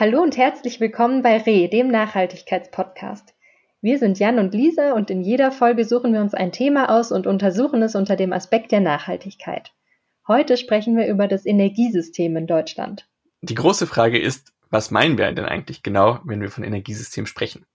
Hallo 0.00 0.22
und 0.22 0.38
herzlich 0.38 0.80
willkommen 0.80 1.20
bei 1.20 1.36
RE, 1.36 1.68
dem 1.68 1.88
Nachhaltigkeitspodcast. 1.88 3.34
Wir 3.82 3.98
sind 3.98 4.18
Jan 4.18 4.38
und 4.38 4.54
Lisa 4.54 4.94
und 4.94 5.10
in 5.10 5.20
jeder 5.20 5.52
Folge 5.52 5.84
suchen 5.84 6.14
wir 6.14 6.22
uns 6.22 6.32
ein 6.32 6.52
Thema 6.52 6.88
aus 6.88 7.12
und 7.12 7.26
untersuchen 7.26 7.82
es 7.82 7.94
unter 7.94 8.16
dem 8.16 8.32
Aspekt 8.32 8.72
der 8.72 8.80
Nachhaltigkeit. 8.80 9.74
Heute 10.26 10.56
sprechen 10.56 10.96
wir 10.96 11.06
über 11.06 11.28
das 11.28 11.44
Energiesystem 11.44 12.34
in 12.38 12.46
Deutschland. 12.46 13.10
Die 13.42 13.54
große 13.54 13.86
Frage 13.86 14.18
ist, 14.18 14.54
was 14.70 14.90
meinen 14.90 15.18
wir 15.18 15.30
denn 15.32 15.44
eigentlich 15.44 15.82
genau, 15.82 16.20
wenn 16.24 16.40
wir 16.40 16.50
von 16.50 16.64
Energiesystem 16.64 17.26
sprechen? 17.26 17.66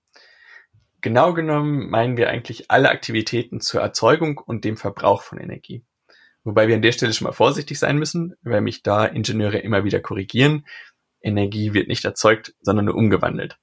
Genau 1.02 1.32
genommen 1.36 1.92
meinen 1.92 2.18
wir 2.18 2.32
eigentlich 2.32 2.72
alle 2.72 2.90
Aktivitäten 2.90 3.62
zur 3.62 3.82
Erzeugung 3.82 4.40
und 4.40 4.66
dem 4.66 4.78
Verbrauch 4.78 5.22
von 5.22 5.38
Energie. 5.38 5.84
Wobei 6.44 6.68
wir 6.68 6.76
an 6.76 6.82
der 6.82 6.92
Stelle 6.92 7.14
schon 7.14 7.26
mal 7.26 7.34
vorsichtig 7.34 7.78
sein 7.78 8.00
müssen, 8.00 8.34
weil 8.42 8.62
mich 8.62 8.82
da 8.82 9.06
Ingenieure 9.06 9.60
immer 9.60 9.84
wieder 9.84 10.00
korrigieren, 10.00 10.66
Energie 11.26 11.74
wird 11.74 11.88
nicht 11.88 12.06
erzeugt, 12.06 12.54
sondern 12.62 12.86
nur 12.86 12.96
umgewandelt. 12.96 13.58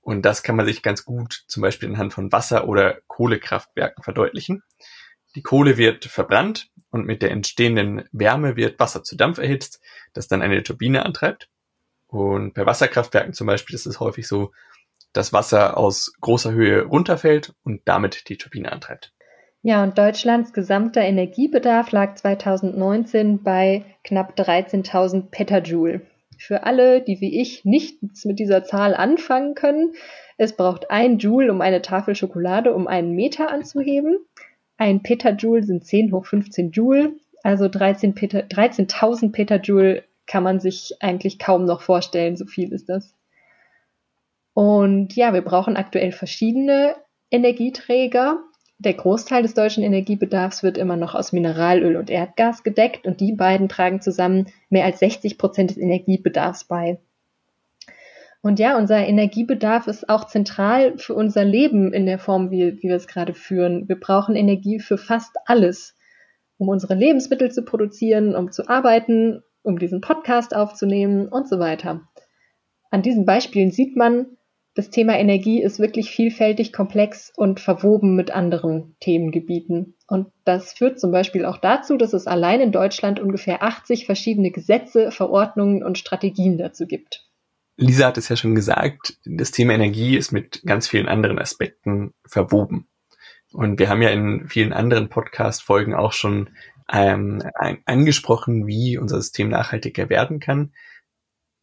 Und 0.00 0.22
das 0.22 0.42
kann 0.42 0.56
man 0.56 0.66
sich 0.66 0.82
ganz 0.82 1.04
gut 1.04 1.44
zum 1.48 1.62
Beispiel 1.62 1.88
anhand 1.88 2.12
von 2.12 2.32
Wasser- 2.32 2.66
oder 2.66 2.98
Kohlekraftwerken 3.06 4.02
verdeutlichen. 4.02 4.62
Die 5.34 5.42
Kohle 5.42 5.76
wird 5.76 6.06
verbrannt 6.06 6.70
und 6.90 7.04
mit 7.04 7.22
der 7.22 7.30
entstehenden 7.30 8.08
Wärme 8.12 8.56
wird 8.56 8.80
Wasser 8.80 9.02
zu 9.02 9.16
Dampf 9.16 9.38
erhitzt, 9.38 9.80
das 10.14 10.26
dann 10.26 10.42
eine 10.42 10.62
Turbine 10.62 11.04
antreibt. 11.04 11.48
Und 12.06 12.54
bei 12.54 12.64
Wasserkraftwerken 12.64 13.34
zum 13.34 13.46
Beispiel 13.46 13.74
ist 13.74 13.86
es 13.86 14.00
häufig 14.00 14.26
so, 14.26 14.52
dass 15.12 15.32
Wasser 15.32 15.76
aus 15.76 16.12
großer 16.20 16.52
Höhe 16.52 16.84
runterfällt 16.84 17.54
und 17.62 17.82
damit 17.84 18.28
die 18.28 18.38
Turbine 18.38 18.72
antreibt. 18.72 19.12
Ja, 19.62 19.82
und 19.82 19.98
Deutschlands 19.98 20.52
gesamter 20.52 21.02
Energiebedarf 21.02 21.92
lag 21.92 22.14
2019 22.14 23.42
bei 23.42 23.84
knapp 24.04 24.38
13.000 24.38 25.30
Petajoule. 25.30 26.00
Für 26.38 26.64
alle, 26.64 27.02
die 27.02 27.20
wie 27.20 27.40
ich 27.40 27.64
nichts 27.64 28.24
mit 28.24 28.38
dieser 28.38 28.64
Zahl 28.64 28.94
anfangen 28.94 29.54
können, 29.54 29.92
es 30.36 30.56
braucht 30.56 30.90
ein 30.90 31.18
Joule, 31.18 31.52
um 31.52 31.60
eine 31.60 31.82
Tafel 31.82 32.14
Schokolade 32.14 32.72
um 32.74 32.86
einen 32.86 33.12
Meter 33.14 33.50
anzuheben. 33.50 34.18
Ein 34.76 35.02
Petajoule 35.02 35.64
sind 35.64 35.84
10 35.84 36.12
hoch 36.12 36.26
15 36.26 36.70
Joule, 36.70 37.12
also 37.42 37.64
13.000 37.64 38.14
Peta, 38.14 38.42
13 38.42 39.32
Petajoule 39.32 40.04
kann 40.26 40.44
man 40.44 40.60
sich 40.60 40.94
eigentlich 41.00 41.38
kaum 41.38 41.64
noch 41.64 41.80
vorstellen, 41.80 42.36
so 42.36 42.46
viel 42.46 42.72
ist 42.72 42.88
das. 42.88 43.14
Und 44.54 45.16
ja, 45.16 45.32
wir 45.32 45.42
brauchen 45.42 45.76
aktuell 45.76 46.12
verschiedene 46.12 46.94
Energieträger, 47.30 48.38
der 48.78 48.94
Großteil 48.94 49.42
des 49.42 49.54
deutschen 49.54 49.82
Energiebedarfs 49.82 50.62
wird 50.62 50.78
immer 50.78 50.96
noch 50.96 51.16
aus 51.16 51.32
Mineralöl 51.32 51.96
und 51.96 52.10
Erdgas 52.10 52.62
gedeckt 52.62 53.06
und 53.06 53.20
die 53.20 53.32
beiden 53.32 53.68
tragen 53.68 54.00
zusammen 54.00 54.46
mehr 54.70 54.84
als 54.84 55.00
60 55.00 55.36
Prozent 55.36 55.70
des 55.70 55.78
Energiebedarfs 55.78 56.64
bei. 56.64 57.00
Und 58.40 58.60
ja, 58.60 58.78
unser 58.78 59.04
Energiebedarf 59.04 59.88
ist 59.88 60.08
auch 60.08 60.28
zentral 60.28 60.96
für 60.96 61.14
unser 61.14 61.44
Leben 61.44 61.92
in 61.92 62.06
der 62.06 62.20
Form, 62.20 62.52
wie, 62.52 62.78
wie 62.80 62.88
wir 62.88 62.94
es 62.94 63.08
gerade 63.08 63.34
führen. 63.34 63.88
Wir 63.88 63.98
brauchen 63.98 64.36
Energie 64.36 64.78
für 64.78 64.96
fast 64.96 65.34
alles, 65.46 65.96
um 66.56 66.68
unsere 66.68 66.94
Lebensmittel 66.94 67.50
zu 67.50 67.64
produzieren, 67.64 68.36
um 68.36 68.52
zu 68.52 68.68
arbeiten, 68.68 69.42
um 69.62 69.80
diesen 69.80 70.00
Podcast 70.00 70.54
aufzunehmen 70.54 71.26
und 71.26 71.48
so 71.48 71.58
weiter. 71.58 72.08
An 72.92 73.02
diesen 73.02 73.26
Beispielen 73.26 73.72
sieht 73.72 73.96
man, 73.96 74.37
das 74.78 74.90
Thema 74.90 75.18
Energie 75.18 75.60
ist 75.60 75.80
wirklich 75.80 76.08
vielfältig, 76.08 76.72
komplex 76.72 77.32
und 77.34 77.58
verwoben 77.58 78.14
mit 78.14 78.30
anderen 78.30 78.94
Themengebieten. 79.00 79.96
Und 80.06 80.28
das 80.44 80.72
führt 80.72 81.00
zum 81.00 81.10
Beispiel 81.10 81.44
auch 81.46 81.58
dazu, 81.58 81.96
dass 81.96 82.12
es 82.12 82.28
allein 82.28 82.60
in 82.60 82.70
Deutschland 82.70 83.18
ungefähr 83.18 83.64
80 83.64 84.06
verschiedene 84.06 84.52
Gesetze, 84.52 85.10
Verordnungen 85.10 85.82
und 85.82 85.98
Strategien 85.98 86.58
dazu 86.58 86.86
gibt. 86.86 87.26
Lisa 87.76 88.06
hat 88.06 88.18
es 88.18 88.28
ja 88.28 88.36
schon 88.36 88.54
gesagt, 88.54 89.18
das 89.24 89.50
Thema 89.50 89.72
Energie 89.72 90.16
ist 90.16 90.30
mit 90.30 90.62
ganz 90.64 90.86
vielen 90.86 91.08
anderen 91.08 91.40
Aspekten 91.40 92.14
verwoben. 92.24 92.86
Und 93.52 93.80
wir 93.80 93.88
haben 93.88 94.00
ja 94.02 94.10
in 94.10 94.46
vielen 94.46 94.72
anderen 94.72 95.08
Podcast-Folgen 95.08 95.92
auch 95.92 96.12
schon 96.12 96.50
ähm, 96.88 97.42
angesprochen, 97.84 98.68
wie 98.68 98.96
unser 98.96 99.16
System 99.16 99.48
nachhaltiger 99.48 100.08
werden 100.08 100.38
kann 100.38 100.70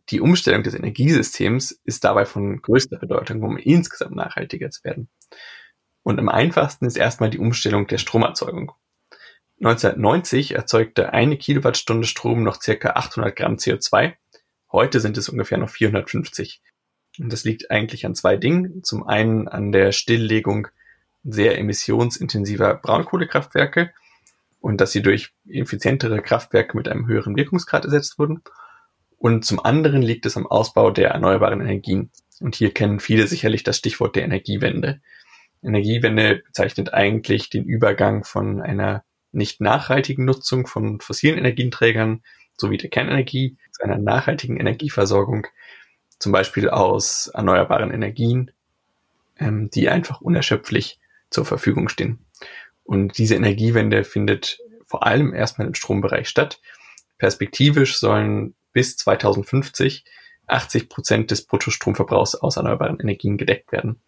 die 0.09 0.21
Umstellung 0.21 0.63
des 0.63 0.75
Energiesystems 0.75 1.71
ist 1.83 2.03
dabei 2.03 2.25
von 2.25 2.61
größter 2.61 2.97
Bedeutung, 2.97 3.41
um 3.43 3.57
insgesamt 3.57 4.15
nachhaltiger 4.15 4.69
zu 4.69 4.83
werden. 4.83 5.09
Und 6.03 6.19
am 6.19 6.29
einfachsten 6.29 6.85
ist 6.85 6.97
erstmal 6.97 7.31
die 7.31 7.39
Umstellung 7.39 7.87
der 7.87 7.97
Stromerzeugung. 7.97 8.73
1990 9.59 10.53
erzeugte 10.53 11.13
eine 11.13 11.37
Kilowattstunde 11.37 12.05
Strom 12.05 12.43
noch 12.43 12.61
circa 12.61 12.91
800 12.91 13.35
Gramm 13.35 13.55
CO2. 13.55 14.13
Heute 14.71 14.99
sind 14.99 15.17
es 15.17 15.29
ungefähr 15.29 15.57
noch 15.57 15.69
450. 15.69 16.61
Und 17.17 17.31
das 17.31 17.45
liegt 17.45 17.71
eigentlich 17.71 18.05
an 18.05 18.13
zwei 18.13 18.35
Dingen. 18.35 18.83
Zum 18.83 19.07
einen 19.07 19.47
an 19.47 19.71
der 19.71 19.91
Stilllegung 19.91 20.67
sehr 21.23 21.57
emissionsintensiver 21.57 22.75
Braunkohlekraftwerke 22.75 23.93
und 24.59 24.81
dass 24.81 24.91
sie 24.91 25.01
durch 25.01 25.33
effizientere 25.47 26.21
Kraftwerke 26.21 26.77
mit 26.77 26.87
einem 26.87 27.07
höheren 27.07 27.35
Wirkungsgrad 27.35 27.85
ersetzt 27.85 28.19
wurden. 28.19 28.41
Und 29.25 29.43
zum 29.43 29.59
anderen 29.59 30.03
liegt 30.03 30.27
es 30.27 30.37
am 30.37 30.45
Ausbau 30.45 30.91
der 30.91 31.09
erneuerbaren 31.09 31.59
Energien. 31.59 32.11
Und 32.41 32.53
hier 32.53 32.71
kennen 32.71 32.99
viele 32.99 33.25
sicherlich 33.25 33.63
das 33.63 33.75
Stichwort 33.75 34.15
der 34.15 34.23
Energiewende. 34.23 35.01
Energiewende 35.63 36.43
bezeichnet 36.45 36.93
eigentlich 36.93 37.49
den 37.49 37.63
Übergang 37.63 38.23
von 38.23 38.61
einer 38.61 39.03
nicht 39.31 39.61
nachhaltigen 39.61 40.25
Nutzung 40.25 40.67
von 40.67 41.01
fossilen 41.01 41.39
Energieträgern 41.39 42.21
sowie 42.55 42.77
der 42.77 42.91
Kernenergie 42.91 43.57
zu 43.71 43.83
einer 43.83 43.97
nachhaltigen 43.97 44.57
Energieversorgung, 44.57 45.47
zum 46.19 46.31
Beispiel 46.31 46.69
aus 46.69 47.25
erneuerbaren 47.33 47.89
Energien, 47.89 48.51
ähm, 49.39 49.71
die 49.71 49.89
einfach 49.89 50.21
unerschöpflich 50.21 50.99
zur 51.31 51.45
Verfügung 51.45 51.89
stehen. 51.89 52.19
Und 52.83 53.17
diese 53.17 53.33
Energiewende 53.33 54.03
findet 54.03 54.59
vor 54.85 55.03
allem 55.03 55.33
erstmal 55.33 55.67
im 55.67 55.73
Strombereich 55.73 56.29
statt. 56.29 56.61
Perspektivisch 57.17 57.97
sollen 57.97 58.53
bis 58.75 58.97
2050 58.97 60.03
80 60.47 60.89
Prozent 60.89 61.31
des 61.31 61.45
Bruttostromverbrauchs 61.45 62.35
aus 62.35 62.57
erneuerbaren 62.57 62.99
Energien 62.99 63.37
gedeckt 63.37 63.71
werden. 63.71 64.01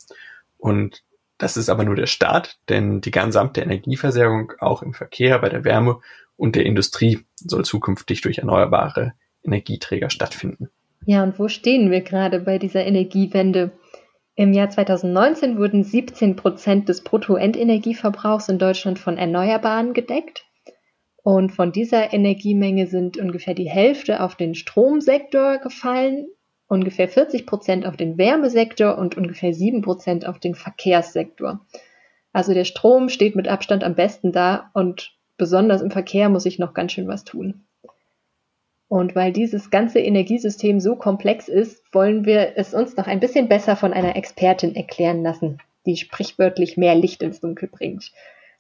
Und 0.57 1.03
das 1.37 1.57
ist 1.57 1.69
aber 1.69 1.83
nur 1.83 1.95
der 1.95 2.07
Start, 2.07 2.59
denn 2.69 3.01
die 3.01 3.11
gesamte 3.11 3.61
Energieversorgung 3.61 4.53
auch 4.59 4.81
im 4.81 4.93
Verkehr, 4.93 5.39
bei 5.39 5.49
der 5.49 5.63
Wärme 5.63 5.99
und 6.35 6.55
der 6.55 6.65
Industrie 6.65 7.25
soll 7.37 7.63
zukünftig 7.65 8.21
durch 8.21 8.39
erneuerbare 8.39 9.13
Energieträger 9.43 10.09
stattfinden. 10.09 10.69
Ja, 11.05 11.23
und 11.23 11.39
wo 11.39 11.47
stehen 11.47 11.89
wir 11.91 12.01
gerade 12.01 12.39
bei 12.39 12.57
dieser 12.57 12.85
Energiewende? 12.85 13.71
Im 14.35 14.53
Jahr 14.53 14.69
2019 14.69 15.57
wurden 15.57 15.83
17 15.83 16.35
Prozent 16.35 16.89
des 16.89 17.03
Bruttoendenergieverbrauchs 17.03 18.49
in 18.49 18.59
Deutschland 18.59 18.99
von 18.99 19.17
Erneuerbaren 19.17 19.93
gedeckt. 19.93 20.46
Und 21.23 21.51
von 21.51 21.71
dieser 21.71 22.13
Energiemenge 22.13 22.87
sind 22.87 23.17
ungefähr 23.17 23.53
die 23.53 23.69
Hälfte 23.69 24.21
auf 24.21 24.35
den 24.35 24.55
Stromsektor 24.55 25.57
gefallen, 25.57 26.27
ungefähr 26.67 27.09
40 27.09 27.45
Prozent 27.45 27.85
auf 27.85 27.97
den 27.97 28.17
Wärmesektor 28.17 28.97
und 28.97 29.17
ungefähr 29.17 29.53
7 29.53 29.81
Prozent 29.81 30.25
auf 30.25 30.39
den 30.39 30.55
Verkehrssektor. 30.55 31.65
Also 32.33 32.53
der 32.53 32.65
Strom 32.65 33.09
steht 33.09 33.35
mit 33.35 33.47
Abstand 33.47 33.83
am 33.83 33.95
besten 33.95 34.31
da 34.31 34.69
und 34.73 35.17
besonders 35.37 35.81
im 35.81 35.91
Verkehr 35.91 36.29
muss 36.29 36.45
ich 36.45 36.59
noch 36.59 36.73
ganz 36.73 36.91
schön 36.91 37.07
was 37.07 37.23
tun. 37.23 37.65
Und 38.89 39.15
weil 39.15 39.33
dieses 39.33 39.69
ganze 39.69 39.99
Energiesystem 39.99 40.79
so 40.79 40.95
komplex 40.95 41.49
ist, 41.49 41.83
wollen 41.93 42.25
wir 42.25 42.53
es 42.55 42.73
uns 42.73 42.95
noch 42.95 43.07
ein 43.07 43.19
bisschen 43.19 43.49
besser 43.49 43.75
von 43.75 43.91
einer 43.91 44.15
Expertin 44.15 44.75
erklären 44.75 45.23
lassen, 45.23 45.57
die 45.85 45.97
sprichwörtlich 45.97 46.77
mehr 46.77 46.95
Licht 46.95 47.21
ins 47.21 47.41
Dunkel 47.41 47.67
bringt. 47.67 48.11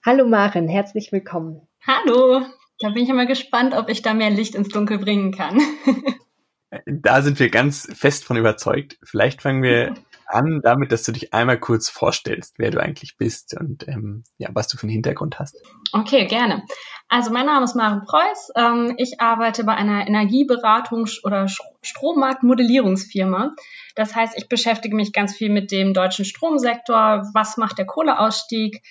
Hallo 0.05 0.25
Maren, 0.25 0.67
herzlich 0.67 1.11
willkommen. 1.11 1.66
Hallo, 1.87 2.41
da 2.79 2.89
bin 2.89 3.03
ich 3.03 3.09
immer 3.09 3.25
gespannt, 3.25 3.73
ob 3.73 3.87
ich 3.87 4.01
da 4.01 4.13
mehr 4.13 4.29
Licht 4.29 4.55
ins 4.55 4.67
Dunkel 4.67 4.97
bringen 4.97 5.31
kann. 5.31 5.61
da 6.85 7.21
sind 7.21 7.39
wir 7.39 7.49
ganz 7.49 7.87
fest 7.95 8.25
von 8.25 8.35
überzeugt. 8.35 8.97
Vielleicht 9.03 9.41
fangen 9.41 9.63
wir 9.63 9.93
an 10.27 10.59
damit, 10.61 10.91
dass 10.91 11.03
du 11.03 11.13
dich 11.13 11.33
einmal 11.33 11.57
kurz 11.57 11.87
vorstellst, 11.87 12.55
wer 12.57 12.71
du 12.71 12.81
eigentlich 12.81 13.15
bist 13.15 13.57
und 13.57 13.87
ähm, 13.87 14.23
ja, 14.37 14.49
was 14.51 14.67
du 14.67 14.75
für 14.75 14.83
einen 14.83 14.91
Hintergrund 14.91 15.39
hast. 15.39 15.55
Okay, 15.93 16.25
gerne. 16.25 16.63
Also 17.07 17.31
mein 17.31 17.45
Name 17.45 17.63
ist 17.63 17.75
Maren 17.75 18.03
Preuß. 18.03 18.51
Ähm, 18.57 18.95
ich 18.97 19.21
arbeite 19.21 19.63
bei 19.63 19.73
einer 19.73 20.07
Energieberatungs- 20.07 21.23
oder 21.23 21.47
Strommarktmodellierungsfirma. 21.81 23.55
Das 23.95 24.13
heißt, 24.13 24.37
ich 24.37 24.49
beschäftige 24.49 24.93
mich 24.93 25.13
ganz 25.13 25.33
viel 25.33 25.49
mit 25.49 25.71
dem 25.71 25.93
deutschen 25.93 26.25
Stromsektor. 26.25 27.29
Was 27.33 27.55
macht 27.55 27.77
der 27.77 27.85
Kohleausstieg? 27.85 28.81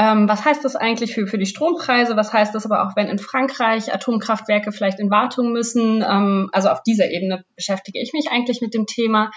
Ähm, 0.00 0.30
was 0.30 0.46
heißt 0.46 0.64
das 0.64 0.76
eigentlich 0.76 1.12
für, 1.12 1.26
für 1.26 1.36
die 1.36 1.44
Strompreise? 1.44 2.16
Was 2.16 2.32
heißt 2.32 2.54
das 2.54 2.64
aber 2.64 2.86
auch, 2.86 2.96
wenn 2.96 3.08
in 3.08 3.18
Frankreich 3.18 3.92
Atomkraftwerke 3.92 4.72
vielleicht 4.72 4.98
in 4.98 5.10
Wartung 5.10 5.52
müssen? 5.52 6.02
Ähm, 6.02 6.48
also 6.52 6.70
auf 6.70 6.82
dieser 6.82 7.10
Ebene 7.10 7.44
beschäftige 7.54 8.00
ich 8.00 8.14
mich 8.14 8.28
eigentlich 8.30 8.62
mit 8.62 8.72
dem 8.72 8.86
Thema. 8.86 9.30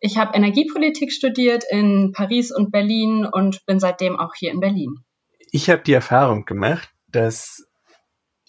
Ich 0.00 0.18
habe 0.18 0.36
Energiepolitik 0.36 1.12
studiert 1.12 1.62
in 1.70 2.10
Paris 2.12 2.50
und 2.50 2.72
Berlin 2.72 3.28
und 3.30 3.64
bin 3.66 3.78
seitdem 3.78 4.18
auch 4.18 4.34
hier 4.36 4.50
in 4.50 4.58
Berlin. 4.58 4.96
Ich 5.52 5.70
habe 5.70 5.82
die 5.82 5.92
Erfahrung 5.92 6.44
gemacht, 6.46 6.90
dass 7.06 7.68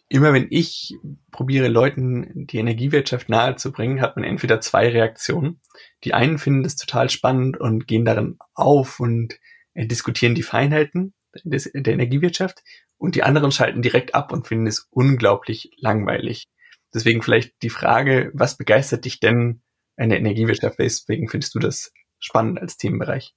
immer 0.08 0.34
wenn 0.34 0.48
ich 0.50 0.96
probiere, 1.32 1.68
Leuten 1.68 2.48
die 2.48 2.58
Energiewirtschaft 2.58 3.30
nahezubringen, 3.30 4.02
hat 4.02 4.16
man 4.16 4.26
entweder 4.26 4.60
zwei 4.60 4.90
Reaktionen. 4.90 5.62
Die 6.04 6.16
einen 6.16 6.40
finden 6.40 6.64
das 6.64 6.78
total 6.78 7.12
spannend 7.12 7.60
und 7.60 7.88
gehen 7.88 8.06
darin 8.06 8.40
auf 8.56 9.00
und 9.00 9.40
äh, 9.76 9.86
diskutieren 9.86 10.34
die 10.34 10.42
Feinheiten 10.42 11.14
des, 11.44 11.70
der 11.74 11.94
Energiewirtschaft 11.94 12.62
und 12.98 13.16
die 13.16 13.24
anderen 13.24 13.52
schalten 13.52 13.82
direkt 13.82 14.16
ab 14.16 14.32
und 14.32 14.48
finden 14.48 14.68
es 14.68 14.88
unglaublich 14.92 15.72
langweilig. 15.78 16.48
Deswegen 16.94 17.22
vielleicht 17.22 17.54
die 17.62 17.70
Frage, 17.70 18.32
was 18.34 18.58
begeistert 18.58 19.06
dich 19.06 19.20
denn 19.20 19.62
an 19.98 20.10
der 20.10 20.20
Energiewirtschaft? 20.20 20.80
Weswegen 20.80 21.30
findest 21.30 21.54
du 21.56 21.60
das 21.60 21.92
spannend 22.20 22.60
als 22.60 22.78
Themenbereich? 22.78 23.34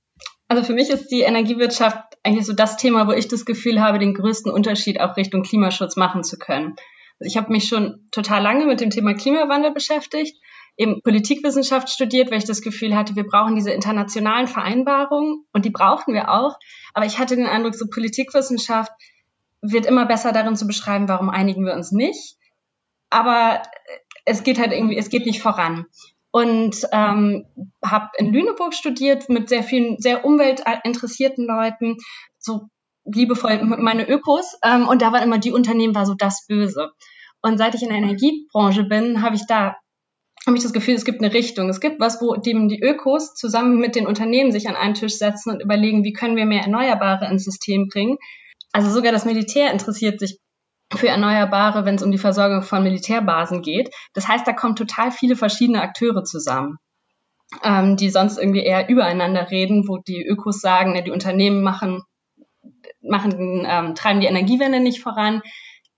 Also 0.48 0.64
für 0.64 0.74
mich 0.74 0.90
ist 0.90 1.08
die 1.08 1.22
Energiewirtschaft 1.22 2.18
eigentlich 2.22 2.46
so 2.46 2.52
das 2.52 2.76
Thema, 2.76 3.06
wo 3.06 3.12
ich 3.12 3.28
das 3.28 3.44
Gefühl 3.44 3.80
habe, 3.80 3.98
den 3.98 4.14
größten 4.14 4.52
Unterschied 4.52 5.00
auch 5.00 5.16
Richtung 5.16 5.42
Klimaschutz 5.42 5.96
machen 5.96 6.24
zu 6.24 6.38
können. 6.38 6.76
Also 7.18 7.28
ich 7.28 7.36
habe 7.36 7.52
mich 7.52 7.68
schon 7.68 8.08
total 8.10 8.42
lange 8.42 8.66
mit 8.66 8.80
dem 8.80 8.90
Thema 8.90 9.14
Klimawandel 9.14 9.72
beschäftigt, 9.72 10.36
eben 10.76 11.02
Politikwissenschaft 11.02 11.90
studiert, 11.90 12.30
weil 12.30 12.38
ich 12.38 12.44
das 12.44 12.62
Gefühl 12.62 12.96
hatte, 12.96 13.16
wir 13.16 13.26
brauchen 13.26 13.54
diese 13.54 13.72
internationalen 13.72 14.46
Vereinbarungen 14.46 15.44
und 15.52 15.64
die 15.64 15.70
brauchen 15.70 16.14
wir 16.14 16.30
auch. 16.30 16.58
Aber 16.94 17.06
ich 17.06 17.18
hatte 17.18 17.36
den 17.36 17.46
Eindruck, 17.46 17.74
so 17.74 17.86
Politikwissenschaft 17.88 18.92
wird 19.60 19.86
immer 19.86 20.06
besser 20.06 20.32
darin 20.32 20.56
zu 20.56 20.66
beschreiben, 20.66 21.08
warum 21.08 21.30
einigen 21.30 21.64
wir 21.64 21.74
uns 21.74 21.92
nicht. 21.92 22.36
Aber 23.10 23.62
es 24.24 24.42
geht 24.42 24.58
halt 24.58 24.72
irgendwie, 24.72 24.96
es 24.96 25.10
geht 25.10 25.26
nicht 25.26 25.42
voran 25.42 25.86
und 26.32 26.76
ähm, 26.92 27.46
habe 27.84 28.08
in 28.16 28.32
Lüneburg 28.32 28.74
studiert 28.74 29.28
mit 29.28 29.48
sehr 29.48 29.62
vielen 29.62 29.98
sehr 29.98 30.24
umweltinteressierten 30.24 31.46
Leuten, 31.46 31.98
so 32.38 32.68
liebevoll 33.04 33.62
meine 33.62 34.08
Ökos 34.08 34.58
ähm, 34.64 34.88
und 34.88 35.02
da 35.02 35.12
war 35.12 35.22
immer 35.22 35.38
die 35.38 35.52
Unternehmen 35.52 35.94
war 35.94 36.06
so 36.06 36.14
das 36.14 36.46
Böse. 36.46 36.92
Und 37.42 37.58
seit 37.58 37.74
ich 37.74 37.82
in 37.82 37.88
der 37.88 37.98
Energiebranche 37.98 38.84
bin, 38.84 39.20
habe 39.20 39.34
ich 39.34 39.46
da 39.46 39.76
habe 40.46 40.56
ich 40.56 40.62
das 40.62 40.72
Gefühl, 40.72 40.94
es 40.94 41.04
gibt 41.04 41.22
eine 41.22 41.32
Richtung. 41.32 41.68
Es 41.68 41.80
gibt 41.80 42.00
was, 42.00 42.20
wo 42.20 42.34
dem 42.34 42.68
die 42.68 42.82
Ökos 42.82 43.34
zusammen 43.34 43.78
mit 43.78 43.94
den 43.94 44.06
Unternehmen 44.06 44.50
sich 44.50 44.68
an 44.68 44.76
einen 44.76 44.94
Tisch 44.94 45.16
setzen 45.16 45.50
und 45.50 45.62
überlegen, 45.62 46.04
wie 46.04 46.12
können 46.12 46.36
wir 46.36 46.46
mehr 46.46 46.62
Erneuerbare 46.62 47.26
ins 47.30 47.44
System 47.44 47.88
bringen. 47.88 48.16
Also 48.72 48.90
sogar 48.90 49.12
das 49.12 49.24
Militär 49.24 49.70
interessiert 49.70 50.18
sich 50.18 50.38
für 50.92 51.08
Erneuerbare, 51.08 51.84
wenn 51.84 51.94
es 51.94 52.02
um 52.02 52.10
die 52.10 52.18
Versorgung 52.18 52.62
von 52.62 52.82
Militärbasen 52.82 53.62
geht. 53.62 53.90
Das 54.14 54.28
heißt, 54.28 54.46
da 54.46 54.52
kommen 54.52 54.76
total 54.76 55.12
viele 55.12 55.36
verschiedene 55.36 55.80
Akteure 55.80 56.24
zusammen, 56.24 56.78
ähm, 57.62 57.96
die 57.96 58.10
sonst 58.10 58.38
irgendwie 58.38 58.64
eher 58.64 58.88
übereinander 58.88 59.50
reden, 59.50 59.88
wo 59.88 59.98
die 59.98 60.26
Ökos 60.26 60.60
sagen, 60.60 60.92
ne, 60.92 61.02
die 61.02 61.10
Unternehmen 61.10 61.62
machen, 61.62 62.02
machen 63.00 63.64
ähm, 63.66 63.94
treiben 63.94 64.20
die 64.20 64.26
Energiewende 64.26 64.80
nicht 64.80 65.00
voran. 65.00 65.42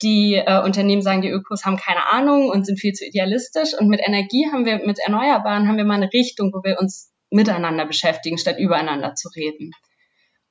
Die 0.04 0.34
äh, 0.34 0.62
Unternehmen 0.62 1.02
sagen, 1.02 1.22
die 1.22 1.30
Ökos 1.30 1.64
haben 1.64 1.76
keine 1.76 2.12
Ahnung 2.12 2.50
und 2.50 2.64
sind 2.64 2.78
viel 2.78 2.92
zu 2.92 3.04
idealistisch. 3.04 3.70
Und 3.78 3.88
mit 3.88 4.00
Energie 4.06 4.46
haben 4.52 4.64
wir, 4.64 4.86
mit 4.86 4.98
Erneuerbaren 5.04 5.66
haben 5.66 5.76
wir 5.76 5.84
mal 5.84 5.94
eine 5.94 6.12
Richtung, 6.12 6.52
wo 6.52 6.62
wir 6.62 6.78
uns 6.78 7.10
miteinander 7.30 7.86
beschäftigen, 7.86 8.38
statt 8.38 8.58
übereinander 8.58 9.14
zu 9.14 9.28
reden. 9.34 9.72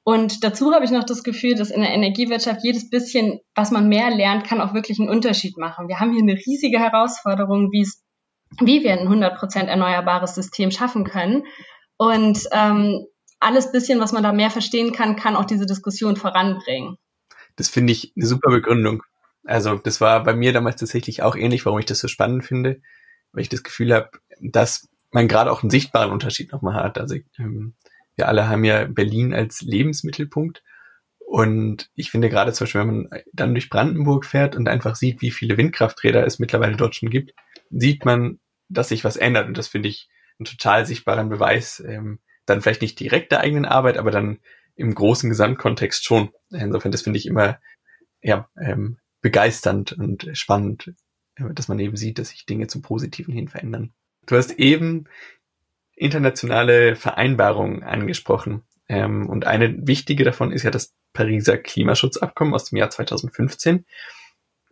Und 0.04 0.44
dazu 0.44 0.74
habe 0.74 0.84
ich 0.84 0.92
noch 0.92 1.06
das 1.06 1.24
Gefühl, 1.24 1.56
dass 1.56 1.72
in 1.72 1.82
der 1.82 1.92
Energiewirtschaft 1.92 2.62
jedes 2.64 2.90
bisschen, 2.90 3.40
was 3.56 3.72
man 3.72 3.88
mehr 3.88 4.12
lernt, 4.12 4.44
kann 4.44 4.60
auch 4.60 4.74
wirklich 4.74 5.00
einen 5.00 5.10
Unterschied 5.10 5.58
machen. 5.58 5.88
Wir 5.88 6.00
haben 6.00 6.12
hier 6.12 6.24
eine 6.24 6.36
riesige 6.36 6.80
Herausforderung, 6.80 7.72
wie 7.72 7.82
es, 7.82 8.04
wie 8.60 8.84
wir 8.84 8.92
ein 8.94 9.08
100% 9.08 9.68
erneuerbares 9.68 10.36
System 10.36 10.72
schaffen 10.72 11.06
können. 11.06 11.44
Und 11.96 12.40
ähm, 12.52 13.06
alles 13.40 13.72
bisschen, 13.72 14.00
was 14.00 14.12
man 14.12 14.24
da 14.24 14.34
mehr 14.34 14.50
verstehen 14.50 14.92
kann, 14.92 15.16
kann 15.16 15.38
auch 15.38 15.46
diese 15.46 15.66
Diskussion 15.66 16.18
voranbringen. 16.18 16.98
Das 17.56 17.70
finde 17.70 17.94
ich 17.94 18.12
eine 18.18 18.26
super 18.26 18.50
Begründung. 18.50 19.04
Also 19.46 19.76
das 19.76 20.02
war 20.02 20.24
bei 20.24 20.34
mir 20.34 20.54
damals 20.54 20.78
tatsächlich 20.78 21.22
auch 21.22 21.36
ähnlich, 21.36 21.66
warum 21.66 21.80
ich 21.80 21.86
das 21.86 22.00
so 22.00 22.08
spannend 22.08 22.46
finde, 22.46 22.82
weil 23.32 23.42
ich 23.42 23.50
das 23.50 23.64
Gefühl 23.64 23.94
habe, 23.94 24.12
dass 24.40 24.90
man 25.12 25.28
gerade 25.28 25.52
auch 25.52 25.64
einen 25.64 25.70
sichtbaren 25.70 26.12
Unterschied 26.12 26.52
nochmal 26.52 26.76
hat. 26.76 26.98
Also 26.98 27.16
ähm, 27.38 27.76
wir 28.16 28.28
alle 28.28 28.48
haben 28.48 28.64
ja 28.64 28.86
Berlin 28.86 29.34
als 29.34 29.62
Lebensmittelpunkt. 29.62 30.64
Und 31.20 31.90
ich 31.96 32.12
finde 32.12 32.30
gerade 32.30 32.54
zum 32.54 32.66
Beispiel, 32.66 32.82
wenn 32.82 32.88
man 32.88 33.22
dann 33.34 33.54
durch 33.54 33.70
Brandenburg 33.70 34.26
fährt 34.26 34.56
und 34.56 34.70
einfach 34.70 34.96
sieht, 34.96 35.22
wie 35.22 35.32
viele 35.32 35.58
Windkrafträder 35.58 36.26
es 36.26 36.40
mittlerweile 36.40 36.76
dort 36.76 36.96
schon 36.96 37.10
gibt, 37.10 37.34
sieht 37.70 38.06
man, 38.06 38.40
dass 38.70 38.90
sich 38.90 39.04
was 39.04 39.18
ändert. 39.18 39.48
Und 39.48 39.58
das 39.58 39.68
finde 39.68 39.90
ich 39.90 40.10
einen 40.38 40.46
total 40.46 40.86
sichtbaren 40.86 41.30
Beweis, 41.30 41.84
ähm, 41.86 42.20
dann 42.46 42.62
vielleicht 42.62 42.82
nicht 42.82 43.00
direkt 43.00 43.32
der 43.32 43.40
eigenen 43.40 43.66
Arbeit, 43.66 43.98
aber 43.98 44.12
dann 44.12 44.40
im 44.76 44.94
großen 44.94 45.30
Gesamtkontext 45.30 46.06
schon. 46.06 46.32
Insofern, 46.52 46.92
das 46.92 47.02
finde 47.02 47.20
ich 47.20 47.26
immer 47.26 47.60
ja, 48.22 48.50
ähm, 48.60 48.98
begeisternd 49.24 49.94
und 49.94 50.30
spannend, 50.34 50.94
äh, 51.36 51.52
dass 51.54 51.68
man 51.68 51.80
eben 51.80 51.98
sieht, 51.98 52.20
dass 52.20 52.30
sich 52.30 52.46
Dinge 52.46 52.68
zum 52.68 52.84
Positiven 52.84 53.34
hin 53.34 53.48
verändern. 53.48 53.92
Du 54.28 54.36
hast 54.36 54.52
eben 54.60 55.06
internationale 55.96 56.96
Vereinbarungen 56.96 57.82
angesprochen. 57.82 58.62
Ähm, 58.88 59.28
und 59.28 59.48
eine 59.48 59.88
wichtige 59.88 60.24
davon 60.24 60.52
ist 60.52 60.64
ja 60.64 60.72
das 60.72 60.94
Pariser 61.14 61.58
Klimaschutzabkommen 61.58 62.54
aus 62.54 62.66
dem 62.66 62.78
Jahr 62.78 62.90
2015. 62.90 63.86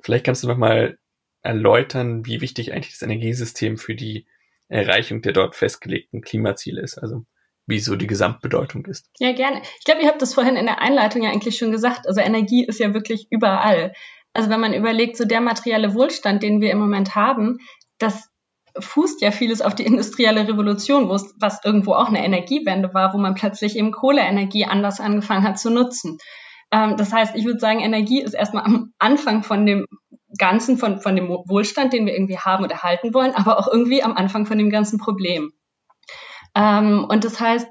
Vielleicht 0.01 0.25
kannst 0.25 0.44
du 0.44 0.48
noch 0.48 0.57
mal 0.57 0.98
erläutern, 1.42 2.25
wie 2.25 2.42
wichtig 2.42 2.74
eigentlich 2.74 2.94
das 2.94 3.01
Energiesystem 3.01 3.77
für 3.77 3.95
die 3.95 4.27
Erreichung 4.68 5.21
der 5.21 5.33
dort 5.33 5.56
festgelegten 5.56 6.21
Klimaziele 6.21 6.81
ist. 6.81 6.98
Also 6.98 7.25
wie 7.68 7.80
so 7.80 7.95
die 7.95 8.07
Gesamtbedeutung 8.07 8.86
ist. 8.86 9.09
Ja, 9.19 9.31
gerne. 9.33 9.62
Ich 9.80 9.86
glaube, 9.86 10.01
ihr 10.01 10.07
habt 10.07 10.21
das 10.21 10.33
vorhin 10.33 10.57
in 10.57 10.65
der 10.65 10.81
Einleitung 10.81 11.24
ja 11.24 11.30
eigentlich 11.30 11.57
schon 11.57 11.71
gesagt. 11.71 12.07
Also 12.07 12.19
Energie 12.19 12.65
ist 12.65 12.80
ja 12.80 12.94
wirklich 12.94 13.27
überall. 13.30 13.94
Also 14.33 14.50
wenn 14.50 14.60
man 14.60 14.74
überlegt, 14.74 15.18
so 15.18 15.25
der 15.25 15.42
materielle 15.42 15.94
Wohlstand, 15.94 16.44
den 16.44 16.62
wir 16.62 16.72
im 16.72 16.80
Moment 16.80 17.16
haben, 17.16 17.60
das 17.98 18.30
fußt 18.80 19.22
ja 19.22 19.31
vieles 19.31 19.62
auf 19.62 19.75
die 19.75 19.86
industrielle 19.86 20.48
Revolution, 20.48 21.10
wo 21.10 21.16
es, 21.16 21.33
was 21.39 21.63
irgendwo 21.63 21.94
auch 21.94 22.07
eine 22.07 22.24
Energiewende 22.24 22.94
war, 22.94 23.13
wo 23.13 23.18
man 23.18 23.36
plötzlich 23.36 23.75
eben 23.75 23.92
Kohleenergie 23.92 24.66
anders 24.66 25.00
angefangen 25.00 25.44
hat 25.44 25.60
zu 25.60 25.69
nutzen. 25.69 26.18
Ähm, 26.72 26.95
das 26.95 27.12
heißt, 27.12 27.36
ich 27.36 27.45
würde 27.45 27.60
sagen, 27.60 27.81
Energie 27.81 28.22
ist 28.22 28.33
erstmal 28.33 28.63
am 28.63 28.94
Anfang 28.98 29.44
von 29.44 29.66
dem 29.66 29.86
Ganzen, 30.38 30.77
von, 30.77 31.01
von 31.01 31.16
dem 31.16 31.27
Wohlstand, 31.27 31.92
den 31.92 32.06
wir 32.06 32.13
irgendwie 32.13 32.38
haben 32.38 32.63
und 32.63 32.72
erhalten 32.72 33.13
wollen, 33.13 33.36
aber 33.36 33.60
auch 33.60 33.68
irgendwie 33.68 34.01
am 34.01 34.13
Anfang 34.13 34.45
von 34.45 34.57
dem 34.57 34.69
ganzen 34.69 34.98
Problem. 34.98 35.51
Ähm, 36.56 37.06
und 37.10 37.25
das 37.25 37.39
heißt, 37.39 37.68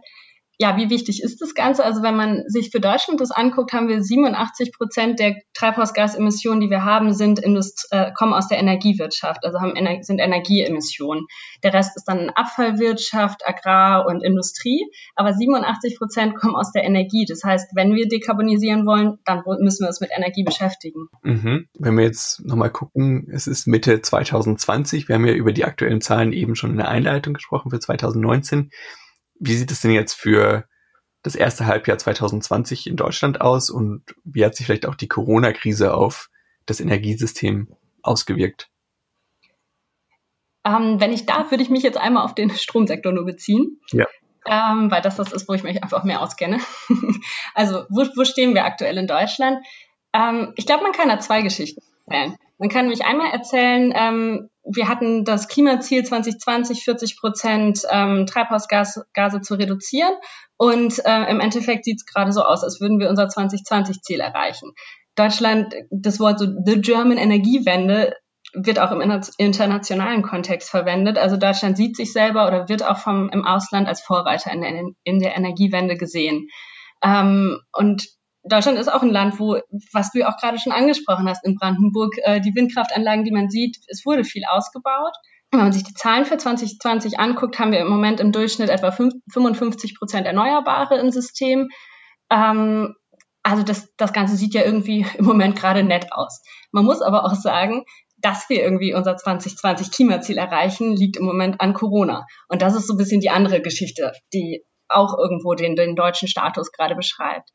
ja, 0.61 0.77
wie 0.77 0.91
wichtig 0.91 1.23
ist 1.23 1.41
das 1.41 1.55
Ganze? 1.55 1.83
Also 1.83 2.03
wenn 2.03 2.17
man 2.17 2.45
sich 2.47 2.69
für 2.71 2.81
Deutschland 2.81 3.19
das 3.19 3.31
anguckt, 3.31 3.73
haben 3.73 3.89
wir 3.89 4.03
87 4.03 4.73
Prozent 4.75 5.19
der 5.19 5.37
Treibhausgasemissionen, 5.55 6.61
die 6.61 6.69
wir 6.69 6.85
haben, 6.85 7.15
sind 7.15 7.39
Indust 7.39 7.89
äh, 7.93 8.13
kommen 8.13 8.35
aus 8.35 8.47
der 8.47 8.59
Energiewirtschaft, 8.59 9.47
also 9.47 9.59
haben 9.59 9.75
Ener 9.75 10.03
sind 10.03 10.19
Energieemissionen. 10.19 11.25
Der 11.63 11.73
Rest 11.73 11.97
ist 11.97 12.05
dann 12.05 12.29
Abfallwirtschaft, 12.29 13.41
Agrar 13.49 14.05
und 14.07 14.23
Industrie, 14.23 14.85
aber 15.15 15.33
87 15.33 15.97
Prozent 15.97 16.37
kommen 16.37 16.57
aus 16.57 16.73
der 16.73 16.85
Energie. 16.85 17.25
Das 17.27 17.43
heißt, 17.43 17.71
wenn 17.75 17.95
wir 17.95 18.07
dekarbonisieren 18.07 18.85
wollen, 18.85 19.19
dann 19.25 19.43
müssen 19.61 19.85
wir 19.85 19.89
uns 19.89 20.03
mit 20.03 20.11
Energie 20.15 20.45
beschäftigen. 20.45 21.09
Mhm. 21.23 21.69
Wenn 21.79 21.97
wir 21.97 22.05
jetzt 22.05 22.45
nochmal 22.45 22.71
gucken, 22.71 23.31
es 23.33 23.47
ist 23.47 23.67
Mitte 23.67 24.03
2020, 24.03 25.09
wir 25.09 25.15
haben 25.15 25.25
ja 25.25 25.33
über 25.33 25.55
die 25.55 25.65
aktuellen 25.65 26.03
Zahlen 26.03 26.35
eben 26.35 26.55
schon 26.55 26.73
in 26.73 26.77
der 26.77 26.89
Einleitung 26.89 27.33
gesprochen 27.33 27.71
für 27.71 27.81
2019 27.81 28.71
wie 29.41 29.55
sieht 29.55 29.71
es 29.71 29.81
denn 29.81 29.91
jetzt 29.91 30.15
für 30.15 30.69
das 31.23 31.35
erste 31.35 31.67
Halbjahr 31.67 31.99
2020 31.99 32.87
in 32.87 32.97
Deutschland 32.97 33.41
aus 33.41 33.71
und 33.71 34.05
wie 34.25 34.45
hat 34.45 34.55
sich 34.55 34.67
vielleicht 34.67 34.87
auch 34.87 34.95
die 34.95 35.09
Corona-Krise 35.09 35.93
auf 35.95 36.31
das 36.67 36.81
Energiesystem 36.81 37.75
ausgewirkt? 38.03 38.71
Ähm, 40.65 41.01
wenn 41.01 41.13
ich 41.13 41.27
darf, 41.27 41.51
würde 41.51 41.63
ich 41.63 41.71
mich 41.71 41.83
jetzt 41.83 41.99
einmal 41.99 42.25
auf 42.25 42.35
den 42.35 42.51
Stromsektor 42.51 43.13
nur 43.13 43.25
beziehen. 43.25 43.81
Ja. 43.93 44.07
Ähm, 44.47 44.91
weil 44.91 45.03
das 45.03 45.17
das 45.17 45.33
ist, 45.33 45.49
wo 45.49 45.55
ich 45.55 45.63
mich 45.63 45.83
einfach 45.83 46.05
mehr 46.05 46.23
auskenne. 46.23 46.59
also, 47.55 47.85
wo, 47.89 48.07
wo 48.17 48.25
stehen 48.25 48.55
wir 48.55 48.65
aktuell 48.65 48.97
in 48.97 49.07
Deutschland? 49.07 49.65
Ähm, 50.13 50.53
ich 50.57 50.67
glaube, 50.67 50.83
man 50.83 50.93
kann 50.93 51.09
da 51.09 51.19
zwei 51.19 51.43
Geschichten 51.43 51.83
erzählen. 52.07 52.37
Man 52.59 52.69
kann 52.69 52.87
nämlich 52.87 53.05
einmal 53.05 53.31
erzählen, 53.33 53.93
ähm, 53.95 54.50
wir 54.73 54.89
hatten 54.89 55.25
das 55.25 55.49
Klimaziel 55.49 56.05
2020 56.05 56.85
40 56.85 57.19
Prozent 57.19 57.83
ähm, 57.91 58.27
Treibhausgase 58.27 59.41
zu 59.43 59.55
reduzieren 59.55 60.15
und 60.57 61.05
äh, 61.05 61.31
im 61.31 61.41
Endeffekt 61.41 61.85
sieht 61.85 61.99
es 61.99 62.07
gerade 62.07 62.33
so 62.33 62.43
aus, 62.43 62.63
als 62.63 62.81
würden 62.81 62.99
wir 62.99 63.09
unser 63.09 63.27
2020-Ziel 63.27 64.21
erreichen. 64.21 64.73
Deutschland, 65.15 65.75
das 65.91 66.21
Wort 66.21 66.39
so 66.39 66.47
The 66.65 66.81
German 66.81 67.19
Energiewende 67.19 68.15
wird 68.53 68.81
auch 68.81 68.91
im 68.91 69.01
internationalen 69.39 70.23
Kontext 70.23 70.71
verwendet. 70.71 71.19
Also 71.19 71.37
Deutschland 71.37 71.77
sieht 71.77 71.97
sich 71.97 72.13
selber 72.13 72.47
oder 72.49 72.69
wird 72.69 72.85
auch 72.85 72.99
vom, 72.99 73.29
im 73.31 73.45
Ausland 73.45 73.87
als 73.87 74.01
Vorreiter 74.01 74.51
in 74.53 74.61
der, 74.61 74.83
in 75.05 75.21
der 75.21 75.37
Energiewende 75.37 75.97
gesehen. 75.97 76.49
Ähm, 77.03 77.61
und 77.73 78.09
Deutschland 78.43 78.79
ist 78.79 78.93
auch 78.93 79.03
ein 79.03 79.11
Land, 79.11 79.39
wo, 79.39 79.59
was 79.93 80.13
du 80.13 80.21
ja 80.21 80.31
auch 80.31 80.37
gerade 80.39 80.59
schon 80.59 80.73
angesprochen 80.73 81.29
hast, 81.29 81.45
in 81.45 81.57
Brandenburg, 81.57 82.15
äh, 82.23 82.41
die 82.41 82.55
Windkraftanlagen, 82.55 83.25
die 83.25 83.33
man 83.33 83.51
sieht, 83.51 83.77
es 83.89 84.05
wurde 84.07 84.25
viel 84.25 84.45
ausgebaut. 84.49 85.13
Wenn 85.51 85.61
man 85.61 85.73
sich 85.73 85.83
die 85.83 85.95
Zahlen 85.95 86.25
für 86.25 86.39
2020 86.39 87.19
anguckt, 87.19 87.59
haben 87.59 87.73
wir 87.73 87.81
im 87.81 87.89
Moment 87.89 88.21
im 88.21 88.33
Durchschnitt 88.33 88.71
etwa 88.71 88.93
55 88.93 89.99
Prozent 89.99 90.27
Erneuerbare 90.27 90.99
im 90.99 91.11
System. 91.11 91.69
Ähm, 92.31 92.95
also 93.43 93.63
das, 93.63 93.93
das 93.97 94.13
Ganze 94.13 94.37
sieht 94.37 94.55
ja 94.55 94.63
irgendwie 94.63 95.05
im 95.19 95.25
Moment 95.25 95.57
gerade 95.57 95.83
nett 95.83 96.13
aus. 96.13 96.43
Man 96.73 96.85
muss 96.85 97.03
aber 97.03 97.25
auch 97.25 97.35
sagen, 97.35 97.85
dass 98.19 98.49
wir 98.49 98.63
irgendwie 98.63 98.95
unser 98.95 99.17
2020 99.17 99.91
Klimaziel 99.91 100.39
erreichen, 100.39 100.95
liegt 100.95 101.17
im 101.17 101.25
Moment 101.25 101.61
an 101.61 101.75
Corona. 101.75 102.27
Und 102.49 102.63
das 102.63 102.77
ist 102.77 102.87
so 102.87 102.95
ein 102.95 102.99
bisschen 102.99 103.21
die 103.21 103.31
andere 103.31 103.61
Geschichte, 103.61 104.13
die 104.33 104.65
auch 104.89 105.17
irgendwo 105.17 105.55
den, 105.55 105.75
den 105.75 105.97
deutschen 105.97 106.29
Status 106.29 106.71
gerade 106.71 106.95
beschreibt. 106.97 107.51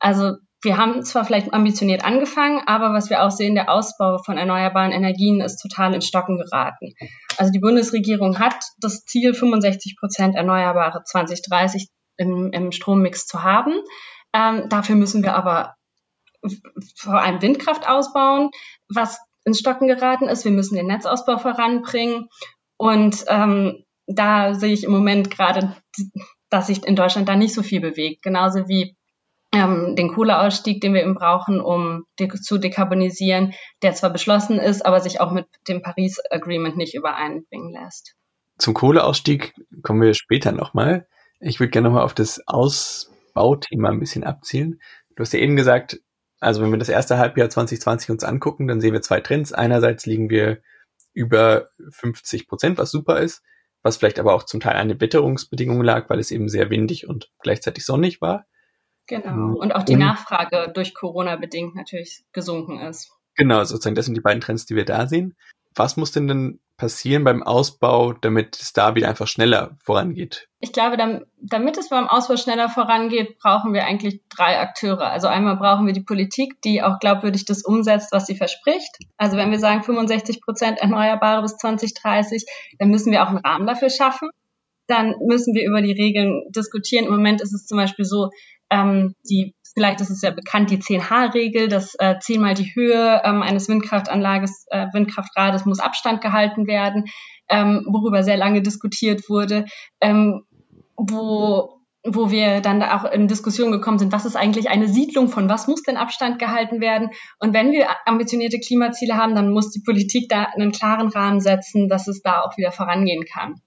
Also 0.00 0.36
wir 0.62 0.76
haben 0.76 1.02
zwar 1.04 1.24
vielleicht 1.24 1.54
ambitioniert 1.54 2.04
angefangen, 2.04 2.60
aber 2.66 2.92
was 2.92 3.08
wir 3.08 3.22
auch 3.22 3.30
sehen, 3.30 3.54
der 3.54 3.70
Ausbau 3.70 4.18
von 4.18 4.36
erneuerbaren 4.36 4.92
Energien 4.92 5.40
ist 5.40 5.56
total 5.56 5.94
in 5.94 6.02
Stocken 6.02 6.36
geraten. 6.36 6.94
Also 7.38 7.50
die 7.50 7.60
Bundesregierung 7.60 8.38
hat 8.38 8.56
das 8.78 9.04
Ziel, 9.04 9.32
65 9.32 9.96
Prozent 9.96 10.36
Erneuerbare 10.36 11.02
2030 11.04 11.88
im, 12.18 12.52
im 12.52 12.72
Strommix 12.72 13.26
zu 13.26 13.42
haben. 13.42 13.72
Ähm, 14.34 14.68
dafür 14.68 14.96
müssen 14.96 15.22
wir 15.22 15.34
aber 15.34 15.76
vor 16.96 17.20
allem 17.20 17.40
Windkraft 17.40 17.88
ausbauen, 17.88 18.50
was 18.88 19.18
ins 19.44 19.58
Stocken 19.58 19.88
geraten 19.88 20.28
ist. 20.28 20.44
Wir 20.44 20.52
müssen 20.52 20.76
den 20.76 20.86
Netzausbau 20.86 21.38
voranbringen. 21.38 22.28
Und 22.76 23.24
ähm, 23.28 23.84
da 24.06 24.54
sehe 24.54 24.72
ich 24.72 24.84
im 24.84 24.92
Moment 24.92 25.30
gerade, 25.30 25.74
dass 26.50 26.66
sich 26.66 26.84
in 26.84 26.96
Deutschland 26.96 27.28
da 27.28 27.36
nicht 27.36 27.54
so 27.54 27.62
viel 27.62 27.80
bewegt. 27.80 28.22
Genauso 28.22 28.68
wie 28.68 28.96
ähm, 29.52 29.96
den 29.96 30.12
Kohleausstieg, 30.14 30.80
den 30.80 30.94
wir 30.94 31.02
eben 31.02 31.14
brauchen, 31.14 31.60
um 31.60 32.04
de 32.18 32.28
zu 32.28 32.58
dekarbonisieren, 32.58 33.54
der 33.82 33.94
zwar 33.94 34.10
beschlossen 34.10 34.58
ist, 34.58 34.86
aber 34.86 35.00
sich 35.00 35.20
auch 35.20 35.32
mit 35.32 35.46
dem 35.68 35.82
Paris 35.82 36.18
Agreement 36.30 36.76
nicht 36.76 36.94
übereinbringen 36.94 37.72
lässt. 37.72 38.14
Zum 38.58 38.74
Kohleausstieg 38.74 39.54
kommen 39.82 40.02
wir 40.02 40.14
später 40.14 40.52
nochmal. 40.52 41.08
Ich 41.40 41.58
würde 41.58 41.70
gerne 41.70 41.88
nochmal 41.88 42.04
auf 42.04 42.14
das 42.14 42.46
Ausbauthema 42.46 43.88
ein 43.88 44.00
bisschen 44.00 44.24
abzielen. 44.24 44.80
Du 45.16 45.22
hast 45.22 45.32
ja 45.32 45.40
eben 45.40 45.56
gesagt, 45.56 46.00
also 46.38 46.62
wenn 46.62 46.70
wir 46.70 46.78
das 46.78 46.88
erste 46.88 47.18
Halbjahr 47.18 47.50
2020 47.50 48.10
uns 48.10 48.24
angucken, 48.24 48.68
dann 48.68 48.80
sehen 48.80 48.92
wir 48.92 49.02
zwei 49.02 49.20
Trends. 49.20 49.52
Einerseits 49.52 50.06
liegen 50.06 50.30
wir 50.30 50.62
über 51.12 51.70
50 51.90 52.46
Prozent, 52.48 52.78
was 52.78 52.90
super 52.90 53.18
ist, 53.20 53.42
was 53.82 53.96
vielleicht 53.96 54.18
aber 54.18 54.34
auch 54.34 54.44
zum 54.44 54.60
Teil 54.60 54.76
an 54.76 54.88
den 54.88 55.00
Witterungsbedingungen 55.00 55.84
lag, 55.84 56.08
weil 56.08 56.18
es 56.18 56.30
eben 56.30 56.48
sehr 56.48 56.70
windig 56.70 57.08
und 57.08 57.30
gleichzeitig 57.40 57.84
sonnig 57.84 58.20
war. 58.20 58.46
Genau. 59.10 59.28
Ähm, 59.28 59.56
und 59.56 59.74
auch 59.74 59.82
die 59.82 59.94
und, 59.94 59.98
Nachfrage 59.98 60.70
durch 60.72 60.94
Corona 60.94 61.34
bedingt 61.36 61.74
natürlich 61.74 62.22
gesunken 62.32 62.78
ist. 62.78 63.10
Genau, 63.34 63.62
sozusagen, 63.64 63.96
das 63.96 64.06
sind 64.06 64.16
die 64.16 64.20
beiden 64.20 64.40
Trends, 64.40 64.66
die 64.66 64.76
wir 64.76 64.84
da 64.84 65.06
sehen. 65.06 65.34
Was 65.74 65.96
muss 65.96 66.12
denn 66.12 66.28
denn 66.28 66.60
passieren 66.76 67.24
beim 67.24 67.42
Ausbau, 67.42 68.12
damit 68.12 68.56
es 68.60 68.72
da 68.72 68.94
wieder 68.94 69.08
einfach 69.08 69.26
schneller 69.26 69.76
vorangeht? 69.82 70.48
Ich 70.60 70.72
glaube, 70.72 70.96
damit 71.40 71.76
es 71.76 71.88
beim 71.88 72.08
Ausbau 72.08 72.36
schneller 72.36 72.68
vorangeht, 72.68 73.38
brauchen 73.38 73.72
wir 73.72 73.84
eigentlich 73.84 74.22
drei 74.28 74.58
Akteure. 74.58 75.10
Also 75.10 75.26
einmal 75.26 75.56
brauchen 75.56 75.86
wir 75.86 75.92
die 75.92 76.02
Politik, 76.02 76.60
die 76.62 76.82
auch 76.82 76.98
glaubwürdig 76.98 77.44
das 77.44 77.62
umsetzt, 77.62 78.12
was 78.12 78.26
sie 78.26 78.36
verspricht. 78.36 78.96
Also 79.16 79.36
wenn 79.36 79.50
wir 79.50 79.58
sagen 79.58 79.82
65 79.82 80.40
Prozent 80.40 80.78
Erneuerbare 80.78 81.42
bis 81.42 81.56
2030, 81.56 82.46
dann 82.78 82.90
müssen 82.90 83.12
wir 83.12 83.22
auch 83.22 83.28
einen 83.28 83.38
Rahmen 83.38 83.66
dafür 83.66 83.90
schaffen. 83.90 84.30
Dann 84.90 85.14
müssen 85.26 85.54
wir 85.54 85.66
über 85.66 85.80
die 85.80 85.92
Regeln 85.92 86.42
diskutieren. 86.50 87.06
Im 87.06 87.12
Moment 87.12 87.40
ist 87.40 87.54
es 87.54 87.66
zum 87.66 87.78
Beispiel 87.78 88.04
so, 88.04 88.30
ähm, 88.70 89.14
die, 89.28 89.54
vielleicht 89.74 90.00
ist 90.00 90.10
es 90.10 90.22
ja 90.22 90.30
bekannt, 90.30 90.70
die 90.70 90.78
10H-Regel, 90.78 91.68
dass 91.68 91.94
äh, 91.98 92.18
zehnmal 92.20 92.54
die 92.54 92.74
Höhe 92.74 93.22
ähm, 93.24 93.42
eines 93.42 93.68
Windkraftanlages, 93.68 94.66
äh, 94.70 94.86
Windkraftrades 94.92 95.64
muss 95.64 95.80
Abstand 95.80 96.20
gehalten 96.20 96.66
werden, 96.66 97.04
ähm, 97.48 97.86
worüber 97.88 98.22
sehr 98.22 98.36
lange 98.36 98.62
diskutiert 98.62 99.28
wurde, 99.28 99.64
ähm, 100.00 100.42
wo 100.96 101.80
wo 102.04 102.30
wir 102.30 102.60
dann 102.60 102.82
auch 102.82 103.04
in 103.04 103.28
Diskussion 103.28 103.72
gekommen 103.72 103.98
sind, 103.98 104.12
was 104.12 104.24
ist 104.24 104.36
eigentlich 104.36 104.70
eine 104.70 104.88
Siedlung, 104.88 105.28
von 105.28 105.48
was 105.48 105.68
muss 105.68 105.82
denn 105.82 105.98
Abstand 105.98 106.38
gehalten 106.38 106.80
werden? 106.80 107.10
Und 107.38 107.52
wenn 107.52 107.72
wir 107.72 107.88
ambitionierte 108.06 108.58
Klimaziele 108.58 109.16
haben, 109.16 109.34
dann 109.34 109.52
muss 109.52 109.70
die 109.70 109.82
Politik 109.84 110.28
da 110.28 110.44
einen 110.44 110.72
klaren 110.72 111.08
Rahmen 111.08 111.40
setzen, 111.40 111.88
dass 111.88 112.08
es 112.08 112.22
da 112.22 112.40
auch 112.40 112.56
wieder 112.56 112.72
vorangehen 112.72 113.24
kann. 113.30 113.60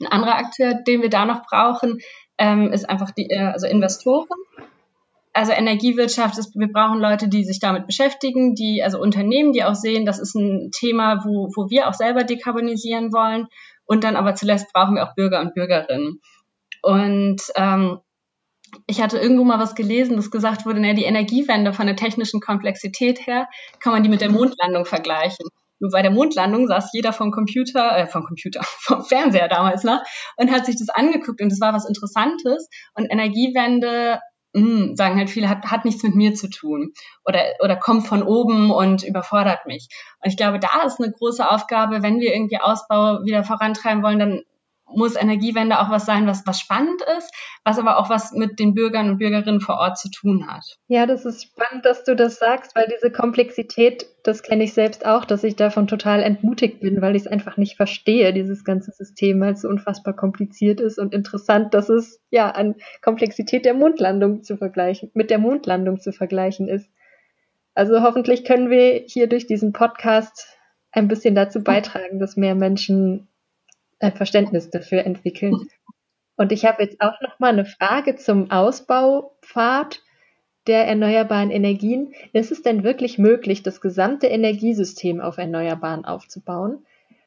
Ein 0.00 0.06
anderer 0.06 0.36
Akteur, 0.36 0.74
den 0.74 1.02
wir 1.02 1.10
da 1.10 1.24
noch 1.24 1.42
brauchen, 1.46 1.98
ähm, 2.38 2.72
ist 2.72 2.88
einfach 2.88 3.10
die, 3.10 3.30
äh, 3.30 3.38
also 3.38 3.66
Investoren. 3.66 4.28
Also 5.32 5.52
Energiewirtschaft 5.52 6.38
ist, 6.38 6.56
wir 6.56 6.72
brauchen 6.72 6.98
Leute, 6.98 7.28
die 7.28 7.44
sich 7.44 7.60
damit 7.60 7.86
beschäftigen, 7.86 8.54
die, 8.54 8.82
also 8.82 9.00
Unternehmen, 9.00 9.52
die 9.52 9.62
auch 9.62 9.76
sehen, 9.76 10.04
das 10.04 10.18
ist 10.18 10.34
ein 10.34 10.70
Thema, 10.72 11.24
wo, 11.24 11.50
wo 11.54 11.70
wir 11.70 11.88
auch 11.88 11.94
selber 11.94 12.24
dekarbonisieren 12.24 13.12
wollen. 13.12 13.46
Und 13.84 14.04
dann 14.04 14.16
aber 14.16 14.34
zuletzt 14.34 14.72
brauchen 14.72 14.96
wir 14.96 15.08
auch 15.08 15.14
Bürger 15.14 15.40
und 15.40 15.54
Bürgerinnen. 15.54 16.20
Und 16.82 17.42
ähm, 17.54 18.00
ich 18.86 19.00
hatte 19.00 19.18
irgendwo 19.18 19.44
mal 19.44 19.58
was 19.58 19.74
gelesen, 19.74 20.16
das 20.16 20.30
gesagt 20.30 20.66
wurde, 20.66 20.80
naja, 20.80 20.94
die 20.94 21.04
Energiewende 21.04 21.72
von 21.72 21.86
der 21.86 21.96
technischen 21.96 22.40
Komplexität 22.40 23.26
her 23.26 23.48
kann 23.80 23.92
man 23.92 24.02
die 24.02 24.08
mit 24.08 24.20
der 24.20 24.30
Mondlandung 24.30 24.84
vergleichen. 24.84 25.46
Nur 25.80 25.90
bei 25.90 26.02
der 26.02 26.10
Mondlandung 26.10 26.68
saß 26.68 26.90
jeder 26.92 27.12
vom 27.12 27.32
Computer, 27.32 27.96
äh, 27.96 28.06
vom 28.06 28.22
Computer, 28.24 28.60
vom 28.64 29.02
Fernseher 29.02 29.48
damals 29.48 29.82
noch 29.82 30.00
und 30.36 30.52
hat 30.52 30.66
sich 30.66 30.76
das 30.78 30.90
angeguckt 30.90 31.40
und 31.40 31.52
es 31.52 31.60
war 31.60 31.72
was 31.72 31.88
Interessantes. 31.88 32.68
Und 32.94 33.06
Energiewende, 33.10 34.20
mh, 34.52 34.62
hm, 34.62 34.96
sagen 34.96 35.16
halt 35.16 35.30
viele, 35.30 35.48
hat, 35.48 35.64
hat 35.64 35.84
nichts 35.84 36.02
mit 36.02 36.14
mir 36.14 36.34
zu 36.34 36.48
tun 36.48 36.92
oder, 37.24 37.42
oder 37.60 37.76
kommt 37.76 38.06
von 38.06 38.22
oben 38.22 38.70
und 38.70 39.02
überfordert 39.02 39.66
mich. 39.66 39.88
Und 40.22 40.30
ich 40.30 40.36
glaube, 40.36 40.60
da 40.60 40.82
ist 40.84 41.00
eine 41.00 41.12
große 41.12 41.48
Aufgabe, 41.48 42.02
wenn 42.02 42.20
wir 42.20 42.34
irgendwie 42.34 42.60
Ausbau 42.60 43.24
wieder 43.24 43.42
vorantreiben 43.42 44.02
wollen, 44.02 44.18
dann 44.18 44.42
muss 44.94 45.16
Energiewende 45.16 45.80
auch 45.80 45.90
was 45.90 46.06
sein, 46.06 46.26
was, 46.26 46.46
was 46.46 46.60
spannend 46.60 47.00
ist, 47.18 47.32
was 47.64 47.78
aber 47.78 47.98
auch 47.98 48.10
was 48.10 48.32
mit 48.32 48.58
den 48.58 48.74
Bürgern 48.74 49.10
und 49.10 49.18
Bürgerinnen 49.18 49.60
vor 49.60 49.76
Ort 49.76 49.98
zu 49.98 50.10
tun 50.10 50.46
hat. 50.48 50.64
Ja, 50.88 51.06
das 51.06 51.24
ist 51.24 51.44
spannend, 51.44 51.84
dass 51.84 52.04
du 52.04 52.16
das 52.16 52.38
sagst, 52.38 52.74
weil 52.74 52.86
diese 52.94 53.10
Komplexität, 53.10 54.06
das 54.24 54.42
kenne 54.42 54.64
ich 54.64 54.72
selbst 54.72 55.06
auch, 55.06 55.24
dass 55.24 55.44
ich 55.44 55.56
davon 55.56 55.86
total 55.86 56.22
entmutigt 56.22 56.80
bin, 56.80 57.00
weil 57.00 57.16
ich 57.16 57.22
es 57.22 57.28
einfach 57.28 57.56
nicht 57.56 57.76
verstehe, 57.76 58.32
dieses 58.32 58.64
ganze 58.64 58.92
System, 58.92 59.40
weil 59.40 59.54
es 59.54 59.62
so 59.62 59.68
unfassbar 59.68 60.14
kompliziert 60.14 60.80
ist 60.80 60.98
und 60.98 61.14
interessant, 61.14 61.74
dass 61.74 61.88
es 61.88 62.20
ja 62.30 62.50
an 62.50 62.74
Komplexität 63.02 63.64
der 63.64 63.74
Mondlandung 63.74 64.42
zu 64.42 64.56
vergleichen, 64.56 65.10
mit 65.14 65.30
der 65.30 65.38
Mondlandung 65.38 66.00
zu 66.00 66.12
vergleichen 66.12 66.68
ist. 66.68 66.90
Also 67.74 68.02
hoffentlich 68.02 68.44
können 68.44 68.68
wir 68.68 69.04
hier 69.06 69.28
durch 69.28 69.46
diesen 69.46 69.72
Podcast 69.72 70.58
ein 70.92 71.08
bisschen 71.08 71.34
dazu 71.34 71.62
beitragen, 71.62 72.18
dass 72.18 72.36
mehr 72.36 72.54
Menschen 72.54 73.29
ein 74.00 74.14
Verständnis 74.14 74.70
dafür 74.70 75.04
entwickeln. 75.04 75.68
Und 76.36 76.52
ich 76.52 76.64
habe 76.64 76.82
jetzt 76.82 77.00
auch 77.00 77.20
noch 77.20 77.38
mal 77.38 77.52
eine 77.52 77.66
Frage 77.66 78.16
zum 78.16 78.50
Ausbaupfad 78.50 80.00
der 80.66 80.86
erneuerbaren 80.86 81.50
Energien. 81.50 82.14
Ist 82.32 82.50
es 82.50 82.62
denn 82.62 82.82
wirklich 82.82 83.18
möglich, 83.18 83.62
das 83.62 83.80
gesamte 83.80 84.26
Energiesystem 84.26 85.20
auf 85.20 85.38
Erneuerbaren 85.38 86.04
aufzubauen? 86.04 86.84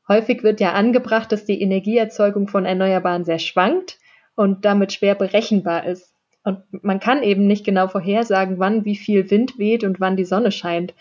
Häufig 0.08 0.44
wird 0.44 0.60
ja 0.60 0.74
angebracht, 0.74 1.32
dass 1.32 1.46
die 1.46 1.62
Energieerzeugung 1.62 2.48
von 2.48 2.66
Erneuerbaren 2.66 3.24
sehr 3.24 3.40
schwankt 3.40 4.00
und 4.36 4.66
damit 4.66 4.94
schwer 4.94 5.16
berechenbar 5.16 5.86
ist. 5.86 6.14
Und 6.44 6.62
man 6.84 7.00
kann 7.00 7.24
eben 7.24 7.48
nicht 7.48 7.66
genau 7.66 7.88
vorhersagen, 7.88 8.60
wann 8.60 8.84
wie 8.84 8.98
viel 8.98 9.30
Wind 9.32 9.58
weht 9.58 9.84
und 9.84 10.00
wann 10.00 10.18
die 10.18 10.26
Sonne 10.26 10.52
scheint. 10.52 10.94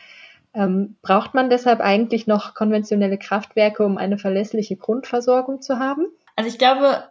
Ähm, 0.55 0.97
braucht 1.03 1.35
man 1.35 1.51
deshalb 1.51 1.81
eigentlich 1.81 2.27
noch 2.27 2.55
konventionelle 2.55 3.19
Kraftwerke, 3.19 3.85
um 3.85 3.97
eine 3.97 4.19
verlässliche 4.19 4.77
Grundversorgung 4.77 5.63
zu 5.63 5.79
haben? 5.79 6.07
Also 6.37 6.49
ich 6.49 6.59
glaube, 6.59 7.05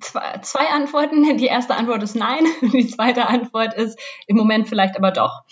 zwei, 0.00 0.38
zwei 0.42 0.68
Antworten. 0.68 1.36
Die 1.36 1.46
erste 1.46 1.74
Antwort 1.74 2.02
ist 2.02 2.14
nein. 2.14 2.44
Die 2.72 2.86
zweite 2.86 3.26
Antwort 3.26 3.74
ist 3.74 3.98
im 4.26 4.36
Moment 4.36 4.68
vielleicht 4.68 4.96
aber 4.96 5.10
doch. 5.10 5.42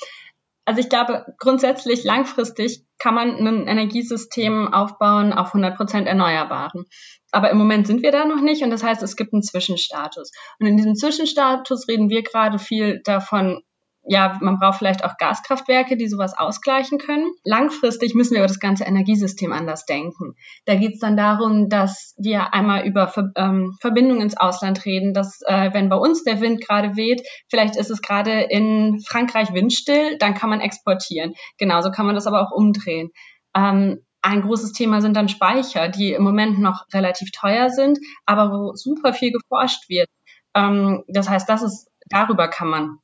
Also 0.64 0.80
ich 0.80 0.88
glaube, 0.88 1.24
grundsätzlich 1.38 2.02
langfristig 2.02 2.84
kann 2.98 3.14
man 3.14 3.36
ein 3.36 3.68
Energiesystem 3.68 4.72
aufbauen 4.72 5.32
auf 5.32 5.48
100 5.48 5.76
Prozent 5.76 6.08
Erneuerbaren. 6.08 6.86
Aber 7.30 7.50
im 7.50 7.58
Moment 7.58 7.86
sind 7.86 8.02
wir 8.02 8.10
da 8.10 8.24
noch 8.24 8.40
nicht 8.40 8.62
und 8.62 8.70
das 8.70 8.82
heißt, 8.82 9.02
es 9.02 9.14
gibt 9.14 9.32
einen 9.32 9.42
Zwischenstatus. 9.42 10.32
Und 10.58 10.66
in 10.66 10.76
diesem 10.76 10.96
Zwischenstatus 10.96 11.86
reden 11.86 12.10
wir 12.10 12.22
gerade 12.22 12.58
viel 12.58 13.00
davon, 13.04 13.62
ja, 14.08 14.38
man 14.40 14.58
braucht 14.58 14.78
vielleicht 14.78 15.04
auch 15.04 15.16
Gaskraftwerke, 15.18 15.96
die 15.96 16.08
sowas 16.08 16.36
ausgleichen 16.36 16.98
können. 16.98 17.32
Langfristig 17.44 18.14
müssen 18.14 18.32
wir 18.32 18.40
über 18.40 18.46
das 18.46 18.60
ganze 18.60 18.84
Energiesystem 18.84 19.52
anders 19.52 19.84
denken. 19.84 20.36
Da 20.64 20.76
geht 20.76 20.94
es 20.94 21.00
dann 21.00 21.16
darum, 21.16 21.68
dass 21.68 22.14
wir 22.16 22.54
einmal 22.54 22.86
über 22.86 23.12
ähm, 23.36 23.76
Verbindungen 23.80 24.22
ins 24.22 24.36
Ausland 24.36 24.84
reden, 24.84 25.12
dass 25.12 25.40
äh, 25.46 25.72
wenn 25.72 25.88
bei 25.88 25.96
uns 25.96 26.22
der 26.24 26.40
Wind 26.40 26.64
gerade 26.64 26.96
weht, 26.96 27.22
vielleicht 27.48 27.76
ist 27.76 27.90
es 27.90 28.00
gerade 28.00 28.42
in 28.42 29.00
Frankreich 29.06 29.52
windstill, 29.52 30.18
dann 30.18 30.34
kann 30.34 30.50
man 30.50 30.60
exportieren. 30.60 31.34
Genauso 31.58 31.90
kann 31.90 32.06
man 32.06 32.14
das 32.14 32.26
aber 32.26 32.42
auch 32.42 32.52
umdrehen. 32.52 33.10
Ähm, 33.56 34.02
ein 34.22 34.42
großes 34.42 34.72
Thema 34.72 35.00
sind 35.00 35.16
dann 35.16 35.28
Speicher, 35.28 35.88
die 35.88 36.12
im 36.12 36.22
Moment 36.22 36.58
noch 36.58 36.84
relativ 36.92 37.30
teuer 37.30 37.70
sind, 37.70 37.98
aber 38.24 38.50
wo 38.50 38.74
super 38.74 39.12
viel 39.12 39.32
geforscht 39.32 39.88
wird. 39.88 40.08
Ähm, 40.54 41.04
das 41.08 41.28
heißt, 41.28 41.48
das 41.48 41.62
ist, 41.62 41.88
darüber 42.08 42.48
kann 42.48 42.68
man 42.68 42.98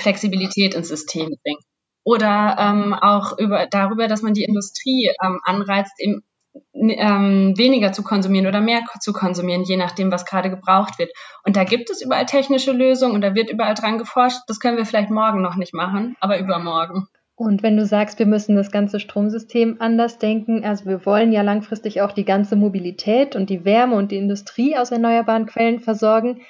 Flexibilität 0.00 0.74
ins 0.74 0.88
System 0.88 1.36
bringt. 1.42 1.62
Oder 2.04 2.56
ähm, 2.58 2.92
auch 2.94 3.38
über, 3.38 3.66
darüber, 3.66 4.08
dass 4.08 4.22
man 4.22 4.34
die 4.34 4.44
Industrie 4.44 5.10
ähm, 5.22 5.40
anreizt, 5.44 5.94
eben 5.98 6.22
ähm, 6.74 7.54
weniger 7.56 7.92
zu 7.92 8.02
konsumieren 8.02 8.46
oder 8.46 8.60
mehr 8.60 8.82
zu 9.00 9.12
konsumieren, 9.12 9.64
je 9.64 9.76
nachdem, 9.76 10.12
was 10.12 10.26
gerade 10.26 10.50
gebraucht 10.50 10.98
wird. 10.98 11.10
Und 11.44 11.56
da 11.56 11.64
gibt 11.64 11.90
es 11.90 12.02
überall 12.02 12.26
technische 12.26 12.72
Lösungen 12.72 13.14
und 13.14 13.22
da 13.22 13.34
wird 13.34 13.50
überall 13.50 13.74
dran 13.74 13.98
geforscht. 13.98 14.38
Das 14.46 14.60
können 14.60 14.76
wir 14.76 14.86
vielleicht 14.86 15.10
morgen 15.10 15.42
noch 15.42 15.56
nicht 15.56 15.74
machen, 15.74 16.16
aber 16.20 16.38
übermorgen. 16.38 17.08
Und 17.36 17.64
wenn 17.64 17.76
du 17.76 17.84
sagst, 17.84 18.20
wir 18.20 18.26
müssen 18.26 18.54
das 18.54 18.70
ganze 18.70 19.00
Stromsystem 19.00 19.76
anders 19.80 20.18
denken, 20.18 20.64
also 20.64 20.86
wir 20.86 21.04
wollen 21.04 21.32
ja 21.32 21.42
langfristig 21.42 22.00
auch 22.00 22.12
die 22.12 22.24
ganze 22.24 22.54
Mobilität 22.54 23.34
und 23.34 23.50
die 23.50 23.64
Wärme 23.64 23.96
und 23.96 24.12
die 24.12 24.18
Industrie 24.18 24.76
aus 24.76 24.92
erneuerbaren 24.92 25.46
Quellen 25.46 25.80
versorgen, 25.80 26.42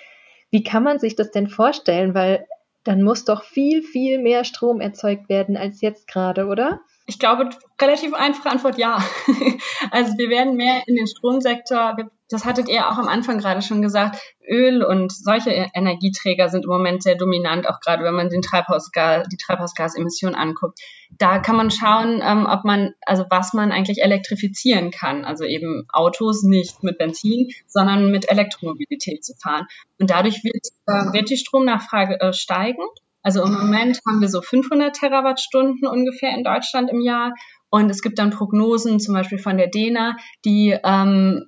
wie 0.50 0.62
kann 0.62 0.82
man 0.82 0.98
sich 0.98 1.16
das 1.16 1.30
denn 1.30 1.48
vorstellen? 1.48 2.14
Weil 2.14 2.46
dann 2.84 3.02
muss 3.02 3.24
doch 3.24 3.42
viel, 3.42 3.82
viel 3.82 4.18
mehr 4.18 4.44
Strom 4.44 4.80
erzeugt 4.80 5.28
werden 5.28 5.56
als 5.56 5.80
jetzt 5.80 6.06
gerade, 6.06 6.46
oder? 6.46 6.80
Ich 7.06 7.18
glaube, 7.18 7.50
relativ 7.80 8.14
einfache 8.14 8.50
Antwort 8.50 8.78
ja. 8.78 8.96
also 9.90 10.16
wir 10.16 10.30
werden 10.30 10.56
mehr 10.56 10.82
in 10.86 10.96
den 10.96 11.06
Stromsektor, 11.06 11.96
das 12.30 12.44
hattet 12.44 12.68
ihr 12.68 12.88
auch 12.88 12.96
am 12.96 13.08
Anfang 13.08 13.38
gerade 13.38 13.60
schon 13.60 13.82
gesagt, 13.82 14.18
Öl 14.48 14.82
und 14.82 15.12
solche 15.12 15.50
Energieträger 15.74 16.48
sind 16.48 16.64
im 16.64 16.70
Moment 16.70 17.02
sehr 17.02 17.16
dominant, 17.16 17.68
auch 17.68 17.80
gerade 17.80 18.02
wenn 18.04 18.14
man 18.14 18.30
den 18.30 18.42
Treibhausgas, 18.42 19.28
die 19.28 19.36
Treibhausgasemissionen 19.36 20.34
anguckt. 20.34 20.78
Da 21.18 21.38
kann 21.38 21.56
man 21.56 21.70
schauen, 21.70 22.22
ähm, 22.22 22.46
ob 22.46 22.64
man, 22.64 22.94
also 23.02 23.24
was 23.30 23.52
man 23.52 23.72
eigentlich 23.72 24.02
elektrifizieren 24.02 24.90
kann. 24.90 25.24
Also 25.24 25.44
eben 25.44 25.86
Autos 25.92 26.42
nicht 26.42 26.82
mit 26.82 26.98
Benzin, 26.98 27.50
sondern 27.66 28.10
mit 28.10 28.30
Elektromobilität 28.30 29.24
zu 29.24 29.34
fahren. 29.34 29.66
Und 29.98 30.10
dadurch 30.10 30.42
wird, 30.44 30.66
äh, 30.86 31.12
wird 31.12 31.30
die 31.30 31.36
Stromnachfrage 31.36 32.20
äh, 32.20 32.32
steigen. 32.32 32.82
Also 33.24 33.42
im 33.42 33.52
Moment 33.52 33.98
haben 34.06 34.20
wir 34.20 34.28
so 34.28 34.42
500 34.42 34.94
Terawattstunden 34.94 35.88
ungefähr 35.88 36.36
in 36.36 36.44
Deutschland 36.44 36.90
im 36.90 37.00
Jahr. 37.00 37.32
Und 37.70 37.90
es 37.90 38.02
gibt 38.02 38.18
dann 38.18 38.30
Prognosen, 38.30 39.00
zum 39.00 39.14
Beispiel 39.14 39.38
von 39.38 39.56
der 39.56 39.68
DENA, 39.68 40.16
die 40.44 40.78
ähm, 40.84 41.46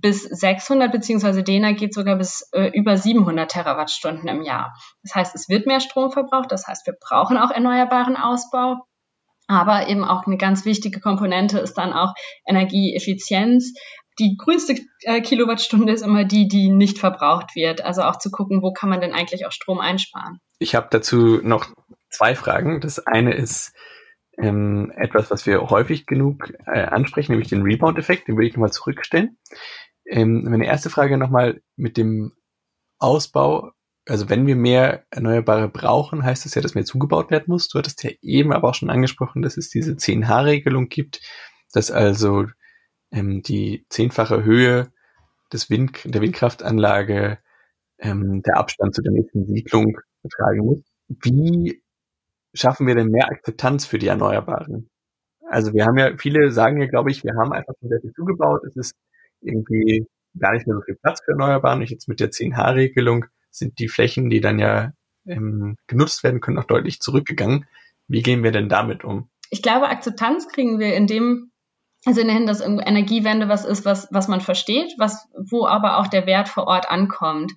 bis 0.00 0.22
600 0.24 0.90
beziehungsweise 0.90 1.44
DENA 1.44 1.72
geht 1.72 1.94
sogar 1.94 2.16
bis 2.16 2.48
äh, 2.52 2.70
über 2.74 2.96
700 2.96 3.50
Terawattstunden 3.50 4.28
im 4.28 4.42
Jahr. 4.42 4.74
Das 5.02 5.14
heißt, 5.14 5.34
es 5.34 5.48
wird 5.48 5.66
mehr 5.66 5.80
Strom 5.80 6.10
verbraucht. 6.10 6.50
Das 6.50 6.66
heißt, 6.66 6.86
wir 6.86 6.94
brauchen 6.98 7.36
auch 7.36 7.50
erneuerbaren 7.50 8.16
Ausbau. 8.16 8.78
Aber 9.46 9.88
eben 9.88 10.04
auch 10.04 10.26
eine 10.26 10.36
ganz 10.36 10.64
wichtige 10.64 11.00
Komponente 11.00 11.58
ist 11.58 11.74
dann 11.74 11.92
auch 11.92 12.14
Energieeffizienz. 12.46 13.74
Die 14.20 14.36
grünste 14.36 14.76
äh, 15.00 15.22
Kilowattstunde 15.22 15.92
ist 15.92 16.02
immer 16.02 16.24
die, 16.24 16.46
die 16.46 16.68
nicht 16.68 16.98
verbraucht 16.98 17.56
wird. 17.56 17.82
Also 17.82 18.02
auch 18.02 18.16
zu 18.16 18.30
gucken, 18.30 18.62
wo 18.62 18.72
kann 18.72 18.90
man 18.90 19.00
denn 19.00 19.12
eigentlich 19.12 19.46
auch 19.46 19.52
Strom 19.52 19.80
einsparen. 19.80 20.40
Ich 20.58 20.74
habe 20.74 20.88
dazu 20.90 21.40
noch 21.42 21.66
zwei 22.10 22.34
Fragen. 22.34 22.82
Das 22.82 22.98
eine 23.06 23.34
ist 23.34 23.72
ähm, 24.36 24.92
etwas, 24.94 25.30
was 25.30 25.46
wir 25.46 25.62
häufig 25.70 26.04
genug 26.04 26.52
äh, 26.66 26.82
ansprechen, 26.82 27.32
nämlich 27.32 27.48
den 27.48 27.62
Rebound-Effekt. 27.62 28.28
Den 28.28 28.36
würde 28.36 28.48
ich 28.48 28.54
nochmal 28.54 28.72
zurückstellen. 28.72 29.38
Ähm, 30.06 30.44
meine 30.44 30.66
erste 30.66 30.90
Frage 30.90 31.16
nochmal 31.16 31.62
mit 31.76 31.96
dem 31.96 32.32
Ausbau. 32.98 33.72
Also 34.06 34.28
wenn 34.28 34.46
wir 34.46 34.56
mehr 34.56 35.04
Erneuerbare 35.10 35.68
brauchen, 35.68 36.24
heißt 36.24 36.44
das 36.44 36.54
ja, 36.54 36.60
dass 36.60 36.74
mehr 36.74 36.84
zugebaut 36.84 37.30
werden 37.30 37.46
muss. 37.48 37.68
Du 37.68 37.78
hattest 37.78 38.04
ja 38.04 38.10
eben 38.20 38.52
aber 38.52 38.68
auch 38.68 38.74
schon 38.74 38.90
angesprochen, 38.90 39.40
dass 39.40 39.56
es 39.56 39.70
diese 39.70 39.92
10H-Regelung 39.92 40.88
gibt, 40.88 41.20
dass 41.72 41.90
also 41.90 42.46
ähm, 43.12 43.42
die 43.42 43.84
zehnfache 43.88 44.44
Höhe 44.44 44.92
des 45.52 45.70
Wind, 45.70 46.00
der 46.04 46.20
Windkraftanlage 46.20 47.38
ähm, 47.98 48.42
der 48.42 48.56
Abstand 48.56 48.94
zu 48.94 49.02
der 49.02 49.12
nächsten 49.12 49.46
Siedlung 49.46 49.98
betragen 50.22 50.64
muss. 50.64 50.82
Wie 51.08 51.82
schaffen 52.54 52.86
wir 52.86 52.94
denn 52.94 53.08
mehr 53.08 53.28
Akzeptanz 53.28 53.86
für 53.86 53.98
die 53.98 54.08
Erneuerbaren? 54.08 54.88
Also 55.48 55.72
wir 55.74 55.84
haben 55.84 55.98
ja, 55.98 56.16
viele 56.16 56.52
sagen 56.52 56.80
ja, 56.80 56.86
glaube 56.86 57.10
ich, 57.10 57.24
wir 57.24 57.34
haben 57.34 57.52
einfach 57.52 57.74
schon 57.80 57.88
sehr 57.88 58.00
viel 58.00 58.12
zugebaut. 58.12 58.62
Es 58.64 58.76
ist 58.76 58.94
irgendwie 59.40 60.06
gar 60.38 60.52
nicht 60.52 60.66
mehr 60.66 60.76
so 60.76 60.82
viel 60.82 60.96
Platz 60.96 61.20
für 61.24 61.32
Erneuerbaren. 61.32 61.80
Und 61.80 61.90
jetzt 61.90 62.08
mit 62.08 62.20
der 62.20 62.30
10H-Regelung 62.30 63.26
sind 63.50 63.78
die 63.78 63.88
Flächen, 63.88 64.30
die 64.30 64.40
dann 64.40 64.58
ja 64.58 64.92
ähm, 65.26 65.76
genutzt 65.86 66.22
werden 66.22 66.40
können, 66.40 66.58
auch 66.58 66.64
deutlich 66.64 67.00
zurückgegangen. 67.00 67.66
Wie 68.06 68.22
gehen 68.22 68.42
wir 68.42 68.52
denn 68.52 68.68
damit 68.68 69.04
um? 69.04 69.28
Ich 69.50 69.62
glaube, 69.62 69.88
Akzeptanz 69.88 70.48
kriegen 70.48 70.78
wir 70.78 70.94
in 70.94 71.08
dem 72.06 72.14
Sinne 72.14 72.32
hin, 72.32 72.46
dass 72.46 72.60
Energiewende 72.60 73.48
was 73.48 73.64
ist, 73.64 73.84
was, 73.84 74.08
was 74.10 74.28
man 74.28 74.40
versteht, 74.40 74.94
was, 74.98 75.28
wo 75.34 75.66
aber 75.66 75.98
auch 75.98 76.06
der 76.06 76.26
Wert 76.26 76.48
vor 76.48 76.66
Ort 76.66 76.90
ankommt. 76.90 77.52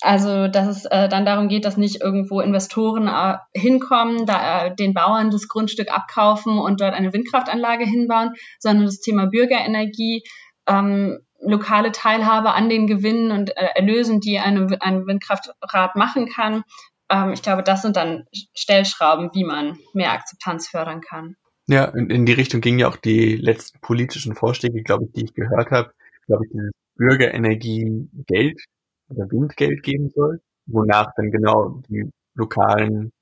Also, 0.00 0.48
dass 0.48 0.66
es 0.66 0.84
äh, 0.86 1.08
dann 1.08 1.24
darum 1.24 1.48
geht, 1.48 1.64
dass 1.64 1.76
nicht 1.76 2.00
irgendwo 2.00 2.40
Investoren 2.40 3.06
äh, 3.06 3.38
hinkommen, 3.54 4.26
da 4.26 4.66
äh, 4.66 4.74
den 4.74 4.92
Bauern 4.92 5.30
das 5.30 5.48
Grundstück 5.48 5.92
abkaufen 5.92 6.58
und 6.58 6.80
dort 6.80 6.94
eine 6.94 7.12
Windkraftanlage 7.12 7.84
hinbauen, 7.84 8.32
sondern 8.58 8.86
das 8.86 9.00
Thema 9.00 9.26
Bürgerenergie, 9.26 10.24
ähm, 10.66 11.20
lokale 11.40 11.92
Teilhabe 11.92 12.52
an 12.52 12.68
den 12.68 12.86
Gewinnen 12.86 13.30
und 13.30 13.56
äh, 13.56 13.68
Erlösen, 13.74 14.20
die 14.20 14.38
eine, 14.38 14.76
ein 14.80 15.06
Windkraftrad 15.06 15.94
machen 15.94 16.28
kann. 16.28 16.64
Ähm, 17.08 17.32
ich 17.32 17.42
glaube, 17.42 17.62
das 17.62 17.82
sind 17.82 17.96
dann 17.96 18.26
Stellschrauben, 18.54 19.30
wie 19.32 19.44
man 19.44 19.78
mehr 19.92 20.12
Akzeptanz 20.12 20.68
fördern 20.68 21.02
kann. 21.02 21.36
Ja, 21.66 21.86
in, 21.86 22.10
in 22.10 22.26
die 22.26 22.32
Richtung 22.32 22.60
gingen 22.60 22.78
ja 22.78 22.88
auch 22.88 22.96
die 22.96 23.36
letzten 23.36 23.80
politischen 23.80 24.34
Vorschläge, 24.34 24.82
glaube 24.82 25.04
ich, 25.04 25.12
die 25.12 25.24
ich 25.24 25.34
gehört 25.34 25.70
habe. 25.70 25.92
Glaube 26.26 26.44
ich, 26.44 26.52
dieses 26.52 26.72
Bürgerenergie-Geld 26.96 28.60
oder 29.08 29.30
Windgeld 29.30 29.82
geben 29.82 30.10
soll, 30.10 30.40
wonach 30.66 31.12
dann 31.16 31.30
genau 31.30 31.82
die 31.88 32.10
lokalen, 32.34 33.12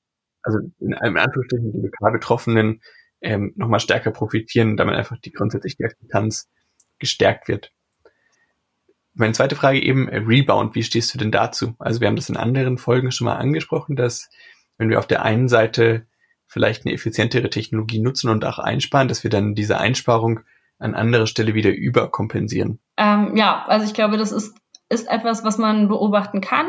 also 0.43 0.59
in 0.81 0.95
einem 0.95 1.17
Anführungsstrichen 1.17 1.73
die 1.73 1.81
lokal 1.81 2.13
Betroffenen 2.13 2.81
ähm, 3.21 3.53
nochmal 3.57 3.81
stärker 3.81 4.11
profitieren, 4.11 4.77
damit 4.77 4.97
einfach 4.97 5.19
die 5.19 5.33
grundsätzlich 5.33 5.77
die 5.77 5.85
Akzeptanz 5.85 6.49
gestärkt 6.99 7.49
wird. 7.49 7.73
Meine 9.15 9.35
zweite 9.35 9.57
Frage 9.57 9.81
eben, 9.81 10.09
äh, 10.09 10.19
Rebound, 10.19 10.75
wie 10.75 10.83
stehst 10.83 11.15
du 11.15 11.19
denn 11.19 11.31
dazu? 11.31 11.75
Also 11.79 12.01
wir 12.01 12.09
haben 12.09 12.17
das 12.17 12.29
in 12.29 12.37
anderen 12.37 12.79
Folgen 12.79 13.13
schon 13.13 13.27
mal 13.27 13.37
angesprochen, 13.37 13.95
dass 13.95 14.29
wenn 14.79 14.89
wir 14.89 14.99
auf 14.99 15.07
der 15.07 15.23
einen 15.23 15.49
Seite 15.49 16.07
vielleicht 16.53 16.85
eine 16.85 16.95
effizientere 16.95 17.51
Technologie 17.51 18.01
nutzen 18.01 18.31
und 18.31 18.45
auch 18.45 18.59
einsparen, 18.59 19.09
dass 19.09 19.25
wir 19.25 19.31
dann 19.31 19.55
diese 19.55 19.79
Einsparung 19.79 20.41
an 20.79 20.95
anderer 20.95 21.27
Stelle 21.27 21.55
wieder 21.55 21.71
überkompensieren. 21.71 22.81
Ähm, 22.97 23.37
ja, 23.37 23.65
also 23.67 23.87
ich 23.87 23.95
glaube, 23.95 24.19
das 24.19 24.33
ist 24.33 24.55
ist 24.93 25.09
etwas, 25.09 25.43
was 25.43 25.59
man 25.59 25.89
beobachten 25.89 26.41
kann. 26.41 26.67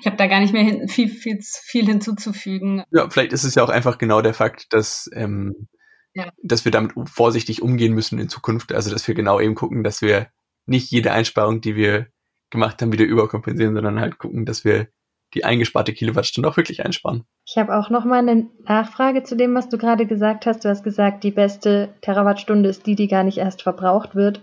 Ich 0.00 0.06
habe 0.06 0.16
da 0.16 0.26
gar 0.26 0.40
nicht 0.40 0.52
mehr 0.52 0.62
hin, 0.62 0.88
viel, 0.88 1.08
viel, 1.08 1.38
viel 1.42 1.86
hinzuzufügen. 1.86 2.84
Ja, 2.90 3.10
vielleicht 3.10 3.32
ist 3.32 3.44
es 3.44 3.54
ja 3.54 3.64
auch 3.64 3.68
einfach 3.68 3.98
genau 3.98 4.22
der 4.22 4.34
Fakt, 4.34 4.72
dass, 4.72 5.10
ähm, 5.14 5.68
ja. 6.14 6.30
dass 6.42 6.64
wir 6.64 6.72
damit 6.72 6.92
vorsichtig 7.06 7.62
umgehen 7.62 7.94
müssen 7.94 8.18
in 8.18 8.28
Zukunft. 8.28 8.72
Also, 8.72 8.90
dass 8.90 9.08
wir 9.08 9.14
genau 9.14 9.40
eben 9.40 9.54
gucken, 9.54 9.82
dass 9.82 10.02
wir 10.02 10.28
nicht 10.66 10.90
jede 10.90 11.12
Einsparung, 11.12 11.60
die 11.60 11.74
wir 11.74 12.06
gemacht 12.50 12.80
haben, 12.80 12.92
wieder 12.92 13.04
überkompensieren, 13.04 13.74
sondern 13.74 13.98
halt 13.98 14.18
gucken, 14.18 14.44
dass 14.44 14.64
wir 14.64 14.88
die 15.34 15.44
eingesparte 15.44 15.92
Kilowattstunde 15.92 16.48
auch 16.48 16.56
wirklich 16.56 16.84
einsparen. 16.84 17.24
Ich 17.46 17.56
habe 17.56 17.76
auch 17.76 17.90
noch 17.90 18.04
mal 18.04 18.18
eine 18.18 18.48
Nachfrage 18.64 19.22
zu 19.22 19.36
dem, 19.36 19.54
was 19.54 19.68
du 19.68 19.78
gerade 19.78 20.06
gesagt 20.06 20.46
hast. 20.46 20.64
Du 20.64 20.68
hast 20.68 20.82
gesagt, 20.82 21.24
die 21.24 21.30
beste 21.30 21.94
Terawattstunde 22.00 22.68
ist 22.68 22.86
die, 22.86 22.94
die 22.94 23.08
gar 23.08 23.24
nicht 23.24 23.38
erst 23.38 23.62
verbraucht 23.62 24.14
wird 24.14 24.42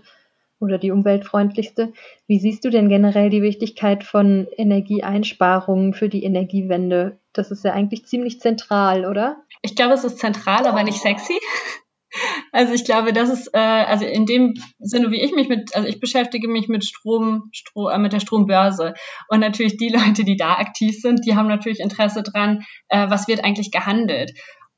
oder 0.60 0.78
die 0.78 0.90
umweltfreundlichste. 0.90 1.92
Wie 2.26 2.38
siehst 2.38 2.64
du 2.64 2.70
denn 2.70 2.88
generell 2.88 3.30
die 3.30 3.42
Wichtigkeit 3.42 4.04
von 4.04 4.46
Energieeinsparungen 4.56 5.94
für 5.94 6.08
die 6.08 6.22
Energiewende? 6.22 7.18
Das 7.32 7.50
ist 7.50 7.64
ja 7.64 7.72
eigentlich 7.72 8.06
ziemlich 8.06 8.40
zentral, 8.40 9.06
oder? 9.06 9.38
Ich 9.62 9.74
glaube, 9.74 9.94
es 9.94 10.04
ist 10.04 10.18
zentral, 10.18 10.66
aber 10.66 10.82
nicht 10.82 11.00
sexy. 11.00 11.34
Also 12.52 12.72
ich 12.72 12.84
glaube, 12.84 13.12
das 13.12 13.28
ist, 13.28 13.54
äh, 13.54 13.58
also 13.58 14.04
in 14.04 14.26
dem 14.26 14.54
Sinne, 14.78 15.10
wie 15.10 15.20
ich 15.20 15.32
mich 15.32 15.48
mit, 15.48 15.74
also 15.74 15.88
ich 15.88 16.00
beschäftige 16.00 16.48
mich 16.48 16.68
mit 16.68 16.84
Strom, 16.84 17.48
Strom 17.52 17.90
äh, 17.90 17.98
mit 17.98 18.12
der 18.12 18.20
Strombörse. 18.20 18.94
Und 19.28 19.40
natürlich 19.40 19.76
die 19.76 19.88
Leute, 19.94 20.24
die 20.24 20.36
da 20.36 20.54
aktiv 20.54 21.00
sind, 21.00 21.24
die 21.26 21.36
haben 21.36 21.48
natürlich 21.48 21.80
Interesse 21.80 22.22
dran, 22.22 22.64
äh, 22.88 23.08
was 23.08 23.28
wird 23.28 23.44
eigentlich 23.44 23.70
gehandelt. 23.70 24.32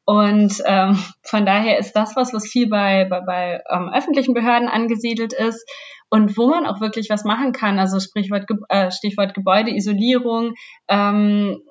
Und 0.04 0.60
ähm, 0.66 0.98
von 1.22 1.46
daher 1.46 1.78
ist 1.78 1.92
das 1.92 2.16
was, 2.16 2.34
was 2.34 2.48
viel 2.48 2.68
bei, 2.68 3.06
bei, 3.08 3.20
bei 3.20 3.62
ähm, 3.70 3.88
öffentlichen 3.94 4.34
Behörden 4.34 4.68
angesiedelt 4.68 5.32
ist 5.32 5.64
und 6.10 6.36
wo 6.36 6.48
man 6.48 6.66
auch 6.66 6.80
wirklich 6.80 7.08
was 7.08 7.24
machen 7.24 7.52
kann. 7.52 7.78
Also 7.78 8.00
Sprichwort, 8.00 8.46
äh, 8.68 8.90
Stichwort 8.90 9.32
Gebäudeisolierung, 9.32 10.54
ähm, 10.88 11.62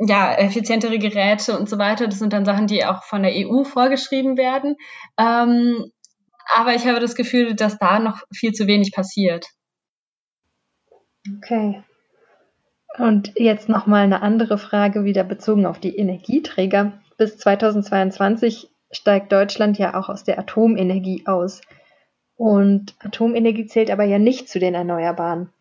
ja, 0.00 0.34
effizientere 0.34 0.98
Geräte 0.98 1.58
und 1.58 1.68
so 1.68 1.78
weiter. 1.78 2.08
Das 2.08 2.18
sind 2.18 2.32
dann 2.32 2.46
Sachen, 2.46 2.66
die 2.66 2.84
auch 2.84 3.04
von 3.04 3.22
der 3.22 3.32
EU 3.34 3.64
vorgeschrieben 3.64 4.36
werden. 4.38 4.76
Ähm, 5.18 5.90
aber 6.54 6.74
ich 6.74 6.86
habe 6.86 7.00
das 7.00 7.14
Gefühl, 7.14 7.54
dass 7.54 7.78
da 7.78 7.98
noch 7.98 8.22
viel 8.34 8.52
zu 8.52 8.66
wenig 8.66 8.92
passiert. 8.92 9.46
Okay. 11.36 11.84
Und 12.98 13.32
jetzt 13.36 13.68
nochmal 13.68 14.02
eine 14.02 14.22
andere 14.22 14.58
Frage, 14.58 15.04
wieder 15.04 15.22
bezogen 15.22 15.66
auf 15.66 15.78
die 15.78 15.96
Energieträger 15.96 17.00
bis 17.18 17.36
2022 17.36 18.68
steigt 18.90 19.30
Deutschland 19.30 19.78
ja 19.78 19.94
auch 19.94 20.08
aus 20.08 20.24
der 20.24 20.38
Atomenergie 20.38 21.24
aus. 21.26 21.60
Und 22.36 22.94
Atomenergie 23.00 23.66
zählt 23.66 23.90
aber 23.90 24.04
ja 24.04 24.18
nicht 24.18 24.48
zu 24.48 24.58
den 24.58 24.74
Erneuerbaren. 24.74 25.52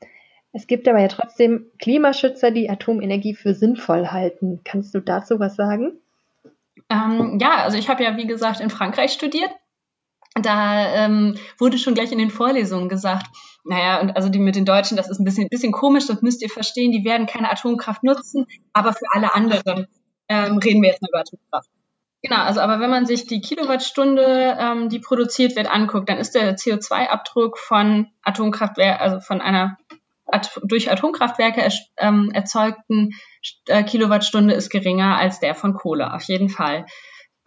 Es 0.59 0.67
gibt 0.67 0.89
aber 0.89 0.99
ja 0.99 1.07
trotzdem 1.07 1.67
Klimaschützer, 1.79 2.51
die 2.51 2.69
Atomenergie 2.69 3.33
für 3.33 3.53
sinnvoll 3.53 4.07
halten. 4.07 4.59
Kannst 4.65 4.93
du 4.93 4.99
dazu 4.99 5.39
was 5.39 5.55
sagen? 5.55 5.93
Ähm, 6.89 7.37
ja, 7.39 7.63
also 7.63 7.77
ich 7.77 7.87
habe 7.87 8.03
ja, 8.03 8.17
wie 8.17 8.27
gesagt, 8.27 8.59
in 8.59 8.69
Frankreich 8.69 9.13
studiert. 9.13 9.49
da 10.35 11.05
ähm, 11.05 11.37
wurde 11.57 11.77
schon 11.77 11.93
gleich 11.93 12.11
in 12.11 12.17
den 12.17 12.29
Vorlesungen 12.29 12.89
gesagt, 12.89 13.27
naja, 13.63 14.01
und 14.01 14.17
also 14.17 14.27
die 14.27 14.39
mit 14.39 14.57
den 14.57 14.65
Deutschen, 14.65 14.97
das 14.97 15.09
ist 15.09 15.19
ein 15.19 15.23
bisschen, 15.23 15.47
bisschen 15.47 15.71
komisch, 15.71 16.07
das 16.07 16.21
müsst 16.21 16.41
ihr 16.41 16.49
verstehen, 16.49 16.91
die 16.91 17.05
werden 17.05 17.25
keine 17.25 17.49
Atomkraft 17.49 18.03
nutzen, 18.03 18.45
aber 18.73 18.91
für 18.91 19.05
alle 19.13 19.33
anderen 19.33 19.87
ähm, 20.27 20.57
reden 20.57 20.81
wir 20.81 20.89
jetzt 20.89 21.07
über 21.07 21.21
Atomkraft. 21.21 21.69
Genau, 22.21 22.41
also 22.41 22.59
aber 22.59 22.81
wenn 22.81 22.89
man 22.89 23.05
sich 23.05 23.27
die 23.27 23.39
Kilowattstunde, 23.39 24.57
ähm, 24.59 24.89
die 24.89 24.99
produziert 24.99 25.55
wird, 25.55 25.71
anguckt, 25.71 26.09
dann 26.09 26.17
ist 26.17 26.35
der 26.35 26.57
CO2-Abdruck 26.57 27.57
von 27.57 28.07
Atomkraftwerken, 28.23 29.01
also 29.01 29.21
von 29.21 29.39
einer 29.39 29.77
At 30.31 30.59
durch 30.63 30.91
Atomkraftwerke 30.91 31.61
er, 31.61 31.71
ähm, 31.97 32.31
erzeugten 32.33 33.11
äh, 33.67 33.83
Kilowattstunde 33.83 34.53
ist 34.53 34.69
geringer 34.69 35.17
als 35.17 35.39
der 35.39 35.55
von 35.55 35.73
Kohle, 35.73 36.13
auf 36.13 36.23
jeden 36.23 36.49
Fall. 36.49 36.85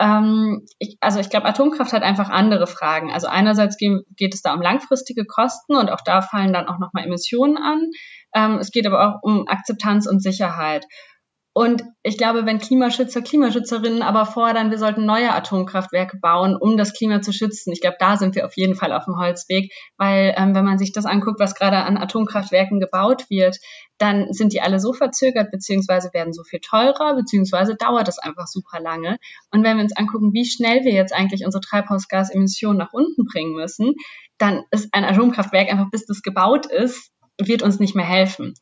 Ähm, 0.01 0.67
ich, 0.79 0.97
also 1.01 1.21
ich 1.21 1.31
glaube, 1.31 1.47
Atomkraft 1.47 1.93
hat 1.93 2.03
einfach 2.03 2.29
andere 2.29 2.67
Fragen. 2.67 3.13
Also 3.13 3.29
einerseits 3.29 3.77
geht, 3.77 4.03
geht, 4.17 4.35
es 4.35 4.43
da 4.43 4.53
um 4.53 4.61
langfristige 4.61 5.25
Kosten 5.25 5.77
und 5.77 5.91
auch 5.91 6.01
da 6.05 6.23
fallen 6.23 6.53
dann 6.53 6.67
auch 6.67 6.79
nochmal 6.79 7.05
Emissionen 7.05 7.57
an. 7.57 7.91
Ähm, 8.35 8.59
es 8.59 8.71
geht 8.71 8.87
aber 8.87 9.07
auch 9.07 9.23
um 9.23 9.47
Akzeptanz 9.47 10.07
und 10.07 10.21
Sicherheit. 10.21 10.87
Und 11.55 11.83
ich 12.03 12.17
glaube, 12.17 12.47
wenn 12.47 12.59
Klimaschützer, 12.59 13.21
Klimaschützerinnen 13.21 14.01
aber 14.01 14.25
fordern, 14.25 14.71
wir 14.71 14.79
sollten 14.79 15.05
neue 15.05 15.35
Atomkraftwerke 15.35 16.17
bauen, 16.17 16.57
um 16.57 16.79
das 16.79 16.95
Klima 16.95 17.21
zu 17.21 17.31
schützen, 17.33 17.73
ich 17.73 17.83
glaube, 17.83 17.97
da 17.99 18.17
sind 18.17 18.35
wir 18.35 18.47
auf 18.47 18.57
jeden 18.57 18.75
Fall 18.75 18.91
auf 18.93 19.05
dem 19.05 19.19
Holzweg, 19.19 19.71
weil 19.99 20.35
ähm, 20.39 20.55
wenn 20.55 20.65
man 20.65 20.79
sich 20.79 20.93
das 20.93 21.05
anguckt, 21.05 21.39
was 21.41 21.55
gerade 21.55 21.77
an 21.77 21.99
Atomkraftwerken 21.99 22.81
gebaut 22.81 23.29
wird, 23.29 23.59
dann 23.99 24.33
sind 24.33 24.55
die 24.55 24.63
alle 24.63 24.81
so 24.81 24.95
verzögert, 24.95 25.51
beziehungsweise 25.51 26.11
werden 26.15 26.33
so 26.33 26.43
viel 26.43 26.61
teurer, 26.61 27.15
beziehungsweise 27.17 27.77
dauert 27.77 28.09
es 28.09 28.19
einfach 28.19 28.47
super 28.47 28.81
lange. 28.81 29.19
Und 29.51 29.63
wenn 29.63 29.77
wir 29.77 29.85
uns 29.85 29.95
angucken, 29.95 30.33
wie 30.33 30.47
schnell 30.47 30.85
wir 30.85 30.93
jetzt 30.93 31.13
eigentlich 31.13 31.45
unsere 31.45 31.61
Treibhausgasemissionen 31.61 32.79
nach 32.79 32.95
unten 32.95 33.27
bringen 33.27 33.53
müssen, 33.53 33.95
dann 34.39 34.63
ist 34.71 34.89
ein 34.93 35.05
Atomkraftwerk 35.05 35.71
einfach, 35.71 35.91
bis 35.91 36.07
das 36.07 36.23
gebaut 36.23 36.65
ist, 36.65 37.13
wird 37.39 37.63
uns 37.63 37.79
nicht 37.79 37.95
mehr 37.95 38.07
helfen. 38.07 38.55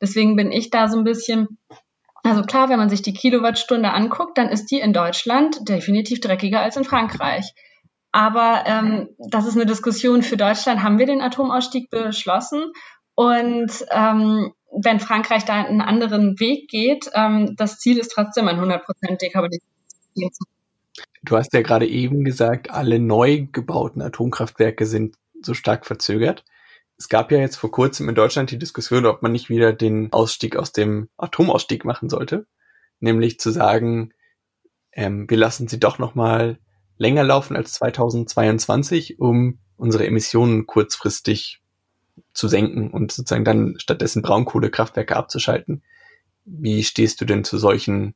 Deswegen 0.00 0.36
bin 0.36 0.52
ich 0.52 0.70
da 0.70 0.88
so 0.88 0.96
ein 0.96 1.04
bisschen 1.04 1.58
also 2.26 2.42
klar, 2.42 2.68
wenn 2.68 2.78
man 2.78 2.88
sich 2.88 3.02
die 3.02 3.12
Kilowattstunde 3.12 3.92
anguckt, 3.92 4.38
dann 4.38 4.48
ist 4.48 4.70
die 4.70 4.80
in 4.80 4.92
Deutschland 4.92 5.68
definitiv 5.68 6.20
dreckiger 6.20 6.60
als 6.60 6.76
in 6.76 6.84
Frankreich. 6.84 7.52
Aber 8.12 8.64
ähm, 8.66 9.08
das 9.18 9.46
ist 9.46 9.56
eine 9.56 9.66
Diskussion 9.66 10.22
für 10.22 10.36
Deutschland. 10.36 10.82
Haben 10.82 10.98
wir 10.98 11.06
den 11.06 11.20
Atomausstieg 11.20 11.90
beschlossen? 11.90 12.72
Und 13.14 13.70
ähm, 13.90 14.52
wenn 14.72 15.00
Frankreich 15.00 15.44
da 15.44 15.54
einen 15.54 15.80
anderen 15.80 16.38
Weg 16.40 16.68
geht, 16.68 17.10
ähm, 17.14 17.54
das 17.56 17.78
Ziel 17.78 17.98
ist 17.98 18.08
trotzdem 18.08 18.48
ein 18.48 18.58
100% 18.58 18.80
Dekarbonisierung. 19.20 20.30
Du 21.22 21.36
hast 21.36 21.52
ja 21.52 21.62
gerade 21.62 21.86
eben 21.86 22.24
gesagt, 22.24 22.70
alle 22.70 22.98
neu 22.98 23.46
gebauten 23.52 24.00
Atomkraftwerke 24.00 24.86
sind 24.86 25.16
so 25.42 25.54
stark 25.54 25.84
verzögert. 25.84 26.44
Es 26.98 27.08
gab 27.08 27.30
ja 27.30 27.38
jetzt 27.38 27.56
vor 27.56 27.70
kurzem 27.70 28.08
in 28.08 28.14
Deutschland 28.14 28.50
die 28.50 28.58
Diskussion, 28.58 29.06
ob 29.06 29.22
man 29.22 29.32
nicht 29.32 29.50
wieder 29.50 29.72
den 29.72 30.12
Ausstieg 30.12 30.56
aus 30.56 30.72
dem 30.72 31.08
Atomausstieg 31.18 31.84
machen 31.84 32.08
sollte. 32.08 32.46
Nämlich 33.00 33.38
zu 33.38 33.50
sagen, 33.50 34.12
ähm, 34.92 35.28
wir 35.28 35.36
lassen 35.36 35.68
sie 35.68 35.78
doch 35.78 35.98
nochmal 35.98 36.58
länger 36.96 37.24
laufen 37.24 37.54
als 37.54 37.74
2022, 37.74 39.20
um 39.20 39.58
unsere 39.76 40.06
Emissionen 40.06 40.66
kurzfristig 40.66 41.60
zu 42.32 42.48
senken 42.48 42.90
und 42.90 43.12
sozusagen 43.12 43.44
dann 43.44 43.74
stattdessen 43.78 44.22
Braunkohlekraftwerke 44.22 45.16
abzuschalten. 45.16 45.82
Wie 46.46 46.82
stehst 46.82 47.20
du 47.20 47.26
denn 47.26 47.44
zu 47.44 47.58
solchen 47.58 48.14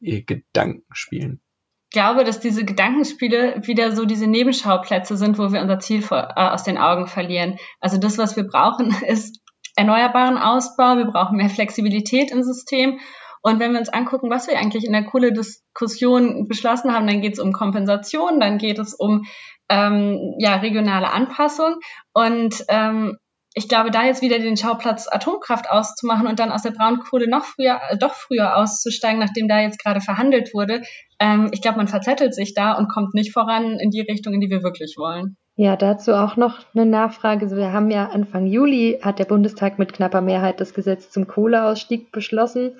äh, 0.00 0.22
Gedankenspielen? 0.22 1.42
Glaube, 1.90 2.24
dass 2.24 2.40
diese 2.40 2.64
Gedankenspiele 2.64 3.62
wieder 3.62 3.92
so 3.92 4.04
diese 4.04 4.26
Nebenschauplätze 4.26 5.16
sind, 5.16 5.38
wo 5.38 5.52
wir 5.52 5.60
unser 5.60 5.80
Ziel 5.80 6.02
vor, 6.02 6.34
äh, 6.36 6.48
aus 6.48 6.62
den 6.62 6.78
Augen 6.78 7.06
verlieren. 7.06 7.58
Also 7.80 7.98
das, 7.98 8.18
was 8.18 8.36
wir 8.36 8.44
brauchen, 8.44 8.94
ist 9.06 9.40
erneuerbaren 9.76 10.38
Ausbau. 10.38 10.96
Wir 10.96 11.06
brauchen 11.06 11.36
mehr 11.36 11.50
Flexibilität 11.50 12.30
im 12.30 12.42
System. 12.42 13.00
Und 13.42 13.58
wenn 13.58 13.72
wir 13.72 13.80
uns 13.80 13.88
angucken, 13.88 14.30
was 14.30 14.48
wir 14.48 14.58
eigentlich 14.58 14.84
in 14.84 14.92
der 14.92 15.04
Kohle-Diskussion 15.04 16.46
beschlossen 16.46 16.92
haben, 16.92 17.06
dann 17.06 17.22
geht 17.22 17.34
es 17.34 17.38
um 17.38 17.52
Kompensation, 17.52 18.38
dann 18.38 18.58
geht 18.58 18.78
es 18.78 18.92
um 18.94 19.24
ähm, 19.70 20.34
ja, 20.38 20.56
regionale 20.56 21.10
Anpassung. 21.10 21.76
Und 22.12 22.64
ähm, 22.68 23.16
ich 23.54 23.68
glaube, 23.68 23.90
da 23.90 24.04
jetzt 24.04 24.22
wieder 24.22 24.38
den 24.38 24.56
Schauplatz 24.56 25.08
Atomkraft 25.10 25.70
auszumachen 25.70 26.26
und 26.28 26.38
dann 26.38 26.52
aus 26.52 26.62
der 26.62 26.70
Braunkohle 26.70 27.28
noch 27.28 27.44
früher, 27.44 27.80
äh, 27.88 27.98
doch 27.98 28.14
früher 28.14 28.56
auszusteigen, 28.56 29.18
nachdem 29.18 29.48
da 29.48 29.60
jetzt 29.60 29.82
gerade 29.82 30.00
verhandelt 30.00 30.54
wurde, 30.54 30.82
ähm, 31.18 31.50
ich 31.52 31.60
glaube, 31.60 31.78
man 31.78 31.88
verzettelt 31.88 32.34
sich 32.34 32.54
da 32.54 32.72
und 32.72 32.88
kommt 32.88 33.14
nicht 33.14 33.32
voran 33.32 33.78
in 33.78 33.90
die 33.90 34.02
Richtung, 34.02 34.34
in 34.34 34.40
die 34.40 34.50
wir 34.50 34.62
wirklich 34.62 34.94
wollen. 34.96 35.36
Ja, 35.56 35.76
dazu 35.76 36.14
auch 36.14 36.36
noch 36.36 36.64
eine 36.74 36.86
Nachfrage. 36.86 37.42
Also 37.44 37.56
wir 37.56 37.72
haben 37.72 37.90
ja 37.90 38.06
Anfang 38.06 38.46
Juli 38.46 38.98
hat 39.02 39.18
der 39.18 39.26
Bundestag 39.26 39.78
mit 39.78 39.92
knapper 39.92 40.20
Mehrheit 40.20 40.60
das 40.60 40.72
Gesetz 40.72 41.10
zum 41.10 41.26
Kohleausstieg 41.26 42.12
beschlossen, 42.12 42.76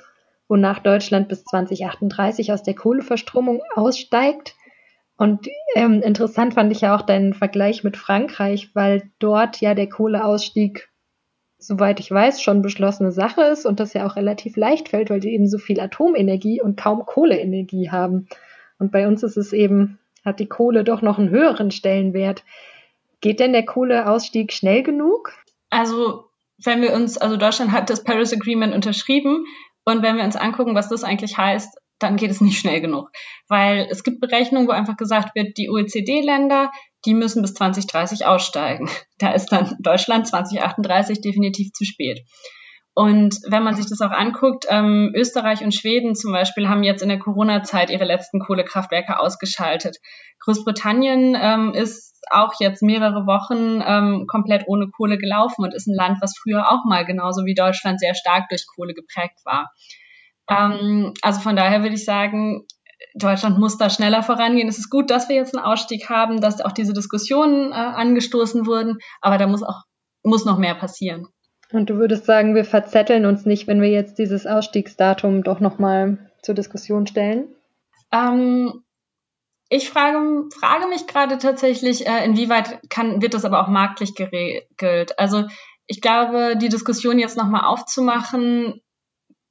wonach 0.48 0.78
Deutschland 0.78 1.28
bis 1.28 1.44
2038 1.44 2.52
aus 2.52 2.62
der 2.62 2.74
Kohleverstromung 2.74 3.60
aussteigt. 3.74 4.54
Und 5.20 5.48
ähm, 5.74 6.00
interessant 6.00 6.54
fand 6.54 6.72
ich 6.72 6.80
ja 6.80 6.96
auch 6.96 7.02
deinen 7.02 7.34
Vergleich 7.34 7.84
mit 7.84 7.98
Frankreich, 7.98 8.70
weil 8.72 9.02
dort 9.18 9.60
ja 9.60 9.74
der 9.74 9.86
Kohleausstieg, 9.86 10.88
soweit 11.58 12.00
ich 12.00 12.10
weiß, 12.10 12.40
schon 12.40 12.62
beschlossene 12.62 13.12
Sache 13.12 13.42
ist 13.42 13.66
und 13.66 13.80
das 13.80 13.92
ja 13.92 14.06
auch 14.06 14.16
relativ 14.16 14.56
leicht 14.56 14.88
fällt, 14.88 15.10
weil 15.10 15.20
die 15.20 15.34
eben 15.34 15.46
so 15.46 15.58
viel 15.58 15.78
Atomenergie 15.78 16.62
und 16.62 16.80
kaum 16.80 17.04
Kohleenergie 17.04 17.90
haben. 17.90 18.28
Und 18.78 18.92
bei 18.92 19.06
uns 19.06 19.22
ist 19.22 19.36
es 19.36 19.52
eben, 19.52 19.98
hat 20.24 20.40
die 20.40 20.48
Kohle 20.48 20.84
doch 20.84 21.02
noch 21.02 21.18
einen 21.18 21.28
höheren 21.28 21.70
Stellenwert. 21.70 22.42
Geht 23.20 23.40
denn 23.40 23.52
der 23.52 23.66
Kohleausstieg 23.66 24.54
schnell 24.54 24.82
genug? 24.82 25.34
Also, 25.68 26.30
wenn 26.64 26.80
wir 26.80 26.94
uns, 26.94 27.18
also 27.18 27.36
Deutschland 27.36 27.72
hat 27.72 27.90
das 27.90 28.04
Paris 28.04 28.32
Agreement 28.32 28.74
unterschrieben 28.74 29.44
und 29.84 30.00
wenn 30.00 30.16
wir 30.16 30.24
uns 30.24 30.36
angucken, 30.36 30.74
was 30.74 30.88
das 30.88 31.04
eigentlich 31.04 31.36
heißt, 31.36 31.78
dann 32.00 32.16
geht 32.16 32.30
es 32.30 32.40
nicht 32.40 32.58
schnell 32.58 32.80
genug. 32.80 33.10
Weil 33.48 33.86
es 33.90 34.02
gibt 34.02 34.20
Berechnungen, 34.20 34.68
wo 34.68 34.72
einfach 34.72 34.96
gesagt 34.96 35.34
wird, 35.34 35.56
die 35.56 35.70
OECD-Länder, 35.70 36.70
die 37.04 37.14
müssen 37.14 37.42
bis 37.42 37.54
2030 37.54 38.26
aussteigen. 38.26 38.88
Da 39.18 39.32
ist 39.32 39.52
dann 39.52 39.76
Deutschland 39.80 40.26
2038 40.26 41.20
definitiv 41.20 41.72
zu 41.72 41.84
spät. 41.84 42.24
Und 42.94 43.36
wenn 43.48 43.62
man 43.62 43.74
sich 43.74 43.86
das 43.86 44.00
auch 44.00 44.10
anguckt, 44.10 44.64
ähm, 44.68 45.12
Österreich 45.14 45.62
und 45.62 45.74
Schweden 45.74 46.14
zum 46.14 46.32
Beispiel 46.32 46.68
haben 46.68 46.82
jetzt 46.82 47.02
in 47.02 47.08
der 47.08 47.18
Corona-Zeit 47.18 47.90
ihre 47.90 48.04
letzten 48.04 48.40
Kohlekraftwerke 48.40 49.20
ausgeschaltet. 49.20 49.98
Großbritannien 50.40 51.36
ähm, 51.40 51.74
ist 51.74 52.18
auch 52.30 52.54
jetzt 52.60 52.82
mehrere 52.82 53.26
Wochen 53.26 53.82
ähm, 53.86 54.26
komplett 54.26 54.64
ohne 54.66 54.88
Kohle 54.88 55.18
gelaufen 55.18 55.64
und 55.64 55.74
ist 55.74 55.86
ein 55.86 55.94
Land, 55.94 56.18
was 56.20 56.36
früher 56.36 56.70
auch 56.70 56.84
mal 56.84 57.04
genauso 57.04 57.44
wie 57.44 57.54
Deutschland 57.54 58.00
sehr 58.00 58.14
stark 58.14 58.48
durch 58.48 58.64
Kohle 58.74 58.94
geprägt 58.94 59.38
war. 59.44 59.70
Ähm, 60.50 61.14
also 61.22 61.40
von 61.40 61.56
daher 61.56 61.82
würde 61.82 61.94
ich 61.94 62.04
sagen, 62.04 62.66
Deutschland 63.14 63.58
muss 63.58 63.78
da 63.78 63.88
schneller 63.90 64.22
vorangehen. 64.22 64.68
Es 64.68 64.78
ist 64.78 64.90
gut, 64.90 65.10
dass 65.10 65.28
wir 65.28 65.36
jetzt 65.36 65.56
einen 65.56 65.64
Ausstieg 65.64 66.10
haben, 66.10 66.40
dass 66.40 66.60
auch 66.60 66.72
diese 66.72 66.92
Diskussionen 66.92 67.72
äh, 67.72 67.74
angestoßen 67.74 68.66
wurden, 68.66 68.98
aber 69.20 69.38
da 69.38 69.46
muss 69.46 69.62
auch 69.62 69.84
muss 70.22 70.44
noch 70.44 70.58
mehr 70.58 70.74
passieren. 70.74 71.26
Und 71.72 71.88
du 71.88 71.94
würdest 71.94 72.26
sagen, 72.26 72.54
wir 72.54 72.64
verzetteln 72.64 73.24
uns 73.24 73.46
nicht, 73.46 73.66
wenn 73.66 73.80
wir 73.80 73.88
jetzt 73.88 74.18
dieses 74.18 74.46
Ausstiegsdatum 74.46 75.44
doch 75.44 75.60
nochmal 75.60 76.30
zur 76.42 76.54
Diskussion 76.54 77.06
stellen? 77.06 77.48
Ähm, 78.12 78.82
ich 79.68 79.88
frage, 79.88 80.48
frage 80.58 80.88
mich 80.88 81.06
gerade 81.06 81.38
tatsächlich, 81.38 82.06
äh, 82.06 82.24
inwieweit 82.24 82.80
kann, 82.90 83.22
wird 83.22 83.34
das 83.34 83.44
aber 83.44 83.62
auch 83.62 83.68
marktlich 83.68 84.14
geregelt? 84.14 85.18
Also 85.18 85.44
ich 85.86 86.00
glaube, 86.00 86.56
die 86.56 86.68
Diskussion 86.68 87.18
jetzt 87.18 87.36
nochmal 87.36 87.64
aufzumachen, 87.64 88.80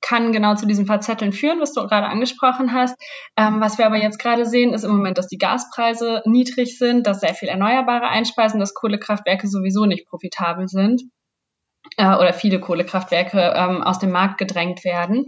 kann 0.02 0.32
genau 0.32 0.56
zu 0.56 0.66
diesem 0.66 0.86
Verzetteln 0.86 1.34
führen, 1.34 1.60
was 1.60 1.74
du 1.74 1.82
gerade 1.82 2.08
angesprochen 2.08 2.74
hast. 2.74 2.96
Ähm, 3.38 3.62
was 3.62 3.78
wir 3.78 3.86
aber 3.86 3.98
jetzt 3.98 4.20
gerade 4.20 4.46
sehen, 4.46 4.74
ist 4.74 4.84
im 4.84 4.92
Moment, 4.92 5.18
dass 5.18 5.28
die 5.28 5.38
Gaspreise 5.38 6.22
niedrig 6.26 6.78
sind, 6.78 7.06
dass 7.06 7.20
sehr 7.22 7.34
viel 7.34 7.50
Erneuerbare 7.50 8.08
einspeisen, 8.08 8.60
dass 8.60 8.74
Kohlekraftwerke 8.74 9.48
sowieso 9.48 9.86
nicht 9.86 10.08
profitabel 10.08 10.68
sind 10.68 11.04
äh, 11.98 12.16
oder 12.16 12.34
viele 12.34 12.60
Kohlekraftwerke 12.60 13.54
ähm, 13.56 13.84
aus 13.84 14.00
dem 14.00 14.12
Markt 14.12 14.38
gedrängt 14.38 14.84
werden. 14.84 15.28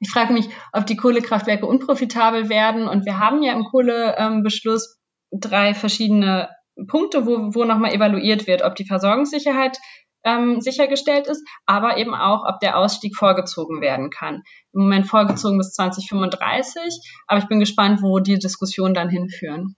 Ich 0.00 0.10
frage 0.10 0.32
mich, 0.32 0.48
ob 0.72 0.86
die 0.86 0.96
Kohlekraftwerke 0.96 1.66
unprofitabel 1.66 2.48
werden. 2.48 2.86
Und 2.88 3.04
wir 3.04 3.18
haben 3.18 3.42
ja 3.42 3.52
im 3.52 3.64
Kohlebeschluss 3.64 4.98
drei 5.32 5.74
verschiedene 5.74 6.48
Punkte, 6.86 7.26
wo, 7.26 7.54
wo 7.54 7.64
nochmal 7.64 7.92
evaluiert 7.92 8.46
wird, 8.46 8.62
ob 8.62 8.76
die 8.76 8.86
Versorgungssicherheit 8.86 9.78
ähm, 10.24 10.60
sichergestellt 10.60 11.26
ist, 11.26 11.46
aber 11.66 11.96
eben 11.96 12.14
auch, 12.14 12.44
ob 12.46 12.60
der 12.60 12.76
Ausstieg 12.76 13.16
vorgezogen 13.16 13.80
werden 13.80 14.10
kann. 14.10 14.42
Im 14.72 14.82
Moment 14.82 15.06
vorgezogen 15.06 15.58
bis 15.58 15.72
2035, 15.72 17.00
aber 17.26 17.40
ich 17.40 17.48
bin 17.48 17.60
gespannt, 17.60 18.02
wo 18.02 18.18
die 18.18 18.38
Diskussionen 18.38 18.94
dann 18.94 19.08
hinführen. 19.08 19.76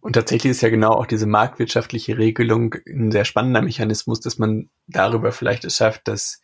Und 0.00 0.14
tatsächlich 0.14 0.52
ist 0.52 0.60
ja 0.60 0.70
genau 0.70 0.92
auch 0.92 1.06
diese 1.06 1.26
marktwirtschaftliche 1.26 2.16
Regelung 2.16 2.76
ein 2.86 3.10
sehr 3.10 3.24
spannender 3.24 3.60
Mechanismus, 3.62 4.20
dass 4.20 4.38
man 4.38 4.70
darüber 4.86 5.32
vielleicht 5.32 5.64
es 5.64 5.76
schafft, 5.76 6.08
dass 6.08 6.40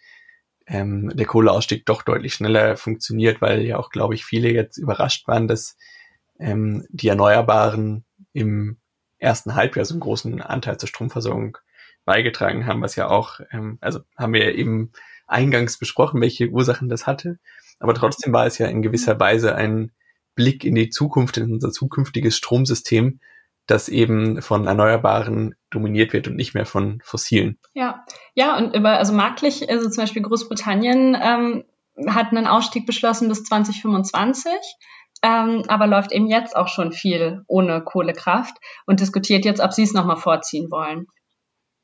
ähm, 0.67 1.13
der 1.15 1.27
Kohleausstieg 1.27 1.87
doch 1.87 2.03
deutlich 2.03 2.35
schneller 2.35 2.77
funktioniert, 2.77 3.41
weil 3.41 3.63
ja 3.63 3.79
auch, 3.79 3.91
glaube 3.91 4.15
ich, 4.15 4.25
viele 4.25 4.51
jetzt 4.53 4.79
überrascht 4.79 5.29
waren, 5.29 5.47
dass 5.47 5.77
ähm, 6.39 6.85
die 6.91 7.09
Erneuerbaren 7.09 8.05
im 8.33 8.79
ersten 9.19 9.55
Halbjahr 9.55 9.85
so 9.85 9.95
einen 9.95 10.01
großen 10.01 10.43
Anteil 10.43 10.77
zur 10.77 10.89
Stromversorgung 10.89 11.57
beigetragen 12.07 12.67
haben, 12.67 12.81
was 12.81 12.97
ja 12.97 13.09
auch, 13.09 13.41
ähm, 13.53 13.77
also 13.83 14.01
haben 14.17 14.33
wir 14.33 14.45
ja 14.45 14.53
eben 14.53 14.93
eingangs 15.27 15.77
besprochen, 15.77 16.23
welche 16.23 16.49
Ursachen 16.49 16.89
das 16.89 17.07
hatte. 17.07 17.39
Aber 17.79 17.93
trotzdem 17.93 18.33
war 18.33 18.47
es 18.47 18.57
ja 18.57 18.69
in 18.69 18.81
gewisser 18.81 19.21
Weise 19.21 19.55
ein 19.55 19.93
Blick 20.35 20.65
in 20.65 20.75
die 20.75 20.89
Zukunft, 20.89 21.37
in 21.37 21.53
unser 21.53 21.71
zukünftiges 21.71 22.37
Stromsystem, 22.37 23.21
das 23.67 23.89
eben 23.89 24.41
von 24.41 24.67
Erneuerbaren 24.67 25.57
dominiert 25.71 26.13
wird 26.13 26.29
und 26.29 26.37
nicht 26.37 26.55
mehr 26.55 26.67
von 26.67 27.01
fossilen. 27.05 27.59
Ja, 27.75 28.05
ja, 28.35 28.57
und 28.57 28.75
über, 28.75 28.93
also 28.99 29.13
marktlich, 29.13 29.69
also 29.69 29.91
zum 29.91 30.03
Beispiel 30.03 30.23
Großbritannien 30.23 31.17
ähm, 31.21 31.65
hat 32.07 32.31
einen 32.31 32.47
Ausstieg 32.47 32.87
beschlossen 32.87 33.29
bis 33.29 33.43
2025, 33.45 34.53
ähm, 35.23 35.65
aber 35.67 35.87
läuft 35.87 36.13
eben 36.13 36.29
jetzt 36.29 36.55
auch 36.55 36.69
schon 36.69 36.93
viel 36.93 37.43
ohne 37.49 37.83
Kohlekraft 37.83 38.57
und 38.87 39.01
diskutiert 39.01 39.45
jetzt, 39.45 39.61
ob 39.61 39.73
sie 39.73 39.83
es 39.83 39.95
nochmal 39.95 40.19
vorziehen 40.19 40.71
wollen. 40.71 41.07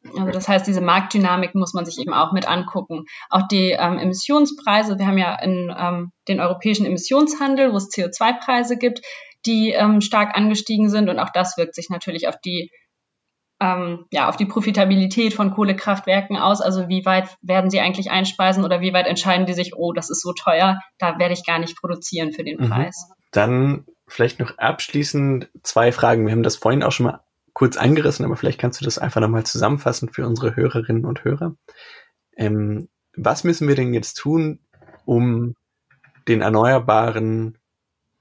Also 0.04 0.30
das 0.32 0.48
heißt, 0.48 0.66
diese 0.66 0.80
Marktdynamik 0.80 1.54
muss 1.54 1.74
man 1.74 1.84
sich 1.84 1.98
eben 1.98 2.12
auch 2.12 2.32
mit 2.32 2.48
angucken. 2.48 3.04
Auch 3.30 3.46
die 3.48 3.70
ähm, 3.70 3.98
Emissionspreise, 3.98 4.98
wir 4.98 5.06
haben 5.06 5.18
ja 5.18 5.34
in, 5.36 5.74
ähm, 5.76 6.12
den 6.28 6.40
europäischen 6.40 6.86
Emissionshandel, 6.86 7.72
wo 7.72 7.76
es 7.76 7.90
CO2-Preise 7.90 8.76
gibt, 8.76 9.02
die 9.46 9.70
ähm, 9.70 10.00
stark 10.00 10.36
angestiegen 10.36 10.88
sind 10.88 11.08
und 11.08 11.18
auch 11.18 11.30
das 11.30 11.56
wirkt 11.56 11.74
sich 11.74 11.88
natürlich 11.88 12.28
auf 12.28 12.36
die 12.44 12.70
ähm, 13.60 14.06
ja, 14.10 14.28
auf 14.28 14.36
die 14.36 14.46
Profitabilität 14.46 15.34
von 15.34 15.52
Kohlekraftwerken 15.52 16.36
aus. 16.36 16.60
Also 16.60 16.88
wie 16.88 17.04
weit 17.04 17.36
werden 17.42 17.70
sie 17.70 17.80
eigentlich 17.80 18.10
einspeisen 18.10 18.64
oder 18.64 18.80
wie 18.80 18.92
weit 18.92 19.06
entscheiden 19.06 19.46
die 19.46 19.52
sich, 19.52 19.76
oh, 19.76 19.92
das 19.92 20.10
ist 20.10 20.20
so 20.20 20.32
teuer, 20.32 20.80
da 20.98 21.18
werde 21.18 21.34
ich 21.34 21.46
gar 21.46 21.60
nicht 21.60 21.76
produzieren 21.76 22.32
für 22.32 22.42
den 22.42 22.58
mhm. 22.58 22.70
Preis. 22.70 23.08
Dann 23.30 23.86
vielleicht 24.08 24.40
noch 24.40 24.58
abschließend 24.58 25.48
zwei 25.62 25.92
Fragen. 25.92 26.26
Wir 26.26 26.32
haben 26.32 26.42
das 26.42 26.56
vorhin 26.56 26.82
auch 26.82 26.90
schon 26.90 27.06
mal 27.06 27.20
kurz 27.52 27.76
angerissen, 27.76 28.24
aber 28.24 28.36
vielleicht 28.36 28.58
kannst 28.58 28.80
du 28.80 28.84
das 28.84 28.98
einfach 28.98 29.20
nochmal 29.20 29.44
zusammenfassen 29.44 30.08
für 30.08 30.26
unsere 30.26 30.56
Hörerinnen 30.56 31.04
und 31.04 31.24
Hörer. 31.24 31.54
Ähm, 32.36 32.88
was 33.14 33.44
müssen 33.44 33.68
wir 33.68 33.74
denn 33.74 33.92
jetzt 33.92 34.14
tun, 34.14 34.58
um 35.04 35.54
den 36.28 36.40
Erneuerbaren 36.40 37.58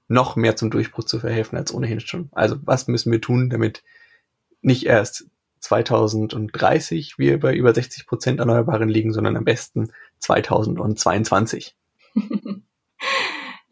noch 0.08 0.36
mehr 0.36 0.56
zum 0.56 0.70
Durchbruch 0.70 1.04
zu 1.04 1.18
verhelfen 1.18 1.56
als 1.56 1.72
ohnehin 1.72 2.00
schon? 2.00 2.28
Also 2.32 2.56
was 2.62 2.88
müssen 2.88 3.10
wir 3.10 3.20
tun, 3.20 3.48
damit 3.48 3.82
nicht 4.60 4.86
erst 4.86 5.26
2030 5.60 7.18
wir 7.18 7.40
bei 7.40 7.54
über 7.54 7.72
60 7.74 8.06
Prozent 8.06 8.40
Erneuerbaren 8.40 8.88
liegen, 8.88 9.12
sondern 9.12 9.36
am 9.36 9.44
besten 9.44 9.92
2022? 10.18 11.76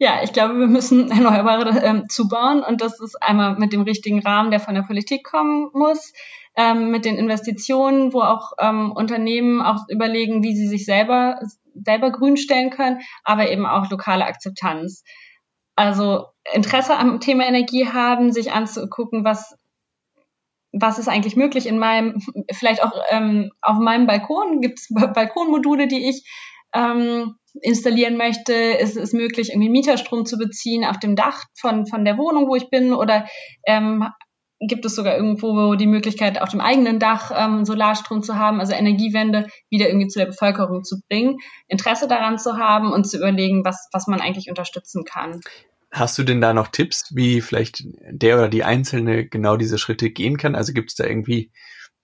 Ja, 0.01 0.23
ich 0.23 0.33
glaube, 0.33 0.57
wir 0.57 0.65
müssen 0.65 1.11
Erneuerbare 1.11 1.79
ähm, 1.83 2.09
zubauen 2.09 2.63
und 2.63 2.81
das 2.81 2.99
ist 2.99 3.21
einmal 3.21 3.57
mit 3.57 3.71
dem 3.71 3.83
richtigen 3.83 4.19
Rahmen, 4.19 4.49
der 4.49 4.59
von 4.59 4.73
der 4.73 4.81
Politik 4.81 5.23
kommen 5.23 5.69
muss, 5.73 6.11
ähm, 6.55 6.89
mit 6.89 7.05
den 7.05 7.17
Investitionen, 7.17 8.11
wo 8.11 8.21
auch 8.21 8.53
ähm, 8.57 8.91
Unternehmen 8.91 9.61
auch 9.61 9.87
überlegen, 9.89 10.41
wie 10.41 10.55
sie 10.55 10.67
sich 10.67 10.85
selber 10.85 11.39
selber 11.75 12.09
grün 12.09 12.35
stellen 12.35 12.71
können, 12.71 13.01
aber 13.23 13.51
eben 13.51 13.67
auch 13.67 13.91
lokale 13.91 14.25
Akzeptanz. 14.25 15.03
Also 15.75 16.25
Interesse 16.51 16.97
am 16.97 17.19
Thema 17.19 17.45
Energie 17.45 17.87
haben, 17.87 18.31
sich 18.33 18.51
anzugucken, 18.51 19.23
was 19.23 19.55
was 20.73 20.97
ist 20.97 21.09
eigentlich 21.09 21.35
möglich 21.35 21.67
in 21.67 21.77
meinem, 21.77 22.23
vielleicht 22.51 22.83
auch 22.83 22.93
ähm, 23.11 23.51
auf 23.61 23.77
meinem 23.77 24.07
Balkon, 24.07 24.61
gibt 24.61 24.79
es 24.79 24.87
Balkonmodule, 24.89 25.87
die 25.87 26.09
ich 26.09 26.25
ähm, 26.73 27.35
installieren 27.61 28.17
möchte, 28.17 28.53
ist 28.53 28.97
es 28.97 29.13
möglich, 29.13 29.49
irgendwie 29.49 29.69
Mieterstrom 29.69 30.25
zu 30.25 30.37
beziehen 30.37 30.85
auf 30.85 30.99
dem 30.99 31.15
Dach 31.15 31.43
von, 31.59 31.85
von 31.85 32.05
der 32.05 32.17
Wohnung, 32.17 32.47
wo 32.47 32.55
ich 32.55 32.69
bin, 32.69 32.93
oder 32.93 33.27
ähm, 33.65 34.05
gibt 34.59 34.85
es 34.85 34.95
sogar 34.95 35.15
irgendwo 35.15 35.75
die 35.75 35.87
Möglichkeit, 35.87 36.39
auf 36.39 36.49
dem 36.49 36.61
eigenen 36.61 36.99
Dach 36.99 37.31
ähm, 37.35 37.65
Solarstrom 37.65 38.21
zu 38.21 38.35
haben, 38.35 38.59
also 38.59 38.73
Energiewende 38.73 39.47
wieder 39.69 39.87
irgendwie 39.87 40.07
zu 40.07 40.19
der 40.19 40.27
Bevölkerung 40.27 40.83
zu 40.83 41.01
bringen, 41.09 41.37
Interesse 41.67 42.07
daran 42.07 42.37
zu 42.37 42.57
haben 42.57 42.91
und 42.91 43.05
zu 43.05 43.17
überlegen, 43.17 43.65
was, 43.65 43.89
was 43.91 44.07
man 44.07 44.21
eigentlich 44.21 44.49
unterstützen 44.49 45.03
kann. 45.03 45.41
Hast 45.91 46.17
du 46.17 46.23
denn 46.23 46.39
da 46.39 46.53
noch 46.53 46.69
Tipps, 46.69 47.13
wie 47.15 47.41
vielleicht 47.41 47.83
der 48.09 48.37
oder 48.37 48.49
die 48.49 48.63
Einzelne 48.63 49.27
genau 49.27 49.57
diese 49.57 49.77
Schritte 49.77 50.09
gehen 50.09 50.37
kann? 50.37 50.55
Also 50.55 50.73
gibt 50.73 50.91
es 50.91 50.95
da 50.95 51.05
irgendwie 51.05 51.51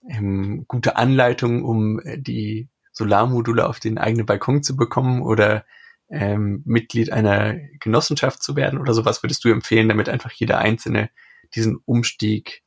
ähm, 0.10 0.66
gute 0.68 0.98
Anleitungen, 0.98 1.64
um 1.64 2.00
äh, 2.00 2.18
die 2.18 2.70
Solarmodule 2.98 3.68
auf 3.68 3.80
den 3.80 3.98
eigenen 3.98 4.26
Balkon 4.26 4.64
zu 4.64 4.76
bekommen 4.76 5.22
oder 5.22 5.66
ähm, 6.10 6.64
Mitglied 6.66 7.12
einer 7.12 7.56
Genossenschaft 7.80 8.42
zu 8.42 8.56
werden 8.56 8.80
oder 8.80 8.94
sowas 8.94 9.24
würdest 9.24 9.44
du 9.44 9.50
empfehlen, 9.50 9.90
damit 9.90 10.10
einfach 10.10 10.32
jeder 10.32 10.58
Einzelne 10.58 11.10
diesen 11.54 11.80
Umstieg 11.86 12.64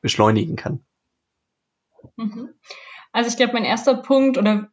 beschleunigen 0.00 0.56
kann? 0.56 0.84
Mhm. 2.16 2.50
Also 3.12 3.28
ich 3.30 3.36
glaube, 3.36 3.52
mein 3.52 3.64
erster 3.64 3.94
Punkt 3.94 4.38
oder 4.38 4.68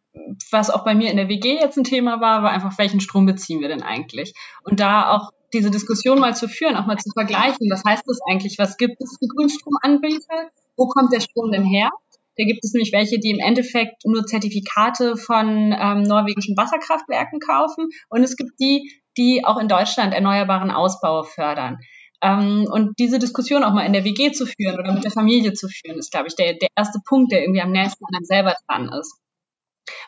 was 0.50 0.70
auch 0.70 0.84
bei 0.84 0.96
mir 0.96 1.12
in 1.12 1.18
der 1.18 1.30
WG 1.30 1.56
jetzt 1.56 1.78
ein 1.78 1.84
Thema 1.84 2.22
war, 2.22 2.44
war 2.44 2.52
einfach, 2.52 2.78
welchen 2.78 3.00
Strom 3.00 3.26
beziehen 3.26 3.62
wir 3.62 3.68
denn 3.68 3.84
eigentlich? 3.84 4.34
Und 4.64 4.80
da 4.80 5.12
auch 5.12 5.32
diese 5.54 5.72
Diskussion 5.72 6.20
mal 6.20 6.36
zu 6.36 6.48
führen, 6.48 6.76
auch 6.76 6.86
mal 6.86 6.98
zu 6.98 7.12
vergleichen, 7.12 7.70
was 7.70 7.84
heißt 7.86 8.04
das 8.06 8.20
eigentlich? 8.30 8.58
Was 8.58 8.78
gibt 8.78 9.02
es 9.02 9.18
für 9.20 9.28
Grünstromanbieter? 9.28 10.50
Wo 10.76 10.88
kommt 10.88 11.14
der 11.14 11.20
Strom 11.20 11.52
denn 11.52 11.64
her? 11.64 11.90
Da 12.38 12.46
gibt 12.46 12.64
es 12.64 12.74
nämlich 12.74 12.94
welche, 12.94 13.20
die 13.20 13.32
im 13.32 13.40
Endeffekt 13.40 14.06
nur 14.06 14.26
Zertifikate 14.26 15.18
von 15.18 15.76
ähm, 15.78 16.04
norwegischen 16.04 16.56
Wasserkraftwerken 16.56 17.40
kaufen. 17.40 17.90
Und 18.10 18.24
es 18.24 18.38
gibt 18.38 18.52
die, 18.60 18.90
die 19.18 19.44
auch 19.44 19.60
in 19.60 19.68
Deutschland 19.68 20.14
erneuerbaren 20.14 20.72
Ausbau 20.72 21.24
fördern. 21.24 21.78
Ähm, 22.22 22.68
und 22.72 22.94
diese 23.00 23.20
Diskussion 23.20 23.64
auch 23.64 23.74
mal 23.74 23.86
in 23.86 23.94
der 23.94 24.06
WG 24.06 24.32
zu 24.32 24.46
führen 24.46 24.80
oder 24.80 24.94
mit 24.94 25.04
der 25.04 25.12
Familie 25.12 25.54
zu 25.54 25.68
führen, 25.68 25.98
ist, 25.98 26.12
glaube 26.12 26.28
ich, 26.28 26.36
der, 26.36 26.54
der 26.54 26.70
erste 26.76 27.00
Punkt, 27.08 27.32
der 27.32 27.42
irgendwie 27.42 27.62
am 27.62 27.72
nächsten 27.72 28.06
an 28.06 28.16
einem 28.16 28.26
selber 28.26 28.56
dran 28.68 28.90
ist. 29.00 29.18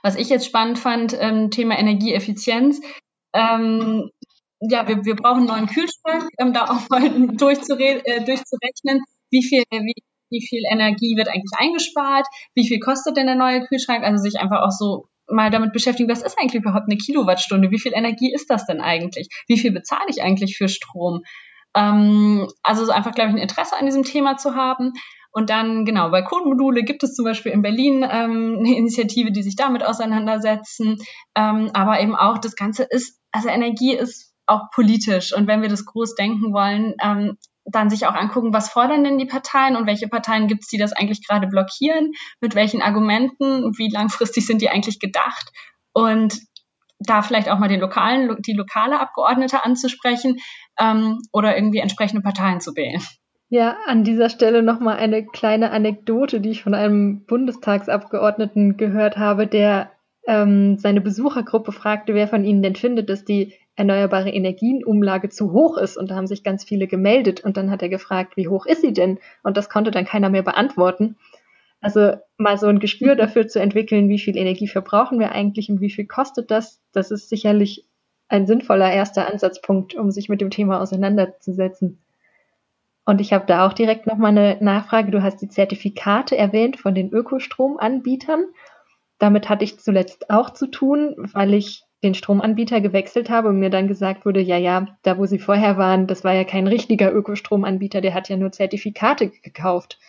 Was 0.03 0.15
ich 0.15 0.29
jetzt 0.29 0.45
spannend 0.45 0.79
fand, 0.79 1.17
ähm, 1.19 1.49
Thema 1.49 1.77
Energieeffizienz. 1.77 2.81
Ähm, 3.33 4.11
ja, 4.59 4.87
wir, 4.87 5.03
wir 5.03 5.15
brauchen 5.15 5.39
einen 5.39 5.47
neuen 5.47 5.67
Kühlschrank, 5.67 6.29
ähm, 6.37 6.53
da 6.53 6.65
auch 6.65 6.87
mal 6.89 7.05
äh, 7.05 7.35
durchzurechnen, 7.35 9.01
wie 9.31 9.43
viel, 9.43 9.63
wie, 9.71 9.95
wie 10.33 10.45
viel 10.45 10.63
Energie 10.69 11.15
wird 11.15 11.29
eigentlich 11.29 11.53
eingespart, 11.57 12.27
wie 12.55 12.67
viel 12.67 12.79
kostet 12.79 13.15
denn 13.15 13.27
der 13.27 13.35
neue 13.35 13.61
Kühlschrank, 13.61 14.03
also 14.03 14.21
sich 14.21 14.39
einfach 14.41 14.61
auch 14.61 14.71
so 14.71 15.07
mal 15.29 15.49
damit 15.49 15.71
beschäftigen, 15.71 16.09
was 16.09 16.21
ist 16.21 16.37
eigentlich 16.37 16.61
überhaupt 16.61 16.89
eine 16.89 16.97
Kilowattstunde, 16.97 17.71
wie 17.71 17.79
viel 17.79 17.93
Energie 17.93 18.33
ist 18.33 18.49
das 18.49 18.65
denn 18.65 18.81
eigentlich, 18.81 19.29
wie 19.47 19.57
viel 19.57 19.71
bezahle 19.71 20.09
ich 20.09 20.21
eigentlich 20.21 20.57
für 20.57 20.67
Strom. 20.67 21.21
Ähm, 21.75 22.47
also 22.61 22.91
einfach, 22.91 23.13
glaube 23.13 23.29
ich, 23.29 23.35
ein 23.35 23.41
Interesse 23.41 23.77
an 23.77 23.85
diesem 23.85 24.03
Thema 24.03 24.37
zu 24.37 24.55
haben. 24.55 24.93
Und 25.31 25.49
dann, 25.49 25.85
genau, 25.85 26.11
Balkonmodule 26.11 26.83
gibt 26.83 27.01
es 27.03 27.15
zum 27.15 27.25
Beispiel 27.25 27.51
in 27.51 27.63
Berlin 27.63 28.05
ähm, 28.07 28.57
eine 28.59 28.77
Initiative, 28.77 29.31
die 29.31 29.41
sich 29.41 29.55
damit 29.55 29.83
auseinandersetzen. 29.83 30.97
Ähm, 31.35 31.71
aber 31.73 31.99
eben 31.99 32.15
auch 32.15 32.37
das 32.37 32.55
Ganze 32.55 32.83
ist, 32.83 33.19
also 33.31 33.49
Energie 33.49 33.95
ist 33.95 34.33
auch 34.45 34.69
politisch. 34.71 35.35
Und 35.35 35.47
wenn 35.47 35.63
wir 35.63 35.69
das 35.69 35.85
groß 35.85 36.15
denken 36.15 36.53
wollen, 36.53 36.93
ähm, 37.03 37.37
dann 37.65 37.89
sich 37.89 38.05
auch 38.05 38.15
angucken, 38.15 38.53
was 38.53 38.69
fordern 38.69 39.03
denn 39.03 39.17
die 39.17 39.25
Parteien 39.25 39.75
und 39.75 39.87
welche 39.87 40.07
Parteien 40.07 40.47
gibt 40.47 40.63
es, 40.63 40.69
die 40.69 40.77
das 40.77 40.93
eigentlich 40.93 41.25
gerade 41.25 41.47
blockieren, 41.47 42.11
mit 42.41 42.55
welchen 42.55 42.81
Argumenten, 42.81 43.71
wie 43.77 43.89
langfristig 43.89 44.45
sind 44.45 44.61
die 44.61 44.69
eigentlich 44.69 44.99
gedacht? 44.99 45.49
Und 45.93 46.39
da 46.99 47.21
vielleicht 47.21 47.49
auch 47.49 47.59
mal 47.59 47.67
den 47.67 47.79
lokalen, 47.79 48.35
die 48.41 48.53
lokale 48.53 48.99
Abgeordnete 48.99 49.63
anzusprechen 49.63 50.39
ähm, 50.79 51.19
oder 51.31 51.55
irgendwie 51.55 51.79
entsprechende 51.79 52.21
Parteien 52.21 52.61
zu 52.61 52.75
wählen. 52.75 53.01
Ja, 53.49 53.77
an 53.85 54.03
dieser 54.03 54.29
Stelle 54.29 54.63
nochmal 54.63 54.97
eine 54.97 55.25
kleine 55.25 55.71
Anekdote, 55.71 56.41
die 56.41 56.49
ich 56.49 56.63
von 56.63 56.73
einem 56.73 57.25
Bundestagsabgeordneten 57.25 58.77
gehört 58.77 59.17
habe, 59.17 59.47
der 59.47 59.91
ähm, 60.25 60.77
seine 60.79 61.01
Besuchergruppe 61.01 61.71
fragte, 61.71 62.15
wer 62.15 62.27
von 62.27 62.45
ihnen 62.45 62.63
denn 62.63 62.75
findet, 62.75 63.09
dass 63.09 63.25
die 63.25 63.53
erneuerbare 63.75 64.29
Energienumlage 64.29 65.29
zu 65.29 65.51
hoch 65.51 65.77
ist. 65.77 65.97
Und 65.97 66.11
da 66.11 66.15
haben 66.15 66.27
sich 66.27 66.43
ganz 66.43 66.63
viele 66.63 66.87
gemeldet. 66.87 67.43
Und 67.43 67.57
dann 67.57 67.71
hat 67.71 67.81
er 67.81 67.89
gefragt, 67.89 68.37
wie 68.37 68.47
hoch 68.47 68.65
ist 68.65 68.81
sie 68.81 68.93
denn? 68.93 69.19
Und 69.43 69.57
das 69.57 69.69
konnte 69.69 69.91
dann 69.91 70.05
keiner 70.05 70.29
mehr 70.29 70.43
beantworten. 70.43 71.17
Also 71.81 72.13
mal 72.37 72.57
so 72.57 72.67
ein 72.67 72.79
Gespür 72.79 73.15
dafür 73.15 73.47
zu 73.47 73.59
entwickeln, 73.59 74.07
wie 74.07 74.19
viel 74.19 74.37
Energie 74.37 74.69
verbrauchen 74.69 75.19
wir 75.19 75.33
eigentlich 75.33 75.69
und 75.69 75.81
wie 75.81 75.89
viel 75.89 76.05
kostet 76.05 76.49
das, 76.49 76.81
das 76.93 77.11
ist 77.11 77.27
sicherlich 77.27 77.85
ein 78.29 78.47
sinnvoller 78.47 78.89
erster 78.91 79.29
Ansatzpunkt, 79.29 79.93
um 79.93 80.09
sich 80.09 80.29
mit 80.29 80.39
dem 80.39 80.49
Thema 80.49 80.79
auseinanderzusetzen. 80.79 81.99
Und 83.05 83.19
ich 83.19 83.33
habe 83.33 83.45
da 83.45 83.67
auch 83.67 83.73
direkt 83.73 84.07
noch 84.07 84.17
mal 84.17 84.29
eine 84.29 84.57
Nachfrage. 84.61 85.11
Du 85.11 85.21
hast 85.21 85.41
die 85.41 85.49
Zertifikate 85.49 86.37
erwähnt 86.37 86.77
von 86.79 86.95
den 86.95 87.11
Ökostromanbietern. 87.11 88.45
Damit 89.19 89.49
hatte 89.49 89.65
ich 89.65 89.79
zuletzt 89.79 90.29
auch 90.29 90.51
zu 90.51 90.67
tun, 90.67 91.15
weil 91.33 91.53
ich 91.53 91.83
den 92.03 92.13
Stromanbieter 92.13 92.81
gewechselt 92.81 93.29
habe 93.29 93.49
und 93.49 93.59
mir 93.59 93.69
dann 93.69 93.87
gesagt 93.87 94.25
wurde, 94.25 94.41
ja, 94.41 94.57
ja, 94.57 94.97
da 95.03 95.17
wo 95.17 95.25
sie 95.25 95.39
vorher 95.39 95.77
waren, 95.77 96.05
das 96.07 96.23
war 96.23 96.33
ja 96.33 96.43
kein 96.43 96.67
richtiger 96.67 97.13
Ökostromanbieter, 97.13 98.01
der 98.01 98.13
hat 98.13 98.29
ja 98.29 98.37
nur 98.37 98.51
Zertifikate 98.51 99.29
gekauft. 99.29 99.99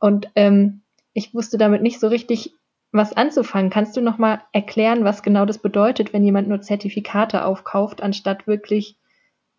Und 0.00 0.30
ähm, 0.34 0.82
ich 1.12 1.34
wusste 1.34 1.58
damit 1.58 1.82
nicht 1.82 2.00
so 2.00 2.08
richtig, 2.08 2.54
was 2.92 3.12
anzufangen. 3.12 3.70
Kannst 3.70 3.96
du 3.96 4.00
noch 4.00 4.18
mal 4.18 4.42
erklären, 4.52 5.04
was 5.04 5.22
genau 5.22 5.44
das 5.44 5.58
bedeutet, 5.58 6.12
wenn 6.12 6.24
jemand 6.24 6.48
nur 6.48 6.60
Zertifikate 6.60 7.44
aufkauft, 7.44 8.02
anstatt 8.02 8.46
wirklich 8.46 8.98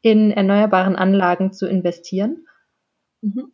in 0.02 0.32
erneuerbaren 0.32 0.96
Anlagen 0.96 1.52
zu 1.52 1.68
investieren? 1.68 2.46
Mhm. 3.22 3.54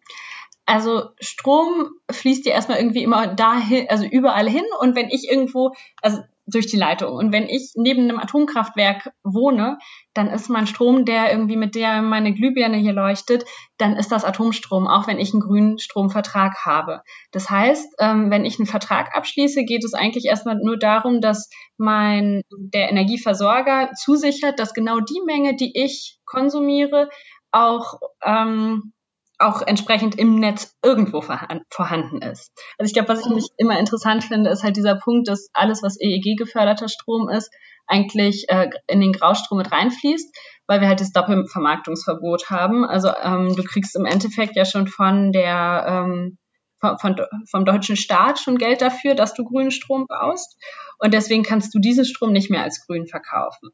also 0.65 1.09
Strom 1.19 1.91
fließt 2.09 2.45
ja 2.45 2.53
erstmal 2.53 2.77
irgendwie 2.77 3.03
immer 3.03 3.27
dahin, 3.27 3.87
also 3.89 4.05
überall 4.05 4.49
hin. 4.49 4.65
Und 4.79 4.95
wenn 4.95 5.09
ich 5.09 5.29
irgendwo, 5.29 5.73
also 6.01 6.19
durch 6.51 6.67
die 6.67 6.77
Leitung. 6.77 7.13
Und 7.13 7.31
wenn 7.31 7.47
ich 7.47 7.71
neben 7.75 8.03
einem 8.03 8.19
Atomkraftwerk 8.19 9.11
wohne, 9.23 9.77
dann 10.13 10.27
ist 10.27 10.49
mein 10.49 10.67
Strom, 10.67 11.05
der 11.05 11.31
irgendwie 11.31 11.55
mit 11.55 11.75
der 11.75 12.01
meine 12.01 12.33
Glühbirne 12.33 12.77
hier 12.77 12.93
leuchtet, 12.93 13.45
dann 13.77 13.95
ist 13.95 14.11
das 14.11 14.25
Atomstrom, 14.25 14.87
auch 14.87 15.07
wenn 15.07 15.19
ich 15.19 15.33
einen 15.33 15.41
grünen 15.41 15.79
Stromvertrag 15.79 16.65
habe. 16.65 17.01
Das 17.31 17.49
heißt, 17.49 17.95
ähm, 17.99 18.29
wenn 18.29 18.45
ich 18.45 18.59
einen 18.59 18.67
Vertrag 18.67 19.15
abschließe, 19.15 19.63
geht 19.63 19.83
es 19.83 19.93
eigentlich 19.93 20.25
erstmal 20.25 20.55
nur 20.55 20.77
darum, 20.77 21.21
dass 21.21 21.49
mein, 21.77 22.43
der 22.51 22.89
Energieversorger 22.89 23.91
zusichert, 23.93 24.59
dass 24.59 24.73
genau 24.73 24.99
die 24.99 25.21
Menge, 25.25 25.55
die 25.55 25.71
ich 25.73 26.19
konsumiere, 26.25 27.09
auch 27.51 27.99
ähm, 28.23 28.93
auch 29.41 29.61
entsprechend 29.61 30.17
im 30.17 30.35
Netz 30.35 30.75
irgendwo 30.83 31.21
vorhanden 31.21 32.21
ist. 32.21 32.51
Also 32.77 32.87
ich 32.87 32.93
glaube, 32.93 33.09
was 33.09 33.21
ich 33.21 33.27
mhm. 33.27 33.35
nicht 33.35 33.51
immer 33.57 33.79
interessant 33.79 34.23
finde, 34.23 34.49
ist 34.49 34.63
halt 34.63 34.77
dieser 34.77 34.95
Punkt, 34.95 35.27
dass 35.27 35.49
alles, 35.53 35.83
was 35.83 35.99
EEG 35.99 36.37
geförderter 36.37 36.87
Strom 36.87 37.29
ist, 37.29 37.51
eigentlich 37.87 38.45
äh, 38.49 38.69
in 38.87 39.01
den 39.01 39.11
Graustrom 39.11 39.57
mit 39.57 39.71
reinfließt, 39.71 40.35
weil 40.67 40.81
wir 40.81 40.87
halt 40.87 41.01
das 41.01 41.11
Doppelvermarktungsverbot 41.11 42.49
haben. 42.49 42.85
Also 42.85 43.09
ähm, 43.21 43.55
du 43.55 43.63
kriegst 43.63 43.95
im 43.95 44.05
Endeffekt 44.05 44.55
ja 44.55 44.65
schon 44.65 44.87
von 44.87 45.31
der 45.31 45.85
ähm, 45.87 46.37
von, 46.79 46.97
von, 46.97 47.15
vom 47.49 47.65
deutschen 47.65 47.95
Staat 47.95 48.39
schon 48.39 48.57
Geld 48.57 48.81
dafür, 48.81 49.13
dass 49.13 49.33
du 49.33 49.43
grünen 49.43 49.71
Strom 49.71 50.07
baust. 50.07 50.57
Und 50.97 51.13
deswegen 51.13 51.43
kannst 51.43 51.73
du 51.75 51.79
diesen 51.79 52.05
Strom 52.05 52.31
nicht 52.31 52.49
mehr 52.49 52.63
als 52.63 52.85
grün 52.85 53.07
verkaufen. 53.07 53.69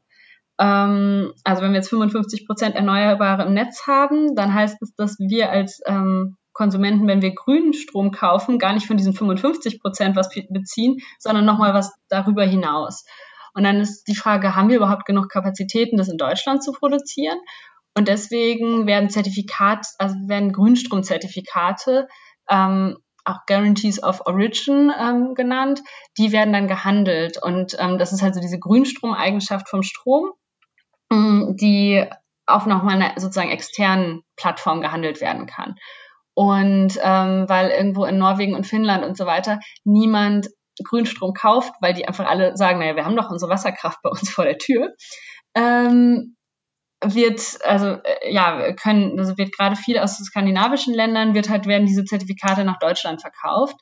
Ähm, 0.58 1.32
also 1.44 1.62
wenn 1.62 1.70
wir 1.70 1.78
jetzt 1.78 1.90
55 1.90 2.46
Prozent 2.46 2.74
Erneuerbare 2.74 3.44
im 3.44 3.54
Netz 3.54 3.86
haben, 3.86 4.34
dann 4.34 4.52
heißt 4.52 4.82
es, 4.82 4.94
dass 4.94 5.18
wir 5.18 5.50
als 5.50 5.80
ähm, 5.86 6.36
Konsumenten, 6.52 7.06
wenn 7.06 7.22
wir 7.22 7.34
grünen 7.34 7.72
Strom 7.72 8.10
kaufen, 8.10 8.58
gar 8.58 8.72
nicht 8.72 8.86
von 8.86 8.96
diesen 8.96 9.12
55 9.12 9.80
Prozent 9.80 10.16
was 10.16 10.28
beziehen, 10.50 10.98
sondern 11.20 11.44
nochmal 11.44 11.72
was 11.72 11.94
darüber 12.08 12.44
hinaus. 12.44 13.04
Und 13.54 13.62
dann 13.62 13.80
ist 13.80 14.08
die 14.08 14.16
Frage, 14.16 14.56
haben 14.56 14.68
wir 14.68 14.76
überhaupt 14.76 15.04
genug 15.04 15.28
Kapazitäten, 15.28 15.96
das 15.96 16.08
in 16.08 16.18
Deutschland 16.18 16.62
zu 16.62 16.72
produzieren? 16.72 17.38
Und 17.96 18.08
deswegen 18.08 18.86
werden 18.86 19.10
Zertifikat, 19.10 19.86
also 19.98 20.16
werden 20.26 20.52
Grünstromzertifikate, 20.52 22.08
ähm, 22.48 22.96
auch 23.24 23.46
Guarantees 23.46 24.02
of 24.02 24.22
Origin 24.26 24.92
ähm, 24.98 25.34
genannt, 25.34 25.82
die 26.16 26.32
werden 26.32 26.52
dann 26.52 26.66
gehandelt. 26.66 27.40
Und 27.42 27.76
ähm, 27.78 27.98
das 27.98 28.12
ist 28.12 28.22
halt 28.22 28.34
so 28.34 28.40
diese 28.40 28.58
Grünstromeigenschaft 28.58 29.68
vom 29.68 29.82
Strom. 29.82 30.32
Mm, 31.10 31.56
die 31.56 32.04
auf 32.46 32.66
nochmal 32.66 32.96
einer 32.96 33.20
sozusagen 33.20 33.50
externen 33.50 34.22
Plattform 34.36 34.80
gehandelt 34.80 35.20
werden 35.20 35.46
kann. 35.46 35.76
Und 36.34 36.98
ähm, 37.02 37.48
weil 37.48 37.70
irgendwo 37.70 38.04
in 38.04 38.18
Norwegen 38.18 38.54
und 38.54 38.66
Finnland 38.66 39.04
und 39.04 39.16
so 39.16 39.26
weiter 39.26 39.58
niemand 39.84 40.48
Grünstrom 40.84 41.32
kauft, 41.34 41.72
weil 41.80 41.94
die 41.94 42.06
einfach 42.06 42.26
alle 42.26 42.56
sagen, 42.56 42.78
naja, 42.78 42.94
wir 42.94 43.04
haben 43.04 43.16
doch 43.16 43.30
unsere 43.30 43.50
Wasserkraft 43.50 43.98
bei 44.02 44.10
uns 44.10 44.30
vor 44.30 44.44
der 44.44 44.58
Tür, 44.58 44.94
ähm, 45.54 46.36
wird, 47.02 47.40
also 47.64 47.98
äh, 48.04 48.32
ja, 48.32 48.72
können, 48.74 49.18
also 49.18 49.36
wird 49.38 49.52
gerade 49.56 49.76
viel 49.76 49.98
aus 49.98 50.18
skandinavischen 50.18 50.94
Ländern, 50.94 51.34
wird 51.34 51.48
halt, 51.48 51.66
werden 51.66 51.86
diese 51.86 52.04
Zertifikate 52.04 52.64
nach 52.64 52.78
Deutschland 52.78 53.20
verkauft 53.20 53.76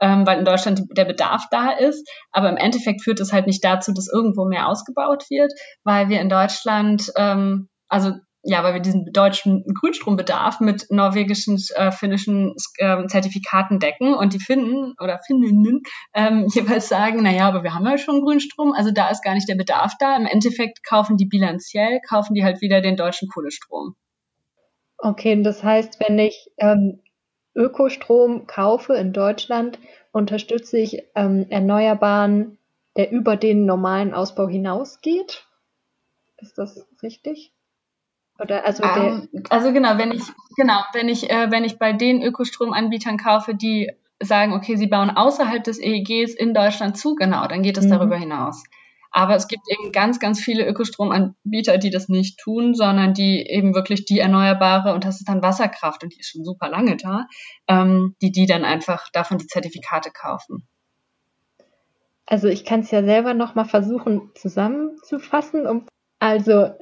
ähm, 0.00 0.26
weil 0.26 0.38
in 0.38 0.44
Deutschland 0.44 0.82
der 0.96 1.04
Bedarf 1.04 1.44
da 1.50 1.70
ist. 1.70 2.08
Aber 2.32 2.48
im 2.48 2.56
Endeffekt 2.56 3.02
führt 3.02 3.20
es 3.20 3.32
halt 3.32 3.46
nicht 3.46 3.64
dazu, 3.64 3.92
dass 3.92 4.12
irgendwo 4.12 4.46
mehr 4.46 4.68
ausgebaut 4.68 5.24
wird, 5.30 5.52
weil 5.84 6.08
wir 6.08 6.20
in 6.20 6.28
Deutschland, 6.28 7.12
ähm, 7.16 7.68
also 7.88 8.12
ja, 8.48 8.62
weil 8.62 8.74
wir 8.74 8.80
diesen 8.80 9.12
deutschen 9.12 9.64
Grünstrombedarf 9.80 10.60
mit 10.60 10.86
norwegischen, 10.90 11.60
äh, 11.74 11.90
finnischen 11.90 12.54
äh, 12.78 13.04
Zertifikaten 13.08 13.80
decken 13.80 14.14
und 14.14 14.34
die 14.34 14.38
Finnen 14.38 14.94
oder 15.00 15.18
Finninnen 15.26 15.82
ähm, 16.14 16.46
jeweils 16.54 16.88
sagen, 16.88 17.22
na 17.22 17.44
aber 17.44 17.64
wir 17.64 17.74
haben 17.74 17.84
ja 17.86 17.98
schon 17.98 18.20
Grünstrom, 18.20 18.72
also 18.72 18.92
da 18.92 19.08
ist 19.08 19.24
gar 19.24 19.34
nicht 19.34 19.48
der 19.48 19.56
Bedarf 19.56 19.94
da. 19.98 20.16
Im 20.16 20.26
Endeffekt 20.26 20.84
kaufen 20.84 21.16
die 21.16 21.26
bilanziell, 21.26 22.00
kaufen 22.08 22.34
die 22.34 22.44
halt 22.44 22.60
wieder 22.60 22.80
den 22.80 22.96
deutschen 22.96 23.28
Kohlestrom. 23.28 23.96
Okay, 24.98 25.42
das 25.42 25.62
heißt, 25.62 25.98
wenn 26.00 26.18
ich 26.18 26.46
ähm, 26.58 27.02
Ökostrom 27.56 28.46
kaufe 28.46 28.94
in 28.94 29.12
Deutschland, 29.12 29.78
unterstütze 30.12 30.78
ich 30.78 31.02
ähm, 31.14 31.46
Erneuerbaren, 31.48 32.58
der 32.96 33.10
über 33.10 33.36
den 33.36 33.66
normalen 33.66 34.14
Ausbau 34.14 34.48
hinausgeht. 34.48 35.46
Ist 36.38 36.58
das 36.58 36.86
richtig? 37.02 37.52
Oder 38.38 38.66
also, 38.66 38.82
um, 38.82 39.28
ähm, 39.32 39.42
also 39.48 39.72
genau, 39.72 39.96
wenn 39.96 40.12
ich 40.12 40.22
genau, 40.56 40.80
wenn 40.92 41.08
ich 41.08 41.30
äh, 41.30 41.50
wenn 41.50 41.64
ich 41.64 41.78
bei 41.78 41.92
den 41.94 42.22
Ökostromanbietern 42.22 43.16
kaufe, 43.16 43.54
die 43.54 43.90
sagen, 44.22 44.52
okay, 44.52 44.76
sie 44.76 44.86
bauen 44.86 45.10
außerhalb 45.10 45.64
des 45.64 45.78
EEGs 45.80 46.34
in 46.34 46.54
Deutschland 46.54 46.98
zu, 46.98 47.14
genau, 47.14 47.46
dann 47.48 47.62
geht 47.62 47.78
es 47.78 47.86
mhm. 47.86 47.90
darüber 47.90 48.16
hinaus. 48.16 48.64
Aber 49.16 49.34
es 49.34 49.48
gibt 49.48 49.62
eben 49.70 49.92
ganz, 49.92 50.20
ganz 50.20 50.42
viele 50.42 50.66
Ökostromanbieter, 50.66 51.78
die 51.78 51.88
das 51.88 52.10
nicht 52.10 52.38
tun, 52.38 52.74
sondern 52.74 53.14
die 53.14 53.46
eben 53.48 53.74
wirklich 53.74 54.04
die 54.04 54.18
erneuerbare, 54.18 54.92
und 54.92 55.06
das 55.06 55.16
ist 55.16 55.28
dann 55.30 55.40
Wasserkraft, 55.40 56.04
und 56.04 56.12
die 56.12 56.20
ist 56.20 56.28
schon 56.28 56.44
super 56.44 56.68
lange 56.68 56.98
da, 56.98 57.26
ähm, 57.66 58.14
die 58.20 58.30
die 58.30 58.44
dann 58.44 58.66
einfach 58.66 59.08
davon 59.14 59.38
die 59.38 59.46
Zertifikate 59.46 60.10
kaufen. 60.10 60.68
Also 62.26 62.48
ich 62.48 62.66
kann 62.66 62.80
es 62.80 62.90
ja 62.90 63.02
selber 63.02 63.32
nochmal 63.32 63.64
versuchen 63.64 64.32
zusammenzufassen. 64.34 65.66
Um, 65.66 65.86
also 66.18 66.74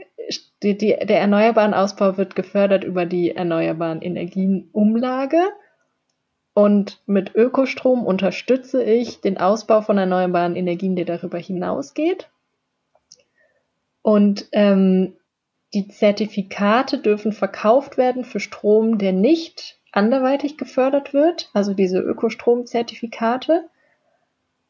die, 0.65 0.77
die, 0.77 0.89
der 0.89 1.21
erneuerbaren 1.21 1.73
Ausbau 1.73 2.17
wird 2.17 2.35
gefördert 2.35 2.83
über 2.83 3.07
die 3.07 3.31
erneuerbaren 3.31 4.03
Energienumlage. 4.03 5.39
Und 6.55 7.03
mit 7.07 7.35
Ökostrom 7.35 8.07
unterstütze 8.07 8.83
ich 8.83 9.21
den 9.21 9.39
Ausbau 9.39 9.83
von 9.83 9.99
erneuerbaren 9.99 10.55
Energien, 10.55 10.95
der 10.95 11.05
darüber 11.05 11.39
hinausgeht. 11.39 12.31
Und 14.03 14.49
ähm, 14.53 15.17
die 15.75 15.89
Zertifikate 15.89 16.99
dürfen 16.99 17.33
verkauft 17.33 17.97
werden 17.97 18.25
für 18.25 18.39
Strom, 18.39 18.99
der 18.99 19.13
nicht 19.13 19.81
anderweitig 19.91 20.57
gefördert 20.57 21.13
wird, 21.13 21.51
also 21.53 21.75
diese 21.75 21.99
Ökostromzertifikate. 21.99 23.69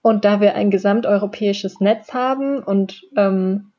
Und 0.01 0.25
da 0.25 0.41
wir 0.41 0.55
ein 0.55 0.71
gesamteuropäisches 0.71 1.81
Netz 1.81 2.15
haben 2.15 2.63
und 2.63 3.05
ähm, 3.17 3.73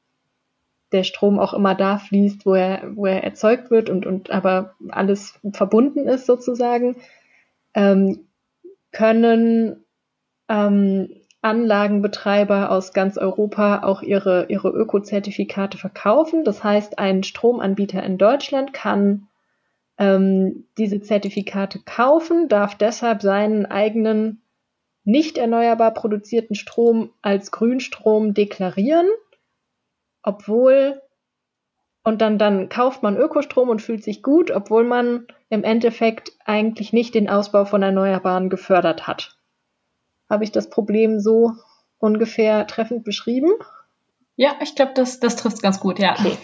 der 0.92 1.04
Strom 1.04 1.40
auch 1.40 1.54
immer 1.54 1.74
da 1.74 1.98
fließt, 1.98 2.46
wo 2.46 2.54
er, 2.54 2.96
wo 2.96 3.08
er 3.08 3.24
erzeugt 3.24 3.72
wird 3.72 3.90
und, 3.90 4.06
und 4.06 4.30
aber 4.30 4.76
alles 4.90 5.40
verbunden 5.54 6.08
ist 6.08 6.28
sozusagen, 6.28 6.96
ähm, 7.76 8.28
können 8.92 9.86
ähm, 10.50 11.10
Anlagenbetreiber 11.42 12.72
aus 12.72 12.92
ganz 12.92 13.20
Europa 13.20 13.84
auch 13.84 14.02
ihre, 14.02 14.48
ihre 14.50 14.70
Öko-Zertifikate 14.70 15.78
verkaufen. 15.78 16.44
Das 16.44 16.64
heißt, 16.64 16.98
ein 16.98 17.22
Stromanbieter 17.22 18.02
in 18.02 18.18
Deutschland 18.18 18.74
kann 18.74 19.28
ähm, 20.00 20.66
diese 20.78 21.02
Zertifikate 21.02 21.80
kaufen, 21.86 22.48
darf 22.48 22.76
deshalb 22.76 23.22
seinen 23.22 23.68
eigenen 23.68 24.42
nicht 25.04 25.38
erneuerbar 25.38 25.94
produzierten 25.94 26.56
Strom 26.56 27.12
als 27.22 27.52
Grünstrom 27.52 28.34
deklarieren, 28.34 29.08
obwohl 30.24 31.00
und 32.06 32.22
dann, 32.22 32.38
dann 32.38 32.70
kauft 32.70 33.04
man 33.04 33.18
Ökostrom 33.18 33.68
und 33.68 33.82
fühlt 33.82 34.04
sich 34.04 34.22
gut, 34.24 34.52
obwohl 34.52 34.84
man 34.84 35.26
im 35.50 35.64
Endeffekt 35.64 36.32
eigentlich 36.46 36.94
nicht 36.94 37.16
den 37.16 37.30
Ausbau 37.30 37.66
von 37.66 37.82
Erneuerbaren 37.82 38.50
gefördert 38.50 39.08
hat. 39.08 39.36
Habe 40.30 40.44
ich 40.44 40.52
das 40.52 40.70
Problem 40.70 41.20
so 41.20 41.54
ungefähr 41.98 42.68
treffend 42.68 43.04
beschrieben? 43.04 43.50
Ja, 44.36 44.56
ich 44.62 44.76
glaube, 44.76 44.94
das, 44.94 45.20
das 45.20 45.36
trifft 45.36 45.64
ganz 45.64 45.80
gut, 45.80 45.98
ja. 45.98 46.16
Okay. 46.18 46.38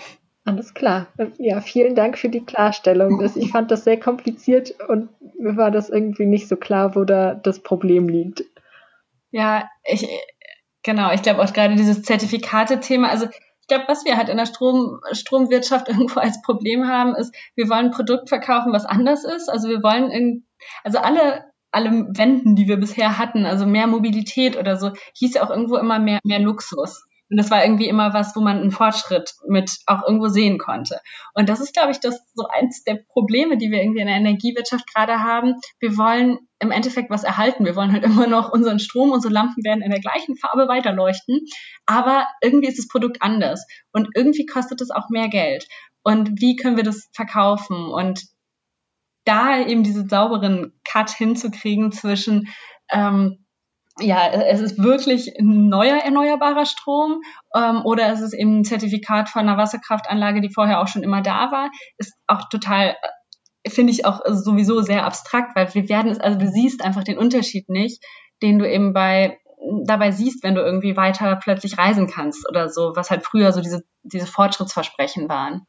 Alles 0.43 0.73
klar. 0.73 1.05
Ja, 1.37 1.61
vielen 1.61 1.93
Dank 1.93 2.17
für 2.17 2.29
die 2.29 2.43
Klarstellung. 2.43 3.21
Ich 3.35 3.51
fand 3.51 3.69
das 3.69 3.83
sehr 3.83 3.99
kompliziert 3.99 4.73
und 4.87 5.09
mir 5.39 5.55
war 5.55 5.69
das 5.69 5.91
irgendwie 5.91 6.25
nicht 6.25 6.47
so 6.47 6.55
klar, 6.55 6.95
wo 6.95 7.03
da 7.03 7.35
das 7.35 7.59
Problem 7.59 8.09
liegt. 8.09 8.43
Ja, 9.29 9.69
ich, 9.83 10.07
genau, 10.81 11.13
ich 11.13 11.21
glaube 11.21 11.43
auch 11.43 11.53
gerade 11.53 11.75
dieses 11.75 12.01
Zertifikate-Thema, 12.01 13.09
also 13.09 13.27
glaube, 13.71 13.85
was 13.87 14.05
wir 14.05 14.17
halt 14.17 14.29
in 14.29 14.37
der 14.37 14.45
Strom, 14.45 14.99
Stromwirtschaft 15.11 15.87
irgendwo 15.89 16.19
als 16.19 16.41
Problem 16.41 16.87
haben, 16.87 17.15
ist, 17.15 17.33
wir 17.55 17.69
wollen 17.69 17.85
ein 17.85 17.91
Produkt 17.91 18.29
verkaufen, 18.29 18.73
was 18.73 18.85
anders 18.85 19.23
ist. 19.23 19.49
Also 19.49 19.69
wir 19.69 19.81
wollen, 19.81 20.11
in, 20.11 20.45
also 20.83 20.99
alle 20.99 21.51
alle 21.73 21.89
Wenden, 22.17 22.57
die 22.57 22.67
wir 22.67 22.75
bisher 22.75 23.17
hatten, 23.17 23.45
also 23.45 23.65
mehr 23.65 23.87
Mobilität 23.87 24.57
oder 24.57 24.75
so, 24.75 24.91
hieß 25.15 25.35
ja 25.35 25.43
auch 25.43 25.49
irgendwo 25.49 25.77
immer 25.77 25.99
mehr, 25.99 26.19
mehr 26.25 26.39
Luxus. 26.39 27.05
Und 27.31 27.37
das 27.37 27.49
war 27.49 27.63
irgendwie 27.63 27.87
immer 27.87 28.13
was, 28.13 28.35
wo 28.35 28.41
man 28.41 28.57
einen 28.57 28.71
Fortschritt 28.71 29.33
mit 29.47 29.71
auch 29.87 30.03
irgendwo 30.05 30.27
sehen 30.27 30.57
konnte. 30.57 30.99
Und 31.33 31.47
das 31.47 31.61
ist, 31.61 31.73
glaube 31.73 31.91
ich, 31.91 32.01
das 32.01 32.19
so 32.33 32.45
eins 32.47 32.83
der 32.83 32.99
Probleme, 33.07 33.57
die 33.57 33.71
wir 33.71 33.81
irgendwie 33.81 34.01
in 34.01 34.07
der 34.07 34.17
Energiewirtschaft 34.17 34.85
gerade 34.93 35.23
haben. 35.23 35.55
Wir 35.79 35.97
wollen 35.97 36.39
im 36.59 36.71
Endeffekt 36.71 37.09
was 37.09 37.23
erhalten. 37.23 37.63
Wir 37.63 37.77
wollen 37.77 37.93
halt 37.93 38.03
immer 38.03 38.27
noch 38.27 38.51
unseren 38.51 38.79
Strom, 38.79 39.11
unsere 39.11 39.33
Lampen 39.33 39.63
werden 39.63 39.81
in 39.81 39.91
der 39.91 40.01
gleichen 40.01 40.35
Farbe 40.35 40.67
weiterleuchten. 40.67 41.45
Aber 41.85 42.27
irgendwie 42.43 42.67
ist 42.67 42.77
das 42.77 42.89
Produkt 42.89 43.21
anders. 43.21 43.65
Und 43.93 44.09
irgendwie 44.13 44.45
kostet 44.45 44.81
es 44.81 44.91
auch 44.91 45.09
mehr 45.09 45.29
Geld. 45.29 45.65
Und 46.03 46.41
wie 46.41 46.57
können 46.57 46.75
wir 46.75 46.83
das 46.83 47.09
verkaufen? 47.13 47.85
Und 47.85 48.25
da 49.23 49.57
eben 49.57 49.83
diesen 49.83 50.09
sauberen 50.09 50.73
Cut 50.83 51.11
hinzukriegen 51.11 51.93
zwischen 51.93 52.49
ähm, 52.91 53.45
ja, 53.99 54.29
es 54.29 54.61
ist 54.61 54.81
wirklich 54.81 55.37
ein 55.39 55.67
neuer 55.67 55.97
erneuerbarer 55.97 56.65
Strom 56.65 57.21
ähm, 57.55 57.81
oder 57.83 58.11
es 58.11 58.21
ist 58.21 58.33
eben 58.33 58.59
ein 58.59 58.63
Zertifikat 58.63 59.29
von 59.29 59.41
einer 59.41 59.57
Wasserkraftanlage, 59.57 60.41
die 60.41 60.53
vorher 60.53 60.81
auch 60.81 60.87
schon 60.87 61.03
immer 61.03 61.21
da 61.21 61.51
war, 61.51 61.69
ist 61.97 62.13
auch 62.27 62.47
total, 62.49 62.95
finde 63.67 63.91
ich 63.91 64.05
auch 64.05 64.21
sowieso 64.25 64.81
sehr 64.81 65.05
abstrakt, 65.05 65.55
weil 65.55 65.73
wir 65.73 65.89
werden 65.89 66.11
es, 66.11 66.19
also 66.19 66.39
du 66.39 66.47
siehst 66.47 66.83
einfach 66.83 67.03
den 67.03 67.17
Unterschied 67.17 67.69
nicht, 67.69 68.03
den 68.41 68.59
du 68.59 68.69
eben 68.69 68.93
bei 68.93 69.37
dabei 69.83 70.11
siehst, 70.11 70.43
wenn 70.43 70.55
du 70.55 70.61
irgendwie 70.61 70.97
weiter 70.97 71.35
plötzlich 71.35 71.77
reisen 71.77 72.07
kannst 72.07 72.49
oder 72.49 72.69
so, 72.69 72.93
was 72.95 73.11
halt 73.11 73.23
früher 73.23 73.51
so 73.51 73.61
diese, 73.61 73.83
diese 74.01 74.25
Fortschrittsversprechen 74.25 75.29
waren. 75.29 75.67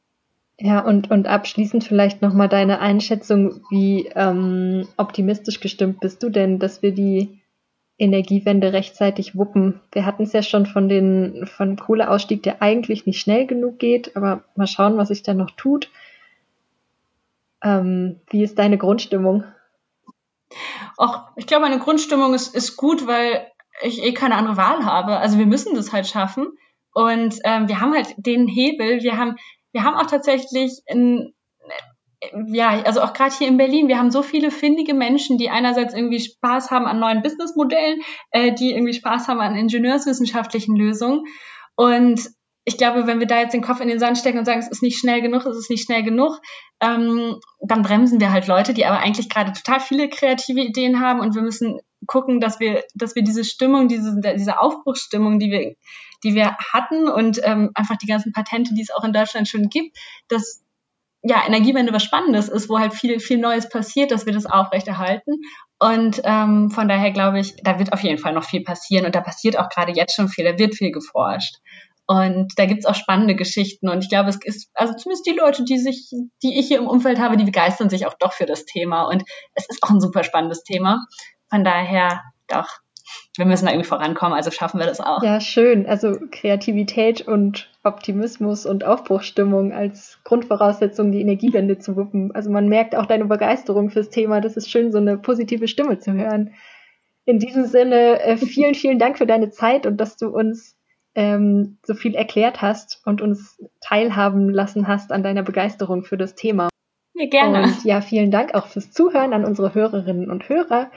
Ja, 0.59 0.81
und, 0.81 1.11
und 1.11 1.27
abschließend 1.27 1.85
vielleicht 1.85 2.23
nochmal 2.23 2.49
deine 2.49 2.81
Einschätzung, 2.81 3.65
wie 3.71 4.07
ähm, 4.15 4.89
optimistisch 4.97 5.61
gestimmt 5.61 6.01
bist 6.01 6.23
du 6.23 6.31
denn, 6.31 6.59
dass 6.59 6.83
wir 6.83 6.93
die 6.93 7.42
Energiewende 8.03 8.73
rechtzeitig 8.73 9.37
wuppen? 9.37 9.81
Wir 9.93 10.05
hatten 10.05 10.25
es 10.25 10.33
ja 10.33 10.43
schon 10.43 10.67
von 10.67 10.89
den 10.89 11.47
von 11.47 11.77
Kohleausstieg, 11.77 12.43
der 12.43 12.61
eigentlich 12.61 13.07
nicht 13.07 13.21
schnell 13.21 13.47
genug 13.47 13.79
geht, 13.79 14.17
aber 14.17 14.45
mal 14.57 14.67
schauen, 14.67 14.97
was 14.97 15.09
sich 15.09 15.23
da 15.23 15.35
noch 15.35 15.51
tut. 15.53 15.91
Ähm, 17.63 18.21
wie 18.29 18.43
ist 18.43 18.59
deine 18.59 18.77
Grundstimmung? 18.77 19.45
Ach, 20.99 21.29
ich 21.37 21.47
glaube, 21.47 21.63
meine 21.63 21.79
Grundstimmung 21.79 22.35
ist, 22.35 22.55
ist 22.55 22.77
gut, 22.77 23.07
weil 23.07 23.47
ich 23.83 24.03
eh 24.03 24.13
keine 24.13 24.35
andere 24.35 24.57
Wahl 24.57 24.85
habe. 24.85 25.19
Also 25.19 25.39
wir 25.39 25.47
müssen 25.47 25.75
das 25.75 25.93
halt 25.93 26.07
schaffen. 26.07 26.49
Und 26.93 27.39
ähm, 27.45 27.69
wir 27.69 27.81
haben 27.81 27.95
halt 27.95 28.15
den 28.19 28.49
Hebel, 28.49 29.03
wir 29.03 29.17
haben, 29.17 29.37
wir 29.73 29.85
haben 29.85 29.95
auch 29.95 30.07
tatsächlich 30.07 30.83
ein, 30.91 31.33
ja, 32.47 32.83
also 32.85 33.01
auch 33.03 33.13
gerade 33.13 33.35
hier 33.37 33.49
in 33.49 33.57
Berlin, 33.57 33.89
wir 33.89 33.99
haben 33.99 34.11
so 34.11 34.23
viele 34.23 34.51
findige 34.51 34.95
Menschen, 34.95 35.39
die 35.39 35.51
einerseits 35.51 35.95
irgendwie 35.95 36.21
Spaß 36.21 36.71
haben 36.71 36.87
an 36.87 37.01
neuen 37.01 37.23
Businessmodellen, 37.23 38.01
äh, 38.31 38.53
die 38.55 38.73
irgendwie 38.73 38.95
Spaß 38.95 39.29
haben 39.29 39.41
an 39.41 39.57
ingenieurswissenschaftlichen 39.57 40.77
Lösungen. 40.77 41.25
Und 41.75 42.21
ich 42.65 42.79
glaube, 42.79 43.09
wenn 43.09 43.19
wir 43.19 43.27
da 43.27 43.41
jetzt 43.41 43.55
den 43.55 43.63
Kopf 43.63 43.81
in 43.81 43.89
den 43.89 43.99
Sand 43.99 44.19
stecken 44.19 44.39
und 44.39 44.45
sagen, 44.45 44.61
es 44.61 44.69
ist 44.69 44.83
nicht 44.83 44.99
schnell 44.99 45.21
genug, 45.21 45.45
es 45.47 45.57
ist 45.57 45.71
nicht 45.71 45.85
schnell 45.85 46.05
genug, 46.05 46.39
ähm, 46.81 47.41
dann 47.61 47.83
bremsen 47.83 48.21
wir 48.21 48.31
halt 48.31 48.47
Leute, 48.47 48.73
die 48.73 48.87
aber 48.87 48.99
eigentlich 48.99 49.29
gerade 49.29 49.53
total 49.53 49.81
viele 49.81 50.09
kreative 50.09 50.61
Ideen 50.61 51.01
haben 51.01 51.21
und 51.21 51.35
wir 51.35 51.43
müssen 51.43 51.81
gucken, 52.07 52.41
dass 52.41 52.61
wir, 52.61 52.85
dass 52.95 53.17
wir 53.17 53.23
diese 53.25 53.45
Stimmung, 53.45 53.89
diese, 53.89 54.21
diese 54.37 54.61
Aufbruchsstimmung, 54.61 55.41
die 55.41 55.51
wir, 55.51 55.75
die 56.23 56.35
wir 56.35 56.57
hatten 56.73 57.09
und 57.09 57.41
ähm, 57.43 57.71
einfach 57.75 57.97
die 57.97 58.07
ganzen 58.07 58.33
Patente, 58.33 58.75
die 58.75 58.83
es 58.83 58.91
auch 58.91 59.05
in 59.05 59.13
Deutschland 59.13 59.49
schon 59.49 59.69
gibt, 59.69 59.97
dass 60.29 60.63
ja 61.23 61.47
Energiewende 61.47 61.93
was 61.93 62.03
Spannendes 62.03 62.49
ist, 62.49 62.69
wo 62.69 62.79
halt 62.79 62.95
viel, 62.95 63.21
viel 63.21 63.39
Neues 63.39 63.69
passiert, 63.69 64.11
dass 64.11 64.27
wir 64.27 64.33
das 64.33 64.47
aufrechterhalten. 64.47 65.41
Und 65.79 66.21
ähm, 66.25 66.71
von 66.71 66.89
daher 66.89 67.11
glaube 67.13 67.41
ich, 67.41 67.55
da 67.63 67.79
wird 67.79 67.93
auf 67.93 68.03
jeden 68.03 68.19
Fall 68.19 68.33
noch 68.33 68.45
viel 68.45 68.63
passieren 68.63 69.07
und 69.07 69.15
da 69.15 69.21
passiert 69.21 69.59
auch 69.59 69.69
gerade 69.69 69.93
jetzt 69.93 70.15
schon 70.15 70.29
viel, 70.29 70.45
da 70.45 70.59
wird 70.59 70.75
viel 70.75 70.93
geforscht. 70.93 71.57
Und 72.07 72.53
da 72.57 72.67
gibt's 72.67 72.85
auch 72.85 72.97
spannende 72.97 73.37
Geschichten. 73.37 73.89
Und 73.89 74.03
ich 74.03 74.11
glaube, 74.11 74.29
es 74.29 74.39
ist, 74.45 74.71
also 74.75 74.93
zumindest 74.95 75.27
die 75.27 75.39
Leute, 75.39 75.65
die 75.65 75.79
sich, 75.79 76.11
die 76.43 76.59
ich 76.59 76.67
hier 76.67 76.79
im 76.79 76.89
Umfeld 76.89 77.21
habe, 77.21 77.37
die 77.37 77.45
begeistern 77.45 77.89
sich 77.91 78.07
auch 78.07 78.15
doch 78.19 78.33
für 78.33 78.45
das 78.45 78.65
Thema. 78.65 79.05
Und 79.09 79.23
es 79.55 79.67
ist 79.69 79.83
auch 79.83 79.91
ein 79.91 80.01
super 80.01 80.25
spannendes 80.25 80.65
Thema. 80.65 81.07
Von 81.49 81.65
daher, 81.65 82.21
doch, 82.49 82.69
wir 83.37 83.47
müssen 83.47 83.67
da 83.67 83.73
irgendwie 83.73 83.89
vorankommen, 83.89 84.35
also 84.35 84.51
schaffen 84.51 84.79
wir 84.79 84.87
das 84.87 85.01
auch. 85.01 85.23
Ja, 85.23 85.41
schön. 85.41 85.87
Also 85.87 86.17
Kreativität 86.31 87.23
und 87.23 87.71
Optimismus 87.83 88.67
und 88.67 88.85
Aufbruchsstimmung 88.85 89.73
als 89.73 90.19
Grundvoraussetzung, 90.25 91.13
die 91.13 91.21
Energiewende 91.21 91.79
zu 91.79 91.97
wuppen. 91.97 92.35
Also 92.35 92.51
man 92.51 92.69
merkt 92.69 92.95
auch 92.95 93.07
deine 93.07 93.25
Begeisterung 93.25 93.91
fürs 93.91 94.11
Thema. 94.11 94.41
Das 94.41 94.57
ist 94.57 94.71
schön, 94.71 94.93
so 94.93 94.99
eine 94.99 95.17
positive 95.19 95.67
Stimme 95.69 95.99
zu 95.99 96.13
hören. 96.13 96.55
In 97.25 97.39
diesem 97.39 97.67
Sinne, 97.67 98.21
äh, 98.21 98.37
vielen, 98.37 98.75
vielen 98.75 98.99
Dank 98.99 99.19
für 99.19 99.27
deine 99.27 99.51
Zeit 99.51 99.87
und 99.87 99.97
dass 99.97 100.17
du 100.17 100.29
uns 100.29 100.77
ähm, 101.15 101.79
so 101.85 101.95
viel 101.95 102.15
erklärt 102.15 102.63
hast 102.63 103.01
und 103.05 103.21
uns 103.21 103.63
teilhaben 103.81 104.51
lassen 104.51 104.89
hast 104.89 105.13
an 105.13 105.23
deiner 105.23 105.43
Begeisterung 105.43 106.05
für 106.05 106.17
das 106.17 106.35
Thema. 106.35 106.69
Ja, 107.15 107.27
gerne. 107.29 107.65
Und 107.65 107.85
ja, 107.85 108.01
vielen 108.01 108.31
Dank 108.31 108.55
auch 108.55 108.67
fürs 108.67 108.91
Zuhören 108.91 109.33
an 109.33 109.45
unsere 109.45 109.75
Hörerinnen 109.75 110.31
und 110.31 110.49
Hörer. 110.49 110.91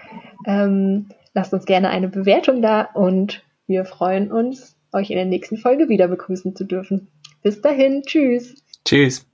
Ähm, 0.45 1.09
lasst 1.35 1.53
uns 1.53 1.65
gerne 1.65 1.89
eine 1.89 2.07
Bewertung 2.07 2.63
da 2.63 2.81
und 2.81 3.43
wir 3.67 3.85
freuen 3.85 4.31
uns, 4.31 4.75
euch 4.91 5.11
in 5.11 5.17
der 5.17 5.25
nächsten 5.25 5.57
Folge 5.57 5.89
wieder 5.89 6.07
begrüßen 6.07 6.55
zu 6.55 6.63
dürfen. 6.63 7.09
Bis 7.43 7.61
dahin, 7.61 8.01
tschüss. 8.03 8.63
Tschüss. 8.85 9.27